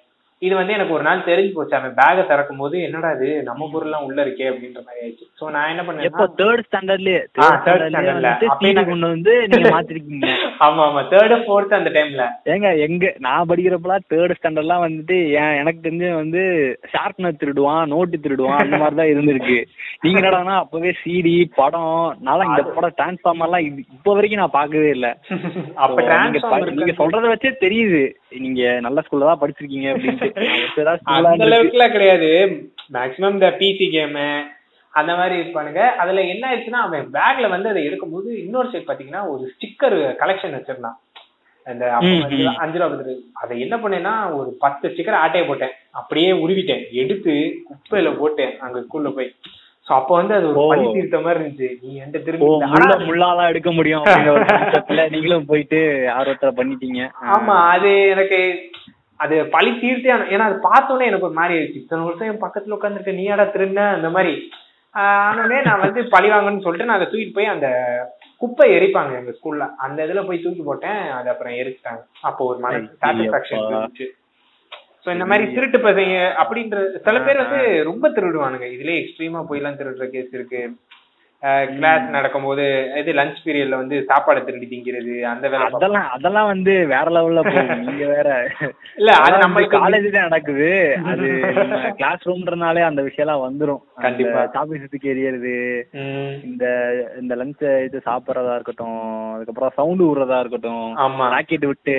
[0.43, 1.75] இது வந்து எனக்கு ஒரு நாள் தெரிஞ்சு போச்சு.
[1.77, 3.29] அவன் பேகை திறக்கும் போது என்னடா இது?
[3.47, 5.27] நம்ம பொருள்லாம் உள்ள இருக்கே அப்படின்ற மாதிரி ஆயிடுச்சு.
[5.39, 10.27] ஸோ நான் என்ன பண்ணேன் தேர்ட் ஸ்டாண்டர்ட்லயே தேர்ட் கொண்டு வந்து நீங்க மாத்திருக்கீங்க.
[10.67, 11.01] ஆமா ஆமா.
[11.13, 13.07] தேர்டு ஃபோர்த் அந்த டைம்ல ஏங்க எங்க?
[13.25, 16.43] நான் படிக்கிறப்பலாம் தேர்ட் ஸ்டாண்டர்ட்லாம் வந்துட்டு ஏன் எனக்கு தெரிஞ்சு வந்து
[16.93, 19.59] ஷார்ப்னர் திருடுவான் நோட்டு திருடுவான் அந்த மாதிரி தான் இருந்திருக்கு.
[20.05, 25.09] நீங்க என்னடான்னா அப்பவே சிடி படம் நான் இந்த படம் டிரான்ஸ்ஃபார்மர்லாம் இப்போ வரைக்கும் நான் பார்க்கவே இல்ல.
[25.79, 25.99] அப்ப
[26.77, 28.05] நீங்க சொல்றத வச்சே தெரியுது.
[28.41, 30.24] நீங்க நல்ல ஸ்கூல்ல தான் படிச்சிருக்கீங்க அப்படின்ட்டு
[31.15, 31.47] அந்த இருந்திருக்கு.
[31.47, 32.31] அளவுக்குலாம் கிடையாது.
[32.93, 34.19] மேக்ஸிமம் இந்த பிசி கேம்
[34.95, 39.45] அந்த மாதிரி இருப்பானுங்க அதுல என்ன ஆயிடுச்சுன்னா அவன் பேக்ல வந்து அதை எடுக்கும்போது இன்னொரு சைடு பாத்தீங்கன்னா ஒரு
[39.55, 40.99] ஸ்டிக்கர் கலெக்ஷன் வச்சிருந்தான்.
[41.67, 41.85] அந்த.
[42.59, 43.13] அஞ்சு ரூபா பத்து.
[43.35, 45.75] அதை என்ன பண்ணேன்னா ஒரு பத்து ஸ்டிக்கர் ஆட்டையை போட்டேன்.
[45.93, 46.83] அப்படியே உருவிட்டேன்.
[46.95, 47.35] எடுத்து
[47.69, 49.31] குப்பையில போட்டேன் அங்க ஸ்கூல்ல போய்.
[49.87, 50.61] சோ அப்ப வந்து அது ஒரு.
[50.71, 51.69] பழி தீர்த்த மாதிரி இருந்துச்சு.
[51.83, 52.47] நீ ஓ திரும்பி
[53.09, 54.07] முள்ளாலாம் எடுக்க முடியும்
[55.11, 55.81] நீங்களும் போயிட்டு
[56.15, 57.01] ஆர்வத்துல பண்ணிட்டீங்க.
[57.35, 58.39] ஆமா அது எனக்கு
[59.17, 61.81] அது பழி தீர்த்தே ஏன்னா அது பார்த்தோன்னே எனக்கு ஒரு மாதிரி ஆயிடுச்சு.
[61.83, 64.35] இத்தனை வருஷம் என் பக்கத்துல உட்காந்துருக்க நீயாடா திருந்த அந்த மாதிரி.
[64.95, 67.69] ஆனோடனே நான் வந்து பழி வாங்கணும்னு சொல்லிட்டு நான் அதை தூக்கிட்டு போய் அந்த
[68.37, 71.01] குப்பை எரிப்பாங்க எங்க ஸ்கூல்ல அந்த இதுல போய் தூக்கி போட்டேன்.
[71.19, 72.03] அது அப்புறம் எரிச்சிட்டாங்க.
[72.21, 72.83] அப்போ ஒரு ஐயப்பா.
[73.03, 74.07] சாட்டிஸ்பாக்சன் இருந்துச்சு.
[75.13, 76.13] இந்த மாதிரி திருட்டு பசங்க
[76.43, 78.67] அப்படின்ற சில பேர் வந்து ரொம்ப திருடுவானுங்க.
[78.77, 80.63] இதுலயே எக்ஸ்ட்ரீமா போய்லாம் திருடுற கேஸ் இருக்கு.
[81.71, 82.65] கிளாஸ் நடக்கும்போது
[83.01, 85.67] இது லஞ்ச் பீரியட்ல வந்து சாப்பாடு திருடி திங்கிறது அந்த வேலை.
[85.71, 87.43] அதெல்லாம் அதெல்லாம் வந்து வேற லெவல்ல
[87.83, 88.29] நீங்க வேற.
[88.99, 90.69] இல்ல அது நம்ம நம்ம காலேஜ்ல நடக்குது.
[91.11, 91.27] அது
[91.99, 94.41] கிளாஸ் ரூம்ன்றனாலே அந்த விஷயம் எல்லாம் வந்துரும் கண்டிப்பா.
[94.55, 95.55] சாப்பி சுத்துக்கு எரியறது
[96.49, 96.65] இந்த
[97.21, 97.53] இந்த லஞ்ச்
[97.87, 98.99] இது சாப்பிட்றதா இருக்கட்டும்
[99.35, 101.27] அதுக்கப்புறம் சவுண்ட் விடுறதா இருக்கட்டும் ஆமா.
[101.35, 101.97] ராக்கெட் விட்டு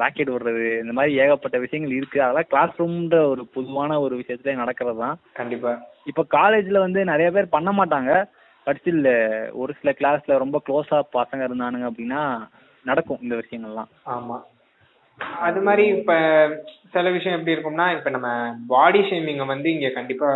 [0.00, 2.18] ராக்கெட் விடுறது இந்த மாதிரி ஏகப்பட்ட விஷயங்கள் இருக்கு.
[2.22, 5.74] அதெல்லாம் கிளாஸ் ரூம்ன்ற ஒரு பொதுவான ஒரு விஷயத்துல நடக்கிறது தான் கண்டிப்பா.
[6.06, 8.12] இப்ப காலேஜ்ல வந்து நிறைய பேர் பண்ண மாட்டாங்க.
[8.66, 9.06] பட் ஸ்டில்
[9.52, 12.22] ஒரு சில கிளாஸ்ல ரொம்ப க்ளோஸா பசங்க இருந்தானுங்க அப்படின்னா
[12.84, 13.90] நடக்கும் இந்த விஷயங்கள்லாம்.
[14.06, 14.38] ஆமா.
[15.40, 16.12] அது மாதிரி இப்ப
[16.92, 18.28] சில விஷயம் எப்படி இருக்கும்னா இப்ப நம்ம
[18.66, 20.28] பாடி ஷேமிங்க வந்து இங்க கண்டிப்பா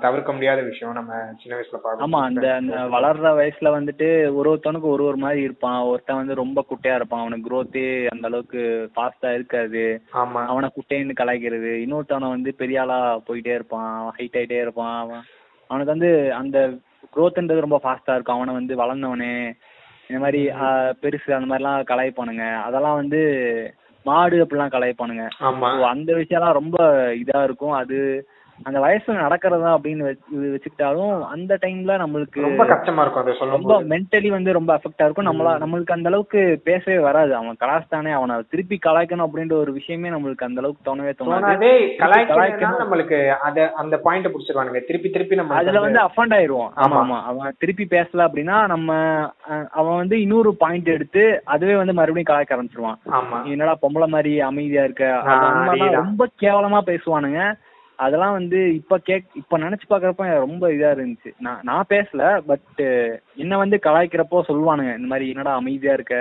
[0.00, 0.94] தவிர்க்க முடியாத விஷயம்.
[0.94, 1.12] நம்ம
[1.42, 5.80] சின்ன வயசுல பார்க்கணும் ஆமா அந்த அந்த வளர்ற வயசுல வந்துட்டு ஒரு ஒருத்தனுக்கு ஒரு ஒரு மாதிரி இருப்பான்.
[5.82, 7.20] ஒருத்தன் வந்து ரொம்ப குட்டையா இருப்பான்.
[7.20, 7.78] அவனுக்கு growth
[8.10, 8.62] அந்த அளவுக்கு
[8.96, 9.84] ஃபாஸ்டா இருக்காது.
[10.12, 10.40] ஆமா.
[10.46, 11.72] அவனை குட்டைன்னு கலாய்க்கிறது.
[11.84, 14.14] இன்னொருத்தவனை வந்து பெரிய ஆளா போயிட்டே இருப்பான்.
[14.18, 15.00] ஹைட் ஆயிட்டே இருப்பான்.
[15.00, 15.22] அவன்
[15.70, 16.58] அவனுக்கு வந்து அந்த
[17.16, 18.36] growthன்றது ரொம்ப ஃபாஸ்டா இருக்கும்.
[18.36, 19.34] அவனை வந்து வளர்ந்தவனே.
[20.08, 20.40] இந்த மாதிரி
[21.02, 22.44] பெருசு அந்த மாதிரிலாம் கலாய்ப்பானுங்க.
[22.68, 23.20] அதெல்லாம் வந்து
[24.06, 25.24] மாடு அப்படிலாம் கலாய்ப்பானுங்க.
[25.92, 26.78] அந்த விஷயம்லாம் ரொம்ப
[27.22, 27.76] இதா இருக்கும்.
[27.82, 27.98] அது
[28.62, 34.52] அந்த வயசுல நடக்கிறதா அப்படின்னு வச்சு- வச்சுக்கிட்டாலும் அந்த டைம்ல நம்மளுக்கு ரொம்ப கஷ்டமா இருக்கும் ரொம்ப மென்டலி வந்து
[34.52, 35.26] ரொம்ப அஃபெக்டா இருக்கும்.
[35.26, 37.34] நம்மளா நம்மளுக்கு அந்த அளவுக்கு பேசவே வராது.
[37.34, 41.42] அவன் கலாஸ் தானே அவனை திருப்பி கலாய்க்கணும் அப்படின்ற ஒரு விஷயமே நம்மளுக்கு அந்த அளவுக்கு தோணவே தோணாது.
[41.98, 42.58] கலாய்க்கணும்.
[42.78, 46.68] நம்மளுக்கு அத அந்த பாயிண்ட் புடிச்சிருவானுங்க திருப்பி திருப்பி நம்ம அதுல வந்து அஃபண்ட் ஆயிருவோம்.
[46.76, 47.22] ஆமா ஆமா.
[47.22, 48.94] அவன் திருப்பி பேசல அப்படின்னா நம்ம
[49.70, 52.96] அவன் வந்து இன்னொரு பாயிண்ட் எடுத்து அதுவே வந்து மறுபடியும் கலாய்க்க ஆரம்பிச்சிருவான்.
[53.44, 55.04] என்னடா பொம்பளை மாதிரி அமைதியா இருக்க.
[55.90, 57.54] ரொம்ப கேவலமா பேசுவானுங்க.
[57.98, 61.30] அதெல்லாம் வந்து இப்ப கேக் இப்ப நினைச்சு பாக்குறப்ப ரொம்ப இதா இருந்துச்சு.
[61.38, 62.82] நான் நான் பேசல பட்
[63.36, 66.16] என்ன வந்து கலாய்க்கிறப்போ சொல்லுவானுங்க இந்த மாதிரி என்னடா அமைதியா இருக்க?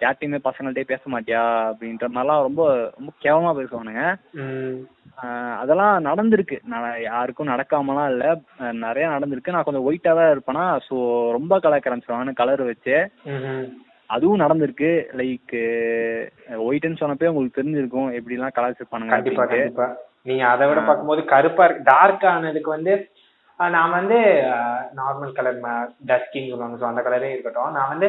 [0.00, 1.40] யார்ட்டையுமே பசங்கள்ட்டே பேச மாட்டியா?
[1.70, 2.62] அப்படின்ற மாதிரிலாம் ரொம்ப
[2.96, 4.04] ரொம்ப கேவலமா பேசுவானுங்க.
[5.58, 6.56] அதெல்லாம் நடந்திருக்கு.
[7.02, 8.26] யாருக்கும் நடக்காமலாம் இல்ல.
[8.84, 9.50] நிறைய நடந்திருக்கு.
[9.50, 10.96] நான் கொஞ்சம் ஒயிட்டா தான் இருப்பேனா ஸோ
[11.32, 12.96] ரொம்ப கலாய்க்க ஆரம்பிச்சிருவாங்க கலர் வச்சு.
[14.10, 14.90] அதுவும் நடந்திருக்கு.
[15.18, 15.52] லைக்
[16.68, 18.56] ஒயிட்னு சொன்னப்பே உங்களுக்கு தெரிஞ்சிருக்கும் எப்படிலாம்.
[19.16, 19.88] கண்டிப்பா.
[20.26, 20.80] நீங்க அதை விட.
[20.88, 21.88] பார்க்கும்போது கருப்பா இருக்கு.
[21.92, 22.94] டார்க் ஆனதுக்கு வந்து
[23.60, 24.18] நான் வந்து
[24.98, 25.58] நார்மல் கலர்
[26.10, 26.76] டஸ்கின்னு சொல்லுவாங்க.
[26.82, 27.74] ஸோ அந்த கலரே இருக்கட்டும்.
[27.76, 28.08] நான் வந்து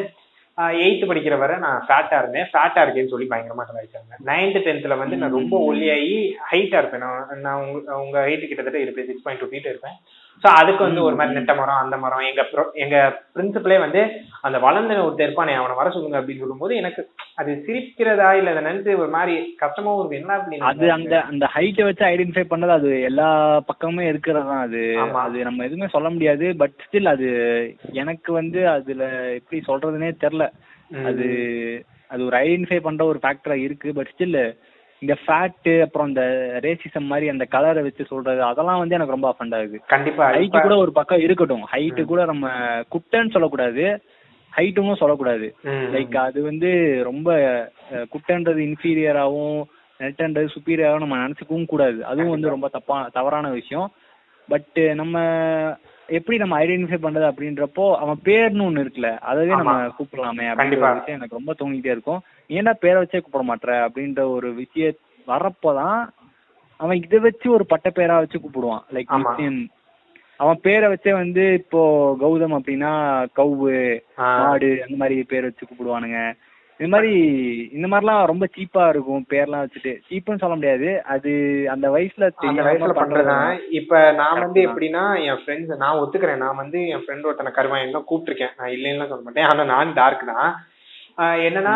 [0.84, 2.48] எயித்து படிக்கிற வரை நான் ஃபேட்டா இருந்தேன்.
[2.52, 6.16] ஃபேட்டா இருக்கேன்னு சொல்லி பயங்கரமா கலாய்ச்சாங்க நைன்த் டென்த்ல வந்து நான் ரொம்ப ஒல்லியாகி
[6.50, 7.04] ஹைட்டா இருப்பேன்.
[7.06, 9.96] நான் நான் உங்க உங்க ஹைட் கிட்டத்தட்ட இருப்பேன் சிக்ஸ் பாயிண்ட் டூ ஃபீட் இருப்பேன்.
[10.42, 12.42] ஸோ அதுக்கு வந்து ஒரு மாதிரி நெட்ட மரம் அந்த மரம் எங்க
[12.74, 12.96] எங்க
[13.34, 14.00] பிரின்சிபலே வந்து
[14.40, 17.02] அந்த வளர்ந்த ஒருத்தர் இருப்பானே அவனை வர சொல்லுங்க அப்படின்னு சொல்லும்போது எனக்கு
[17.34, 21.86] அது சிரிக்கிறதா இல்ல அதை நினைச்சு ஒரு மாதிரி கஷ்டமாவும் இருக்கு என்ன அப்படின்னு அது அந்த அந்த ஹைட்டை
[21.86, 23.28] வச்சு ஐடென்டிஃபை பண்ணது அது எல்லா
[23.70, 24.82] பக்கமுமே இருக்கிறது அது.
[25.22, 26.48] அது நம்ம எதுவுமே சொல்ல முடியாது.
[26.54, 27.28] பட் ஸ்டில் அது
[28.02, 29.04] எனக்கு வந்து அதுல
[29.38, 30.46] எப்படி சொல்றதுனே தெரியல.
[31.04, 31.26] அது
[32.10, 33.90] அது ஒரு ஐடென்டிஃபை பண்ற ஒரு ஃபேக்டரா இருக்கு.
[33.92, 34.40] பட் ஸ்டில்
[35.02, 36.20] இந்த ஃபேட்டு அப்புறம் இந்த
[36.62, 39.80] ரேசிசம் மாதிரி அந்த கலரை வச்சு சொல்றது அதெல்லாம் வந்து எனக்கு ரொம்ப அஃபண்ட் ஆகுது.
[39.86, 41.66] கண்டிப்பா இப்ப- கூட ஒரு பக்கம் இருக்கட்டும்.
[41.72, 42.48] ஹைட்டு கூட நம்ம
[42.80, 44.02] குட்டைன்னு சொல்லக்கூடாது.
[44.56, 45.56] ஹைட்டும் சொல்லக்கூடாது.
[45.68, 47.34] லைக் அது வந்து ரொம்ப
[47.92, 49.62] குட்டைன்றது இன்ஃபீரியராகவும்
[49.98, 52.04] நெட்டன்றது சுப்பீரியராகவும் நம்ம நினச்சிக்கவும் கூடாது.
[52.04, 53.92] அதுவும் வந்து ரொம்ப தப்பா தவறான விஷயம்.
[54.48, 55.20] பட் நம்ம
[56.06, 59.86] எப்படி நம்ம ஐடென்டிஃபை பண்றது அப்படின்றப்போ அவன் பேர்னு ஒண்ணு இருக்குல்ல அதவே நம்ம.
[59.86, 62.20] கூப்பிடலாமே விஷயம் எனக்கு ரொம்ப தோணிட்டே இருக்கும்.
[62.50, 64.94] ஏன்டா பேரை வச்சே கூப்பிட மாட்ற அப்படின்ற ஒரு விஷயம்
[65.26, 66.08] வரப்போதான்
[66.80, 68.82] அவன் இதை வச்சு ஒரு பட்ட பேரா வச்சு கூப்பிடுவான்.
[68.92, 69.68] லைக்.
[70.36, 71.80] அவன் பேரை வச்சே வந்து இப்போ
[72.20, 72.92] கௌதம் அப்படின்னா
[73.36, 74.38] கவ்வு ஆ.
[74.38, 76.20] மாடு அந்த மாதிரி பேர் வச்சு கூப்பிடுவானுங்க.
[76.80, 77.12] இந்த மாதிரி
[77.72, 80.00] இந்த மாதிரிலாம் ரொம்ப சீப்பா இருக்கும் பேர்லாம் வச்சுட்டு.
[80.08, 81.02] சீப்புன்னு சொல்ல முடியாது.
[81.04, 81.30] அது
[81.70, 83.58] அந்த வயசுல அந்த வயசுல பண்றதுதான்.
[83.70, 84.60] இப்ப நான் வந்து.
[84.68, 86.36] எப்படின்னா என் ஃப்ரெண்ட்ஸ் நான் ஒத்துக்கிறேன்.
[86.36, 88.54] நான் வந்து என் ஃப்ரெண்ட் ஒருத்தனை கருவாயன் தான் கூப்பிட்டுருக்கேன்.
[88.58, 89.44] நான் இல்லைன்னு சொல்ல மாட்டேன்.
[89.44, 90.50] ஆனா நான் டார்க் தான்.
[91.46, 91.72] என்னன்னா.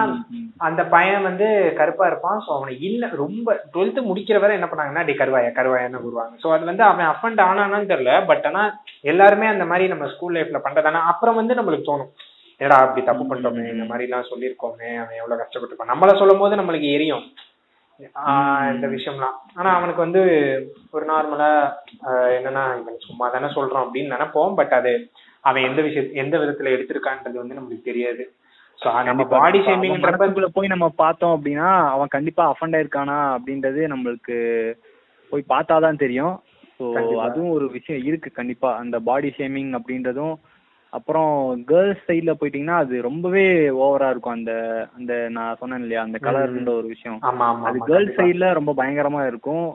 [0.59, 2.39] அந்த பையன் வந்து கருப்பா இருப்பான்.
[2.45, 6.34] ஸோ அவனை இல்ல ரொம்ப டுவெல்த் முடிக்கிற வரை என்ன பண்ணாங்கன்னா டே கருவாயா கருவாயான்னு கூறுவாங்க.
[6.43, 8.62] ஸோ அது வந்து அவன் அஃபண்ட் ஆனானான்னு தெரியல பட் ஆனா
[9.05, 12.12] எல்லாருமே அந்த மாதிரி நம்ம ஸ்கூல் லைஃப்ல பண்றதானா அப்புறம் வந்து நம்மளுக்கு தோணும்.
[12.61, 16.91] ஏடா அப்படி தப்பு பண்ணிட்டோமே இந்த மாதிரி எல்லாம் சொல்லியிருக்கோமே அவன் எவ்வளவு கஷ்டப்பட்டுப்பான் நம்மள சொல்லும் போது நம்மளுக்கு
[16.91, 17.24] எரியும்.
[18.22, 19.37] ஆஹ் இந்த விஷயம்லாம்.
[19.55, 20.22] ஆனா அவனுக்கு வந்து
[20.91, 21.51] ஒரு நார்மலா
[22.37, 24.93] என்னன்னா இவன் சும்மா தானே சொல்றோம் அப்படின்னு நினைப்போம் பட் அது
[25.45, 28.24] அவன் எந்த விஷயம் எந்த விதத்துல எடுத்திருக்கான்றது வந்து நம்மளுக்கு தெரியாது.
[29.06, 29.24] நம்ம.
[29.32, 34.36] பாடி ஷேமிங்ன்றப்ப போய் நம்ம பார்த்தோம் அப்படின்னா அவன் கண்டிப்பா அஃபண்ட் ஆயிருக்கானா அப்படின்றது நம்மளுக்கு
[35.32, 36.34] போய் பார்த்தாதான் தெரியும்
[36.80, 36.86] ஸோ.
[37.26, 40.34] அதுவும் ஒரு விஷயம் இருக்கு கண்டிப்பா அந்த பாடி ஷேமிங் அப்படின்றதும்
[40.92, 41.30] அப்புறம்
[41.68, 43.44] கேர்ள்ஸ் சைட்ல போயிட்டீங்கன்னா அது ரொம்பவே
[43.78, 44.52] ஓவரா இருக்கும் அந்த
[44.96, 47.18] அந்த நான் சொன்னேன் இல்லையா அந்த கலர்ன்ற ஒரு விஷயம்
[47.68, 48.14] அது கேர்ள்ஸ்.
[48.18, 49.66] சைட்ல ரொம்ப பயங்கரமா இருக்கும்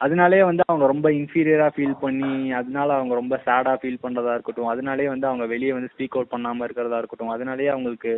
[0.00, 5.08] அதனாலே வந்து அவங்க ரொம்ப இன்ஃபீரியரா ஃபீல் பண்ணி அதனால அவங்க ரொம்ப சேடா ஃபீல் பண்றதா இருக்கட்டும் அதனாலே
[5.08, 8.12] வந்து அவங்க வெளியே வந்து ஸ்பீக் அவுட் பண்ணாம இருக்கிறதா இருக்கட்டும் அதனாலேயே அவங்களுக்கு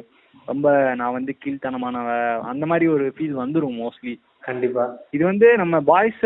[0.46, 2.08] ரொம்ப நான் வந்து கீழ்த்தனமானவ
[2.52, 4.84] அந்த மாதிரி ஒரு ஃபீல் வந்துரும் மோஸ்ட்லி கண்டிப்பா.
[5.16, 6.22] இது வந்து நம்ம பாய்ஸ்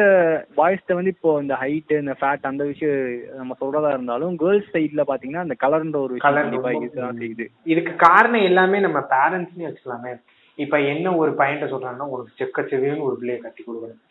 [0.59, 3.03] பாய்ஸ்ட வந்து இப்போ இந்த ஹைட் இந்த ஃபேட் அந்த விஷயம்
[3.41, 7.47] நம்ம சொல்றதா இருந்தாலும் கேர்ள்ஸ் சைட்ல பாத்தீங்கன்னா அந்த கலர்ன்ற ஒரு கண்டிப்பா இதுதான் செய்யுது.
[7.73, 10.15] இதுக்கு காரணம் எல்லாமே நம்ம பேரண்ட்ஸ்னே வச்சுக்கலாமே.
[10.59, 14.03] இப்ப என்ன ஒரு பையன்ட்ட சொல்றாங்கன்னா உனக்கு செக்கச்செவின்னு ஒரு பிள்ளைய கட்டி கொடுக்கணும்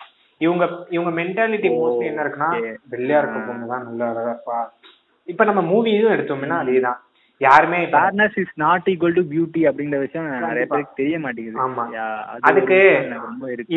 [0.42, 2.52] இவங்க இவங்க மென்டாலிட்டி மோஸ்ட்லி என்ன இருக்குன்னா.
[2.94, 3.40] வெள்ளையா இருக்க.
[3.50, 4.60] பொண்ணு தான் நல்லா அழகாப்பா
[5.28, 7.00] இப்ப நம்ம மூவியும் எடுத்தோம்னா அதேதான்.
[7.42, 10.66] யாருமே fairness is not equal to beauty அப்படிங்கிற விஷயம் நிறைய.
[10.68, 11.84] பேருக்கு தெரிய மாட்டேங்குது ஆமா.
[12.50, 12.78] அதுக்கு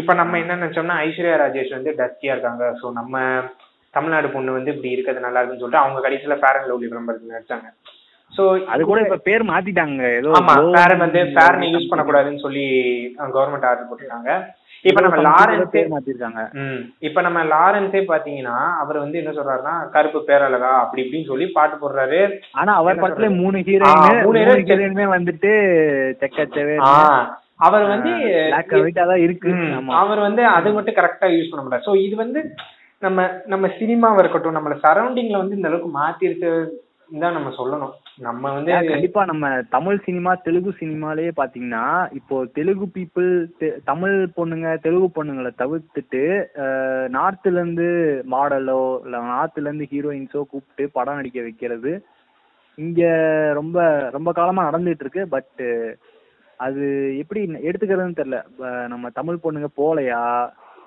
[0.00, 3.14] இப்ப நம்ம என்ன நினைச்சோம்னா ஐஸ்வர்யா ராஜேஷ் வந்து டஸ்டியா இருக்காங்க சோ நம்ம
[3.94, 7.68] தமிழ்நாடு பொண்ணு வந்து இப்படி இருக்கிறது நல்லா இருக்குன்னு சொல்லிட்டு அவங்க கடைசியில ஃபேர் அண்ட் லவ்லி விளம்பரத்துல நடிச்சாங்க
[8.32, 8.42] சோ
[8.72, 11.72] அது கூட இப்ப பேர் மாத்திட்டாங்க ஏதோ ஆமா ஃபேர் வந்து ஃபேர் something.
[11.74, 12.64] யூஸ் பண்ணக்கூடாதுன்னு சொல்லி
[13.32, 14.30] கவர்மெண்ட் ஆர்டர் போட்டிருக்காங்க
[14.84, 16.42] இப்ப நம்ம லாரன்ஸே மாத்திருக்காங்க.
[17.06, 22.20] இப்ப நம்ம லாரன்ஸே பாத்தீங்கன்னா அவர் வந்து என்ன சொல்றாருன்னா கருப்பு பேரழகா அப்படி இப்படின்னு சொல்லி பாட்டு போடுறாரு.
[22.60, 23.30] ஆனா அவர் படத்துல?
[23.42, 25.52] மூணு ஹீரோயின் மூணு ஹீரோயினுமே வந்துட்டு
[26.22, 26.76] செக்கச்சவே
[27.66, 28.10] அவர் வந்து
[29.26, 29.52] இருக்கு.
[30.02, 32.42] அவர் வந்து அது மட்டும் கரெக்டா யூஸ் பண்ண முடியாது சோ இது வந்து
[33.02, 36.50] நம்ம நம்ம சினிமாவா இருக்கட்டும் நம்மள சரௌண்டிங்ல வந்து இந்த அளவுக்கு மாத்திருக்கு
[37.24, 37.92] தான் நம்ம சொல்லணும்.
[38.18, 41.82] நம்ம வந்து கண்டிப்பா நம்ம தமிழ் சினிமா தெலுங்கு சினிமாலயே பாத்தீங்கன்னா
[42.18, 43.28] இப்போ தெலுங்கு பீப்புள்
[43.84, 46.22] தமிழ் பொண்ணுங்க தெலுங்கு பொண்ணுங்களை தவிர்த்துட்டு
[47.16, 47.86] நார்த்ல இருந்து
[48.34, 51.92] மாடலோ இல்ல நார்த்ல இருந்து ஹீரோயின்ஸோ கூப்பிட்டு படம் நடிக்க வைக்கிறது
[52.78, 53.02] இங்க
[53.54, 53.78] ரொம்ப
[54.10, 55.62] ரொம்ப காலமா நடந்துட்டு இருக்கு பட்
[56.60, 56.84] அது
[57.22, 58.38] எப்படி எடுத்துக்கிறதுன்னு தெரியல.
[58.88, 60.22] நம்ம தமிழ் பொண்ணுங்க போலையா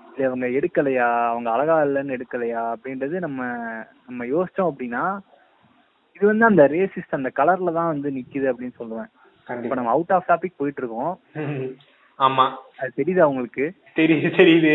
[0.10, 1.10] இல்ல அவங்க எடுக்கலையா?
[1.30, 2.62] அவங்க அழகா இல்லைன்னு எடுக்கலையா?
[2.74, 3.42] அப்படின்றது நம்ம
[4.08, 5.04] நம்ம யோசிச்சோம் அப்படின்னா
[6.22, 9.08] இது வந்து அந்த ரேசிஸ்ட் அந்த கலர்ல தான் வந்து நிக்குது அப்படின்னு சொல்லுவேன்.
[9.48, 11.14] இப்ப நம்ம அவுட் ஆஃப் டாபிக் போயிட்டு இருக்கோம்
[12.20, 12.44] ஆமா.
[12.80, 13.64] அது தெரியுதா உங்களுக்கு?
[13.96, 14.30] தெரியுது.
[14.38, 14.74] தெரியுது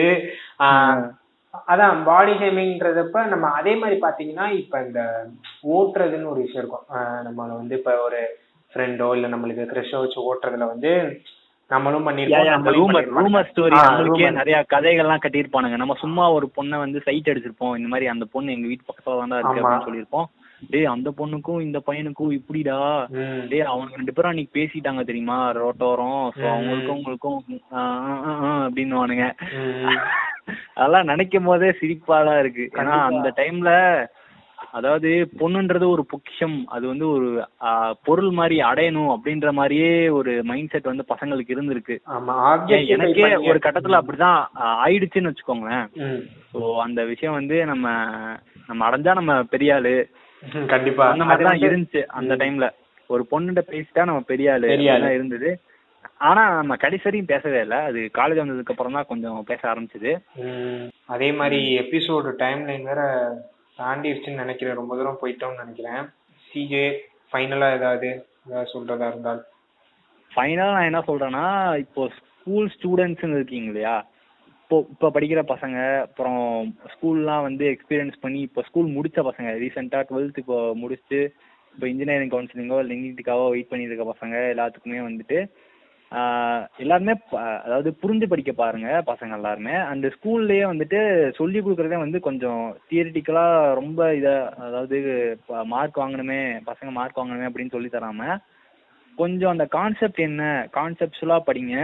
[1.69, 5.01] அதான் பாடி ஷேமிங்ன்றதப்ப நம்ம அதே மாதிரி பாத்தீங்கன்னா இப்ப இந்த
[5.75, 6.85] ஓட்டுறதுன்னு ஒரு விஷயம் இருக்கும்.
[7.27, 8.21] நம்மள வந்து இப்ப ஒரு
[8.73, 10.93] ஃப்ரெண்டோ இல்ல நம்மளுக்கு க்ரெஷோ வச்சு ஓட்டுறதுல வந்து
[11.71, 12.75] நம்மளும் பண்ணிருப்போம் நம்மளையும்
[13.21, 14.35] ரூமர் ஸ்டோரி rumor.
[14.41, 15.77] நிறைய கதைகள்லாம் கட்டியிருப்பானுங்க.
[15.77, 17.77] நம்ம சும்மா ஒரு பொண்ணை வந்து சைட் அடிச்சிருப்போம்.
[17.79, 19.63] இந்த மாதிரி அந்த பொண்ணு எங்க வீட்டு பக்கத்துல தான் இருக்கு.
[19.63, 20.29] அப்படின்னு சொல்லியிருப்போம்.
[20.63, 22.79] டேய் அந்த பொண்ணுக்கும் இந்த பையனுக்கும் இப்படிடா.
[23.51, 26.45] டேய் அவங்க ரெண்டு பேரும் அன்னைக்கு பேசிட்டாங்க தெரியுமா ரோட்டோரம் சோ.
[26.53, 27.41] அவங்களுக்கும் உங்களுக்கும்
[28.63, 29.27] அப்படின்னுவானுங்க
[29.59, 29.99] ம்.
[30.77, 32.97] அதெல்லாம் நினைக்கும் போதே சிரிப்பா தான் இருக்கு ஏன்னா.
[33.11, 33.71] அந்த டைம்ல
[34.75, 37.29] அதாவது பொண்ணுன்றது ஒரு பொக்கிஷம் அது வந்து ஒரு
[38.05, 41.95] பொருள் மாதிரி அடையணும் அப்படின்ற மாதிரியே ஒரு மைண்ட் செட் வந்து பசங்களுக்கு இருந்திருக்கு
[42.95, 44.39] எனக்கே ஒரு கட்டத்துல அப்படிதான்
[44.81, 45.87] ஆயிடுச்சுன்னு வச்சுக்கோங்களேன்.
[46.53, 47.87] ஸோ அந்த விஷயம் வந்து நம்ம
[48.69, 49.95] நம்ம அடைஞ்சா நம்ம பெரிய ஆளு
[50.73, 51.05] கண்டிப்பா.
[51.13, 52.67] அந்த மாதிரி இருந்துச்சு அந்த டைம்ல
[53.11, 54.69] ஒரு பொண்ணுகிட்ட பேசிட்டா நம்ம பெரிய ஆளு
[55.19, 55.51] இருந்தது.
[56.19, 57.79] ஆனா நம்ம கடைசி வரையும் பேசவே இல்லை.
[57.89, 60.13] அது காலேஜ் வந்ததுக்கு அப்புறம் தான் கொஞ்சம் பேச ஆரம்பிச்சது.
[61.07, 63.03] அதே மாதிரி எபிசோடு டைம் லைன் வேற
[63.79, 64.75] தாண்டிடுச்சுன்னு நினைக்கிறேன்.
[64.75, 66.03] ரொம்ப தூரம் போயிட்டோம்னு நினைக்கிறேன்.
[66.51, 66.87] சிஜே
[67.33, 68.09] ஃபைனலா ஏதாவது
[68.47, 69.41] ஏதாவது சொல்றதா இருந்தால்?
[70.31, 71.47] ஃபைனலா நான் என்ன சொல்றேன்னா
[71.85, 73.97] இப்போ ஸ்கூல் ஸ்டூடெண்ட்ஸ்னு இருக்கீங்க இல்லையா?
[74.67, 76.41] இப்போ இப்போ படிக்கிற பசங்க அப்புறம்
[76.93, 81.21] ஸ்கூல்லாம் வந்து எக்ஸ்பீரியன்ஸ் பண்ணி இப்போ ஸ்கூல் முடிச்ச பசங்க ரீசெண்டாக டுவெல்த் இப்போ முடிச்சுட்டு
[81.75, 85.39] இப்போ இன்ஜினியரிங் கவுன்சிலிங்கோ இல்லை நீட்டுக்காவோ வெயிட் பண்ணிட்டு இருக்க பசங்க எல்லாத்துக்குமே வந்துட்டு
[86.79, 87.15] எல்லாருமே
[87.65, 89.77] அதாவது புரிஞ்சு படிக்க பாருங்க பசங்க எல்லாருமே.
[89.93, 90.99] அந்த ஸ்கூல்லேயே வந்துட்டு
[91.39, 92.61] சொல்லி கொடுக்குறதே வந்து கொஞ்சம்
[92.91, 93.47] தியரிட்டிக்கலா
[93.81, 94.35] ரொம்ப இதை
[94.67, 94.99] அதாவது
[95.75, 96.41] மார்க் வாங்கணுமே
[96.71, 98.29] பசங்க மார்க் வாங்கணுமே அப்படின்னு சொல்லி தராம
[99.19, 100.43] கொஞ்சம் அந்த கான்செப்ட் என்ன
[100.79, 101.77] கான்செப்ட்ஸுவலா படிங்க.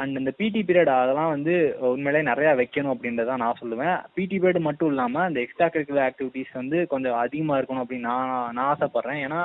[0.00, 1.54] அண்ட் இந்த பிடி பீரியட் அதெல்லாம் வந்து
[1.92, 3.96] உண்மையிலே நிறைய வைக்கணும் அப்படின்றத நான் சொல்லுவேன்.
[4.16, 8.70] பிடி பீரியட் மட்டும் இல்லாம இந்த எக்ஸ்ட்ரா கரிக்குலர் ஆக்டிவிட்டீஸ் வந்து கொஞ்சம் அதிகமா இருக்கணும் அப்படின்னு நான் நான்
[8.72, 9.20] ஆசைப்படுறேன்.
[9.26, 9.42] ஏன்னா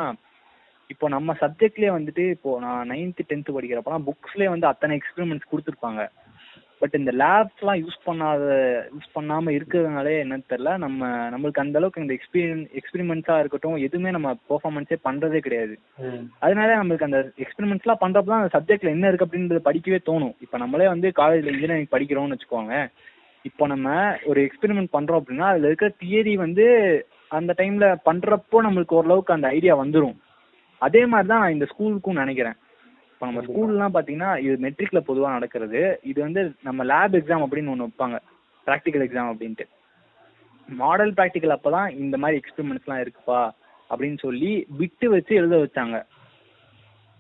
[0.93, 6.03] இப்போ நம்ம சப்ஜெக்ட்லேயே வந்துட்டு இப்போ நான் நைன்த்து டென்த்து படிக்கிறப்பலாம் புக்ஸ்லேயே வந்து அத்தனை எக்ஸ்பிரிமெண்ட்ஸ் கொடுத்துருப்பாங்க.
[6.81, 8.43] பட் இந்த லேப்ஸ்லாம் யூஸ் பண்ணாத
[8.95, 10.71] யூஸ் பண்ணாம இருக்கிறதுனாலே என்னன்னு தெரியல.
[10.83, 15.75] நம்ம நம்மளுக்கு அந்த அளவுக்கு இந்த எக்ஸ்பீரியன் எக்ஸ்பெரிமெண்ட்ஸா இருக்கட்டும் எதுவுமே நம்ம பெர்ஃபார்மன்ஸே பண்றதே கிடையாது.
[16.45, 20.35] அதனால நம்மளுக்கு அந்த எக்ஸ்பெரிமெண்ட்ஸ்லாம் பண்றப்ப தான் அந்த சப்ஜெக்ட்ல என்ன இருக்கு அப்படின்றது படிக்கவே தோணும்.
[20.45, 22.75] இப்போ நம்மளே வந்து காலேஜ்ல இன்ஜினியரிங் படிக்கிறோம்னு வச்சுக்கோங்க
[23.45, 23.87] இப்போ நம்ம
[24.29, 26.65] ஒரு எக்ஸ்பெரிமெண்ட் பண்றோம் அப்படின்னா அதுல இருக்கிற தியரி வந்து
[27.37, 30.15] அந்த டைம்ல பண்றப்போ நம்மளுக்கு ஓரளவுக்கு அந்த ஐடியா வந்துரும்.
[30.81, 32.57] அதே மாதிரி தான் நான் இந்த ஸ்கூலுக்கும் நினைக்கிறேன்.
[33.15, 35.99] இப்போ நம்ம ஸ்கூல்லாம் பார்த்தீங்கன்னா இது மெட்ரிக்ல பொதுவாக நடக்கிறது.
[36.03, 38.17] இது வந்து நம்ம லேப் எக்ஸாம் அப்படின்னு ஒன்று வைப்பாங்க.
[38.67, 39.65] ப்ராக்டிக்கல் எக்ஸாம் அப்படின்ட்டு.
[40.69, 43.41] மாடல் ப்ராக்டிக்கல் அப்பதான் இந்த மாதிரி எக்ஸ்பெரிமெண்ட்ஸ்லாம் இருக்குப்பா
[43.89, 45.97] அப்படின்னு சொல்லி விட்டு வச்சு எழுத வச்சாங்க.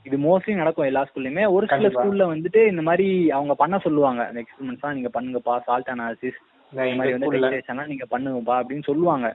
[0.05, 1.77] இது மோஸ்ட்லி நடக்கும் எல்லா ஸ்கூல்லையுமே ஒரு சில.
[1.95, 4.27] ஸ்கூல்ல வந்துட்டு இந்த மாதிரி அவங்க பண்ண சொல்லுவாங்க.
[4.27, 6.41] அந்த எக்ஸ்பெரிமெண்ட்ஸ்லாம் நீங்க பண்ணுங்கப்பா சால்ட் அனாலிசிஸ்
[6.71, 9.27] இந்த மாதிரி வந்து நீங்க பண்ணுங்கப்பா அப்படின்னு சொல்லுவாங்க.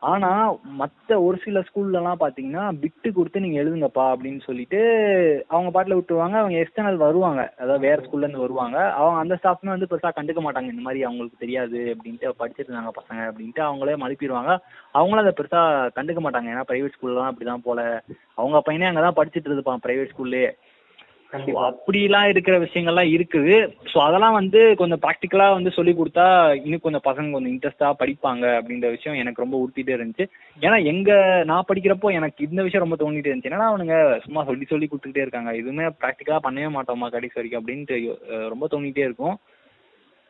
[0.00, 4.80] ஆனா மத்த ஒரு சில ஸ்கூல்ல எல்லாம் பாத்தீங்கன்னா பிட்டு கொடுத்து நீங்க எழுதுங்கப்பா அப்படின்னு சொல்லிட்டு
[5.48, 6.36] அவங்க பாட்டுல விட்டுருவாங்க.
[6.36, 7.54] அவங்க எக்ஸ்டர்னல் வருவாங்க.
[7.58, 8.92] அதாவது வேற ஸ்கூல்ல இருந்து வருவாங்க.
[8.92, 10.70] அவங்க அந்த ஸ்டாஃப்மே வந்து பெருசா கண்டுக்க மாட்டாங்க.
[10.70, 14.58] இந்த மாதிரி அவங்களுக்கு தெரியாது அப்படின்ட்டு படிச்சிட்டு இருந்தாங்க பசங்க அப்படின்ட்டு அவங்களே மழுப்பிடுவாங்க
[14.90, 15.62] அவங்களும் அதை பெருசா
[15.96, 16.48] கண்டுக்க மாட்டாங்க.
[16.54, 18.02] ஏன்னா பிரைவேட் ஸ்கூல்லாம் அப்படிதான் போல.
[18.34, 20.50] அவங்க பையனே அங்கதான் படிச்சிட்டு இருப்பான் பிரைவேட் ஸ்கூல்லே
[21.68, 23.56] அப்படிலாம் இருக்கிற விஷயங்கள்லாம் இருக்குது.
[23.92, 26.26] ஸோ அதெல்லாம் வந்து கொஞ்சம் ப்ராக்டிக்கலா வந்து சொல்லி கொடுத்தா
[26.64, 30.26] இன்னும் கொஞ்சம் பசங்க கொஞ்சம் இன்ட்ரெஸ்டா படிப்பாங்க அப்படின்ற விஷயம் எனக்கு ரொம்ப உறுத்திட்டே இருந்துச்சு.
[30.66, 31.10] ஏன்னா எங்க
[31.50, 33.52] நான் படிக்கிறப்போ எனக்கு இந்த விஷயம் ரொம்ப தோணிட்டே இருந்துச்சு.
[33.52, 35.52] ஏன்னா அவனுங்க சும்மா சொல்லி சொல்லி கொடுத்துக்கிட்டே இருக்காங்க.
[35.60, 37.98] எதுவுமே ப்ராக்டிக்கலா பண்ணவே மாட்டோமா கடைசி வரைக்கும் அப்படின்ட்டு
[38.54, 39.36] ரொம்ப தோணிட்டே இருக்கும்.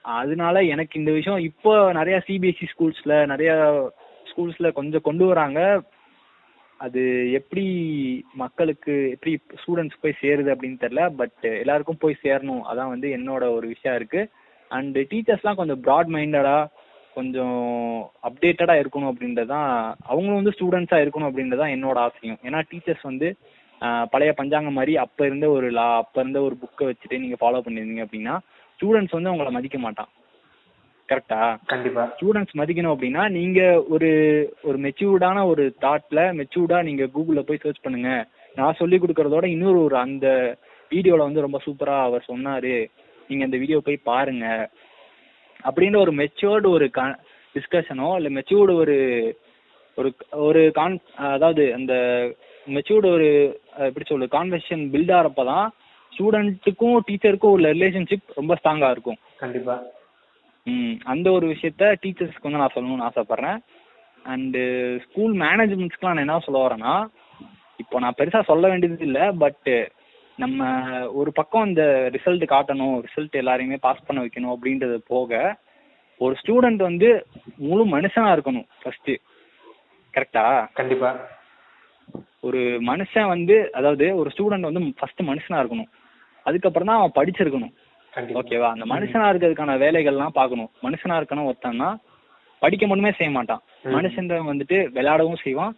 [0.05, 3.53] அதனால எனக்கு இந்த விஷயம் இப்போ நிறைய சிபிஎஸ்சி ஸ்கூல்ஸ்ல நிறைய
[4.31, 5.61] ஸ்கூல்ஸ்ல கொஞ்சம் கொண்டு வராங்க.
[6.85, 7.65] அது எப்படி
[8.35, 12.65] மக்களுக்கு எப்படி ஸ்டூடெண்ட்ஸ் போய் சேருது அப்படின்னு தெரியல பட் எல்லாருக்கும் போய் சேரணும்.
[12.71, 14.23] அதான் வந்து என்னோட ஒரு விஷயம் இருக்கு.
[14.69, 16.57] அண்ட் டீச்சர்ஸ்லாம் கொஞ்சம் ப்ராட் மைண்டடா
[17.15, 17.59] கொஞ்சம்
[18.29, 19.71] அப்டேட்டடா இருக்கணும் அப்படின்றதான்
[20.11, 22.41] அவங்களும் வந்து ஸ்டூடெண்ட்ஸா இருக்கணும் அப்படின்றதான் என்னோட ஆசையும்.
[22.43, 23.31] ஏன்னா டீச்சர்ஸ் வந்து
[24.11, 28.05] பழைய பஞ்சாங்கம் மாதிரி அப்ப இருந்த ஒரு லா அப்ப இருந்த ஒரு புக்கை வச்சுட்டு நீங்க ஃபாலோ பண்ணிருந்தீங்க
[28.07, 28.35] அப்படின்னா
[28.79, 30.09] ஸ்டூடெண்ட்ஸ் வந்து அவங்கள மதிக்க மாட்டான்.
[31.13, 32.15] கரெக்டா கண்டிப்பா.
[32.21, 34.11] ஸ்டூடெண்ட்ஸ் மதிக்கணும் அப்படின்னா நீங்க ஒரு
[34.63, 38.29] ஒரு மெச்சூர்டான ஒரு தாட்ல மெச்சூர்டா நீங்க கூகுள்ல போய் சர்ச் பண்ணுங்க.
[38.55, 40.57] நான் சொல்லி கொடுக்கறதோட இன்னொரு ஒரு அந்த
[40.91, 42.87] வீடியோல வந்து ரொம்ப சூப்பரா அவர் சொன்னாரு.
[43.29, 44.71] நீங்க அந்த வீடியோ போய் பாருங்க.
[45.65, 46.91] அப்படின்னு ஒரு மெச்சூர்டு ஒரு
[47.55, 48.97] டிஸ்கஷனோ இல்ல மெச்சூர்டு ஒரு
[49.97, 51.95] ஒரு ஒரு கான் அதாவது அந்த
[52.69, 55.69] மெச்சூர்டு ஒரு எப்படி சொல்றது கான்வர்சேஷன் பில்ட் ஆகிறப்பதான்
[56.13, 59.17] ஸ்டூடெண்ட்டுக்கும் டீச்சருக்கும் உள்ள ரிலேஷன்ஷிப் ரொம்ப ஸ்ட்ராங்கா இருக்கும்.
[59.37, 59.83] கண்டிப்பா.
[61.13, 63.59] அந்த ஒரு விஷயத்த டீச்சர்ஸ்க்கு வந்து நான் சொல்லணும்னு ஆசைப்படுறேன்.
[64.25, 64.63] அண்டு
[65.05, 66.95] ஸ்கூல் மேனேஜ்மெண்ட்ஸ்க்குலாம் நான் என்ன சொல்ல வரேன்னா
[67.83, 69.71] இப்போ நான் பெருசாக சொல்ல வேண்டியது இல்லை பட்
[70.39, 70.69] நம்ம
[71.21, 71.85] ஒரு பக்கம் இந்த
[72.17, 75.41] ரிசல்ட் காட்டணும் ரிசல்ட் எல்லாரையுமே பாஸ் பண்ண வைக்கணும் அப்படின்றது போக
[76.21, 77.09] ஒரு ஸ்டூடெண்ட் வந்து
[77.69, 79.11] முழு மனுஷனா இருக்கணும் ஃபர்ஸ்ட்
[80.15, 81.11] கரெக்டா கண்டிப்பா.
[82.41, 82.61] ஒரு
[82.91, 85.91] மனுஷன் வந்து அதாவது ஒரு ஸ்டூடெண்ட் வந்து ஃபர்ஸ்ட் மனுஷனா இருக்கணும்.
[86.47, 87.75] அதுக்கப்புறம் தான் அவன் படிச்சிருக்கணும்.
[88.41, 90.71] ஓகேவா அந்த மனுஷனா இருக்கிறதுக்கான வேலைகள்லாம் பார்க்கணும்.
[90.87, 91.89] மனுஷனா இருக்கணும் ஒருத்தன்னா
[92.63, 93.63] படிக்க மட்டுமே செய்ய மாட்டான்.
[93.97, 95.75] மனுஷன் வந்துட்டு விளையாடவும் செய்வான்.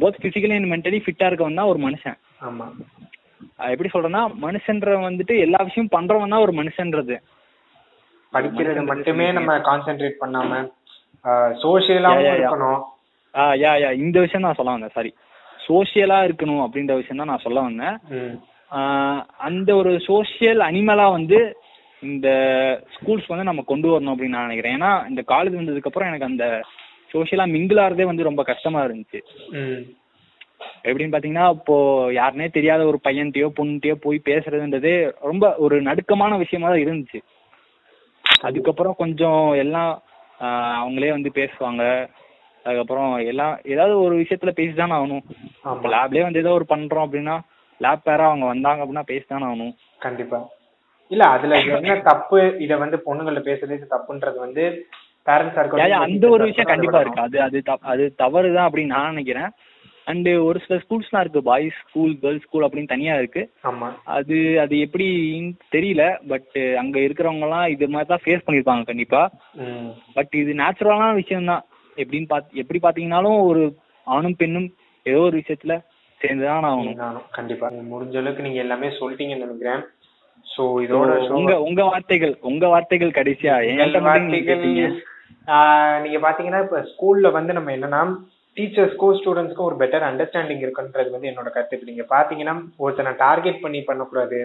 [0.00, 2.18] போத் பிசிக்கலி அண்ட் மென்டலி ஃபிட்டா இருக்கவன் தான் ஒரு மனுஷன்.
[2.48, 2.66] ஆமா.
[3.72, 7.16] எப்படி சொல்றேன்னா மனுஷன்றவன் வந்துட்டு எல்லா விஷயம் பண்றவன் தான் ஒரு மனுஷன்றது.
[8.32, 9.26] படிக்கிறது மட்டுமே.
[9.38, 10.60] நம்ம கான்சென்ட்ரேட் பண்ணாம
[11.64, 12.28] சோசியலாவும்.
[12.36, 12.80] இருக்கணும்.
[13.34, 14.96] ஆ யா யா இந்த விஷயம் நான் சொல்ல வந்தேன்.
[14.98, 15.12] சாரி
[15.66, 17.96] சோஷியலா இருக்கணும் அப்படின்ற விஷயம் தான் நான் சொல்ல வந்தேன்.
[19.48, 21.38] அந்த ஒரு சோஷியல் அனிமலா வந்து
[22.02, 22.28] இந்த
[22.94, 24.76] ஸ்கூல்ஸ் வந்து நம்ம கொண்டு வரணும் அப்படின்னு நான் நினைக்கிறேன்.
[24.78, 26.46] ஏன்னா இந்த காலேஜ் வந்ததுக்கு அப்புறம் எனக்கு அந்த
[27.12, 29.20] சோஷியலா மிங்கிள் ஆறதே வந்து ரொம்ப கஷ்டமா இருந்துச்சு.
[30.88, 31.76] எப்படின்னு பாத்தீங்கன்னா இப்போ
[32.18, 34.94] யாருனே தெரியாத ஒரு பையன்கிட்டயோ பொண்ணுகிட்டயோ போய் பேசுறதுன்றதே
[35.30, 37.20] ரொம்ப ஒரு நடுக்கமான விஷயமா தான் இருந்துச்சு.
[38.48, 39.92] அதுக்கப்புறம் கொஞ்சம் எல்லாம்
[40.80, 41.82] அவங்களே வந்து பேசுவாங்க.
[42.64, 45.24] அதுக்கப்புறம் எல்லாம் ஏதாவது ஒரு விஷயத்துல பேசிதானே ஆகணும்.
[45.94, 47.36] லேப்லயே வந்து ஏதோ ஒரு பண்றோம் அப்படின்னா
[47.80, 49.74] லேப் பேரா அவங்க வந்தாங்க அப்படின்னா பேசிதானே ஆகணும்.
[50.06, 50.40] கண்டிப்பா.
[51.10, 52.40] இல்ல அதுல என்ன தப்பு?
[52.64, 54.64] இத வந்து பொண்ணுங்கள பேசுறது தப்புன்றது வந்து
[56.04, 57.26] அந்த ஒரு விஷயம் கண்டிப்பா இருக்கு.
[57.26, 57.58] அது அது
[57.92, 59.50] அது தவறு தான் அப்படின்னு நான் நினைக்கிறேன்.
[60.06, 61.40] அண்ட் ஒரு சில ஸ்கூல்ஸ்லாம் இருக்கு.
[61.48, 63.42] பாய்ஸ் ஸ்கூல் கேர்ள்ஸ் ஸ்கூல் அப்படின்னு தனியா இருக்கு.
[63.70, 63.88] ஆமா.
[64.16, 69.22] அது அது எப்படின்னு தெரியல பட் அங்க இருக்கிறவங்க எல்லாம் இது மாதிரி தான் ஃபேஸ் பண்ணிருப்பாங்க கண்டிப்பா.
[70.16, 71.64] பட் இது நேச்சுரலான விஷயம் தான்
[71.96, 73.62] எப்படின்னு பாத் எப்படி பாத்தீங்கன்னாலும் ஒரு
[74.06, 74.68] ஆணும் பெண்ணும்
[75.06, 75.74] ஏதோ ஒரு விஷயத்துல
[76.20, 76.98] சேர்ந்துதான் ஆகணும்.
[77.38, 77.68] கண்டிப்பா.
[77.92, 79.82] முடிஞ்ச அளவுக்கு நீங்க எல்லாமே சொல்லிட்டீங்கன்னு நினைக்கிறேன்.
[80.46, 83.54] சோ இதோட உங்க உங்க வார்த்தைகள் உங்க வார்த்தைகள் கடைசியா?
[84.08, 84.92] வார்த்தைகள்
[86.04, 88.02] நீங்க பாத்தீங்கன்னா இப்ப ஸ்கூல்ல வந்து நம்ம என்னன்னா
[88.56, 91.76] டீச்சர்ஸ்க்கும் ஸ்டூடெண்ட்ஸ்க்கும் ஒரு பெட்டர் அண்டர்ஸ்டாண்டிங் இருக்குன்றது வந்து என்னோட கருத்து.
[91.78, 94.40] இப்ப நீங்க பாத்தீங்கன்னா ஒருத்தனை டார்கெட் பண்ணி பண்ணக்கூடாது.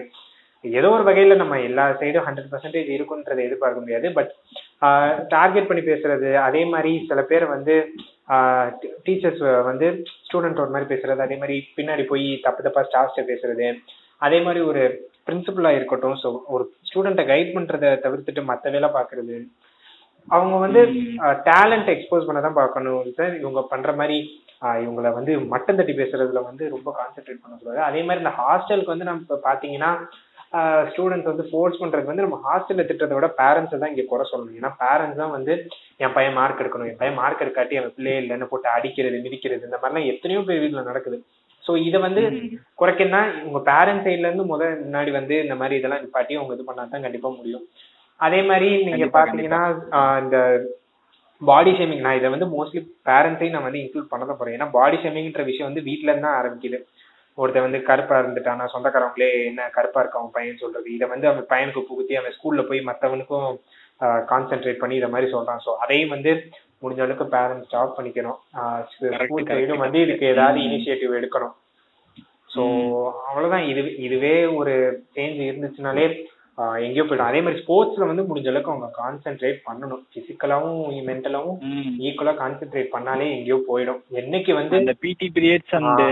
[0.64, 4.06] ஏதோ ஒரு வகையில நம்ம எல்லா சைடும் ஹண்ட்ரட் பர்சன்டேஜ் இருக்குன்றதை எதிர்பார்க்க முடியாது.
[4.18, 4.30] பட்
[5.34, 7.74] டார்கெட் பண்ணி பேசுறது அதே மாதிரி சில பேர் வந்து
[9.06, 9.86] டீச்சர்ஸ் வந்து
[10.26, 13.68] ஸ்டூடெண்ட் ஒரு மாதிரி பேசுறது அதே மாதிரி பின்னாடி போய் தப்பு தப்பா ஸ்டாஃப்ஸ்ட பேசுறது
[14.22, 14.82] அதே மாதிரி ஒரு
[15.28, 19.38] பிரின்சிபலா இருக்கட்டும் ஸோ ஒரு ஸ்டூடெண்ட்டை கைட் பண்றதை தவிர்த்துட்டு மத்த வேலை பாக்குறது
[20.36, 20.80] அவங்க வந்து
[21.48, 23.04] டேலண்ட் எக்ஸ்போஸ் பண்ண தான் பார்க்கணும்.
[23.18, 24.16] சார் இவங்க பண்ற மாதிரி
[24.84, 27.80] இவங்கள வந்து மட்டம் தட்டி பேசுறதுல வந்து ரொம்ப கான்சென்ட்ரேட் பண்ணக்கூடாது.
[27.88, 29.90] அதே மாதிரி இந்த ஹாஸ்டலுக்கு வந்து நம்ம இப்ப பாத்தீங்கன்னா
[30.90, 34.58] ஸ்டூடெண்ட்ஸ் வந்து ஃபோர்ஸ் பண்றதுக்கு வந்து நம்ம ஹாஸ்டல்ல திட்டத்தை விட பேரண்ட்ஸ் தான் இங்க குறை சொல்லணும்.
[34.60, 35.52] ஏன்னா பேரண்ட்ஸ் தான் வந்து
[36.04, 36.88] என் பையன் மார்க் எடுக்கணும்.
[36.90, 40.84] என் பையன் மார்க் எடுக்காட்டி அவன் பிள்ளையே இல்லைன்னு போட்டு அடிக்கிறது மிதிக்கிறது இந்த மாதிரிலாம் எத்தனையோ பேர் வீட்டுல
[40.90, 41.18] நடக்குது.
[41.68, 42.22] ஸோ இதை வந்து
[42.80, 46.84] குறைக்கணும்னா உங்க பேரண்ட்ஸ் சைட்ல இருந்து முத முன்னாடி வந்து இந்த மாதிரி இதெல்லாம் நிப்பாட்டி அவங்க இது பண்ணா
[46.92, 47.64] தான் கண்டிப்பா முடியும்.
[48.20, 49.62] அதே மாதிரி நீங்க பாத்தீங்கன்னா
[50.22, 50.38] இந்த
[51.42, 54.56] பாடி ஷேமிங் நான் இதை வந்து மோஸ்ட்லி பேரண்ட்ஸையும் நான் வந்து இன்க்ளூட் பண்ண தான் போறேன்.
[54.56, 56.78] ஏன்னா பாடி ஷேமிங்ன்ற விஷயம் வந்து வீட்ல இருந்து தான் ஆரம்பிக்குது.
[57.38, 60.88] ஒருத்தன் வந்து கருப்பா இருந்துட்டானா சொந்தக்காரங்களே என்ன கருப்பா இருக்க அவன் பையன் சொல்றது.
[60.96, 63.50] இதை வந்து அவன் பையனுக்கு புகுத்தி அவன் ஸ்கூல்ல போய் மத்தவனுக்கும்
[64.32, 65.62] கான்சென்ட்ரேட் பண்ணி இதை மாதிரி சொல்றான்.
[65.66, 66.32] ஸோ அதையும் வந்து
[66.82, 68.38] முடிஞ்ச அளவுக்கு பேரண்ட்ஸ் ஸ்டாப் பண்ணிக்கணும்.
[68.94, 69.48] ஸ்கூல்.
[69.52, 70.64] சைடும் வந்து இதுக்கு ஏதாவது.
[70.68, 71.54] இனிஷியேட்டிவ் எடுக்கணும்.
[72.54, 72.62] ஸோ
[73.28, 73.68] அவ்வளவுதான்.
[73.70, 74.74] இது இதுவே ஒரு
[75.16, 76.04] சேஞ்ச் இருந்துச்சுனாலே
[76.84, 77.28] எங்கேயோ போயிடும்.
[77.30, 80.00] அதே மாதிரி ஸ்போர்ட்ஸ்ல வந்து முடிஞ்ச அளவுக்கு அவங்க கான்சென்ட்ரேட் பண்ணணும்.
[80.14, 81.58] பிசிக்கலாவும் மென்டலாவும்.
[82.06, 84.00] ஈக்குவலா கான்சென்ட்ரேட் பண்ணாலே எங்கேயோ போயிடும்.
[84.20, 86.02] என்னைக்கு வந்து அந்த பிடி பீரியட்ஸ் அண்ட்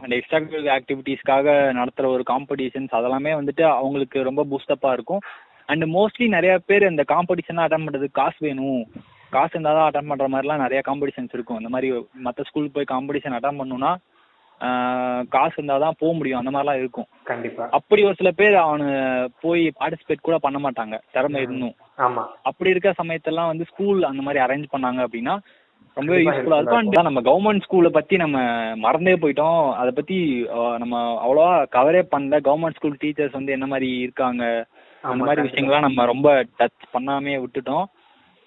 [0.00, 5.24] அந்த எக்ஸ்ட்ரா கரிக்குலர் ஆக்டிவிட்டீஸ்க்காக நடத்துற ஒரு காம்படிஷன்ஸ் அதெல்லாமே வந்துட்டு அவங்களுக்கு ரொம்ப பூஸ்டப்பா இருக்கும்.
[5.72, 8.84] அண்ட் மோஸ்ட்லி நிறைய பேர் இந்த காம்படிஷன் அட்டன் பண்றதுக்கு காசு வேணும்.
[9.30, 11.56] காசு இருந்தால் தான் அட்டன் பண்ற மாதிரிலாம் நிறைய காம்படிஷன்ஸ் இருக்கும்.
[11.56, 13.92] இந்த மாதிரி மற்ற ஸ்கூலுக்கு போய் காம்படிஷன் அட்டன் பண்ணணும்னா
[15.28, 16.38] காசு இருந்தால் தான் போக முடியும்.
[16.38, 17.06] அந்த மாதிரிலாம் இருக்கும்.
[17.22, 17.68] கண்டிப்பா.
[17.70, 18.88] அப்படி ஒரு சில பேர் அவனு
[19.40, 20.98] போய் பார்ட்டிசிபேட் கூட பண்ண மாட்டாங்க.
[21.12, 21.74] திறமை இருந்தும்.
[21.98, 22.24] ஆமா.
[22.42, 25.36] அப்படி இருக்க சமயத்தெல்லாம் வந்து ஸ்கூல் அந்த மாதிரி அரேஞ்ச் பண்ணாங்க அப்படின்னா
[25.96, 26.80] ரொம்ப யூஸ்ஃபுல்லா இருக்கும்.
[26.80, 28.38] And நம்ம கவர்மெண்ட் ஸ்கூலை பத்தி நம்ம
[28.76, 29.72] மறந்தே போயிட்டோம்.
[29.72, 30.18] அதை பத்தி
[30.78, 32.36] நம்ம அவ்வளவா கவரே பண்ணல.
[32.48, 34.44] கவர்மெண்ட் ஸ்கூல் டீச்சர்ஸ் வந்து என்ன மாதிரி இருக்காங்க?
[35.02, 35.48] அந்த மாதிரி.
[35.48, 37.86] விஷயங்கள்லாம் நம்ம ரொம்ப டச் பண்ணாமே விட்டுட்டோம்.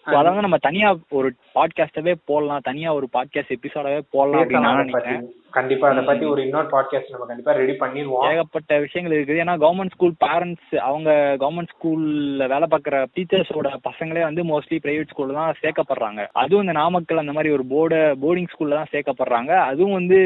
[0.06, 0.88] So அதை வந்து நம்ம தனியா
[1.18, 2.64] ஒரு பாட்காஸ்டவே போடலாம்.
[2.70, 5.22] தனியா ஒரு பாட்காஸ்ட் எபிசோடவே போடலாம் அப்படின்னு நான் நினைக்கிறேன்.
[5.58, 8.26] கண்டிப்பா அதை பத்தி ஒரு இன்னொரு பாட்காஸ்ட் நம்ம கண்டிப்பா ரெடி பண்ணிடுவோம்.
[8.30, 9.42] ஏகப்பட்ட விஷயங்கள் இருக்குது.
[9.44, 11.10] ஏன்னா கவர்மெண்ட் ஸ்கூல் பேரண்ட்ஸ் அவங்க
[11.44, 16.24] கவர்மெண்ட் ஸ்கூல்ல வேலை பார்க்குற டீச்சர்ஸோட பசங்களே வந்து மோஸ்ட்லி பிரைவேட் ஸ்கூல்ல தான் சேர்க்கப்படுறாங்க.
[16.44, 19.54] அதுவும் இந்த நாமக்கல் அந்த மாதிரி ஒரு போர்டு போர்டிங் ஸ்கூல்ல தான் சேர்க்கப்படுறாங்க.
[19.70, 20.22] அதுவும் வந்து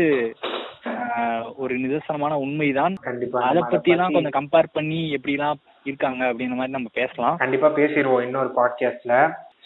[1.56, 2.96] ஒரு நிதர்சனமான உண்மைதான்.
[3.50, 5.60] அதை பத்தி எல்லாம் கொஞ்சம் கம்பேர் பண்ணி எப்படிலாம்
[5.90, 7.38] இருக்காங்க அப்படின்ற மாதிரி நம்ம பேசலாம்.
[7.38, 9.16] கண்டிப்பா பேசிடுவோம் இன்னொரு பாட்காஸ்ட்ல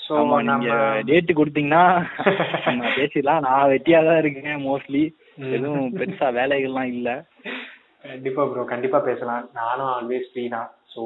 [0.09, 1.83] ஆமா நீங்க நம்ம டேட் கொடுத்தீங்கன்னா
[2.97, 3.45] பேசிடலாம்.
[3.47, 5.03] நான் வெட்டியா தான் இருக்கேன் மோஸ்ட்லி.
[5.57, 7.09] எதுவும் பெருசா வேலைகள்லாம் இல்ல.
[8.03, 9.43] கண்டிப்பா ப்ரோ கண்டிப்பா பேசலாம்.
[9.53, 10.69] நானும் ஆல்வேஸ் ஃப்ரீ தான்.
[10.93, 11.01] ஸோ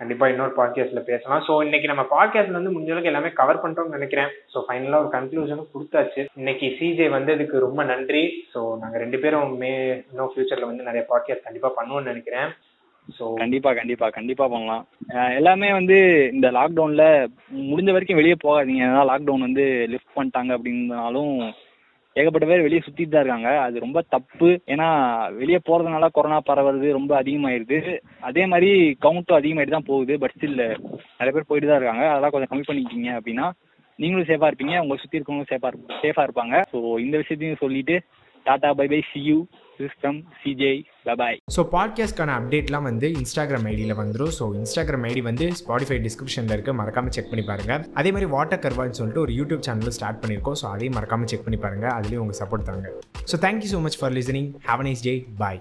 [0.00, 1.42] கண்டிப்பா இன்னொரு பாட்காஸ்ட்ல பேசலாம்.
[1.48, 4.30] ஸோ இன்னைக்கு நம்ம பாட்காஸ்ட்ல வந்து முடிஞ்ச அளவுக்கு எல்லாமே கவர் பண்றோம்னு நினைக்கிறேன்.
[4.52, 6.22] ஸோ ஃபைனலா ஒரு கன்க்ளூஷனும் கொடுத்தாச்சு.
[6.40, 8.24] இன்னைக்கு சிஜே வந்ததுக்கு ரொம்ப நன்றி.
[8.54, 9.72] ஸோ நாங்க ரெண்டு பேரும் மே
[10.10, 12.50] இன்னும் ஃபியூச்சர்ல வந்து நிறைய பாட்காஸ்ட் கண்டிப்பா பண்ணுவோம்னு நினைக்கிறேன்.
[13.08, 14.84] ஸோ கண்டிப்பா கண்டிப்பா கண்டிப்பா பண்ணலாம்.
[15.38, 15.96] எல்லாமே வந்து
[16.34, 17.04] இந்த லாக்டவுன்ல
[17.70, 18.82] முடிஞ்ச வரைக்கும் வெளியே போகாதீங்க.
[18.88, 21.34] ஏன்னா லாக்டவுன் வந்து லிஃப்ட் பண்ணிட்டாங்க அப்படின்னாலும்
[22.16, 23.50] ஏகப்பட்ட பேர் வெளியே சுத்திட்டு தான் இருக்காங்க.
[23.64, 24.48] அது ரொம்ப தப்பு.
[24.72, 24.88] ஏன்னா
[25.40, 27.78] வெளியே போறதுனால கொரோனா பரவுறது ரொம்ப அதிகமாயிருது.
[28.30, 28.70] அதே மாதிரி
[29.06, 30.16] கவுண்ட்டும் அதிகமாயிட்டு தான் போகுது.
[30.24, 30.58] பட் ஸ்டில்
[31.18, 32.06] நிறைய பேர் போயிட்டு தான் இருக்காங்க.
[32.10, 33.46] அதெல்லாம் கொஞ்சம் கம்மி பண்ணிக்கிங்க அப்படின்னா
[33.98, 34.76] நீங்களும் சேஃபா இருப்பீங்க.
[34.82, 35.70] உங்களை சுத்தி இருக்கவங்களும் சேஃபா
[36.04, 36.56] சேஃபா இருப்பாங்க.
[36.72, 37.96] ஸோ இந்த விஷயத்தையும் சொல்லிட்டு
[38.46, 39.36] Tata bye bye see you
[39.80, 40.72] system CJ
[41.06, 46.78] bye bye so பாட்காஸ்ட்கான அப்டேட்லாம் வந்து இன்ஸ்டாகிராம் ஐடியில் வந்துடும் ஸோ இன்ஸ்டாகிராம் ஐடி வந்து ஸ்பாடிஃபை டிஸ்கிரிப்ஷனில் இருக்குது
[46.80, 50.68] மறக்காமல் செக் பண்ணி பாருங்கள் அதே மாதிரி வாட்டர் கர்வான்னு சொல்லிட்டு ஒரு யூடியூப் சேனலும் ஸ்டார்ட் பண்ணியிருக்கோம் ஸோ
[50.72, 52.90] அதையும் மறக்காமல் செக் பண்ணி பாருங்கள் அதுலேயும் உங்கள் சப்போர்ட் தாங்க
[53.32, 55.60] so thank you so much for listening have nice day bye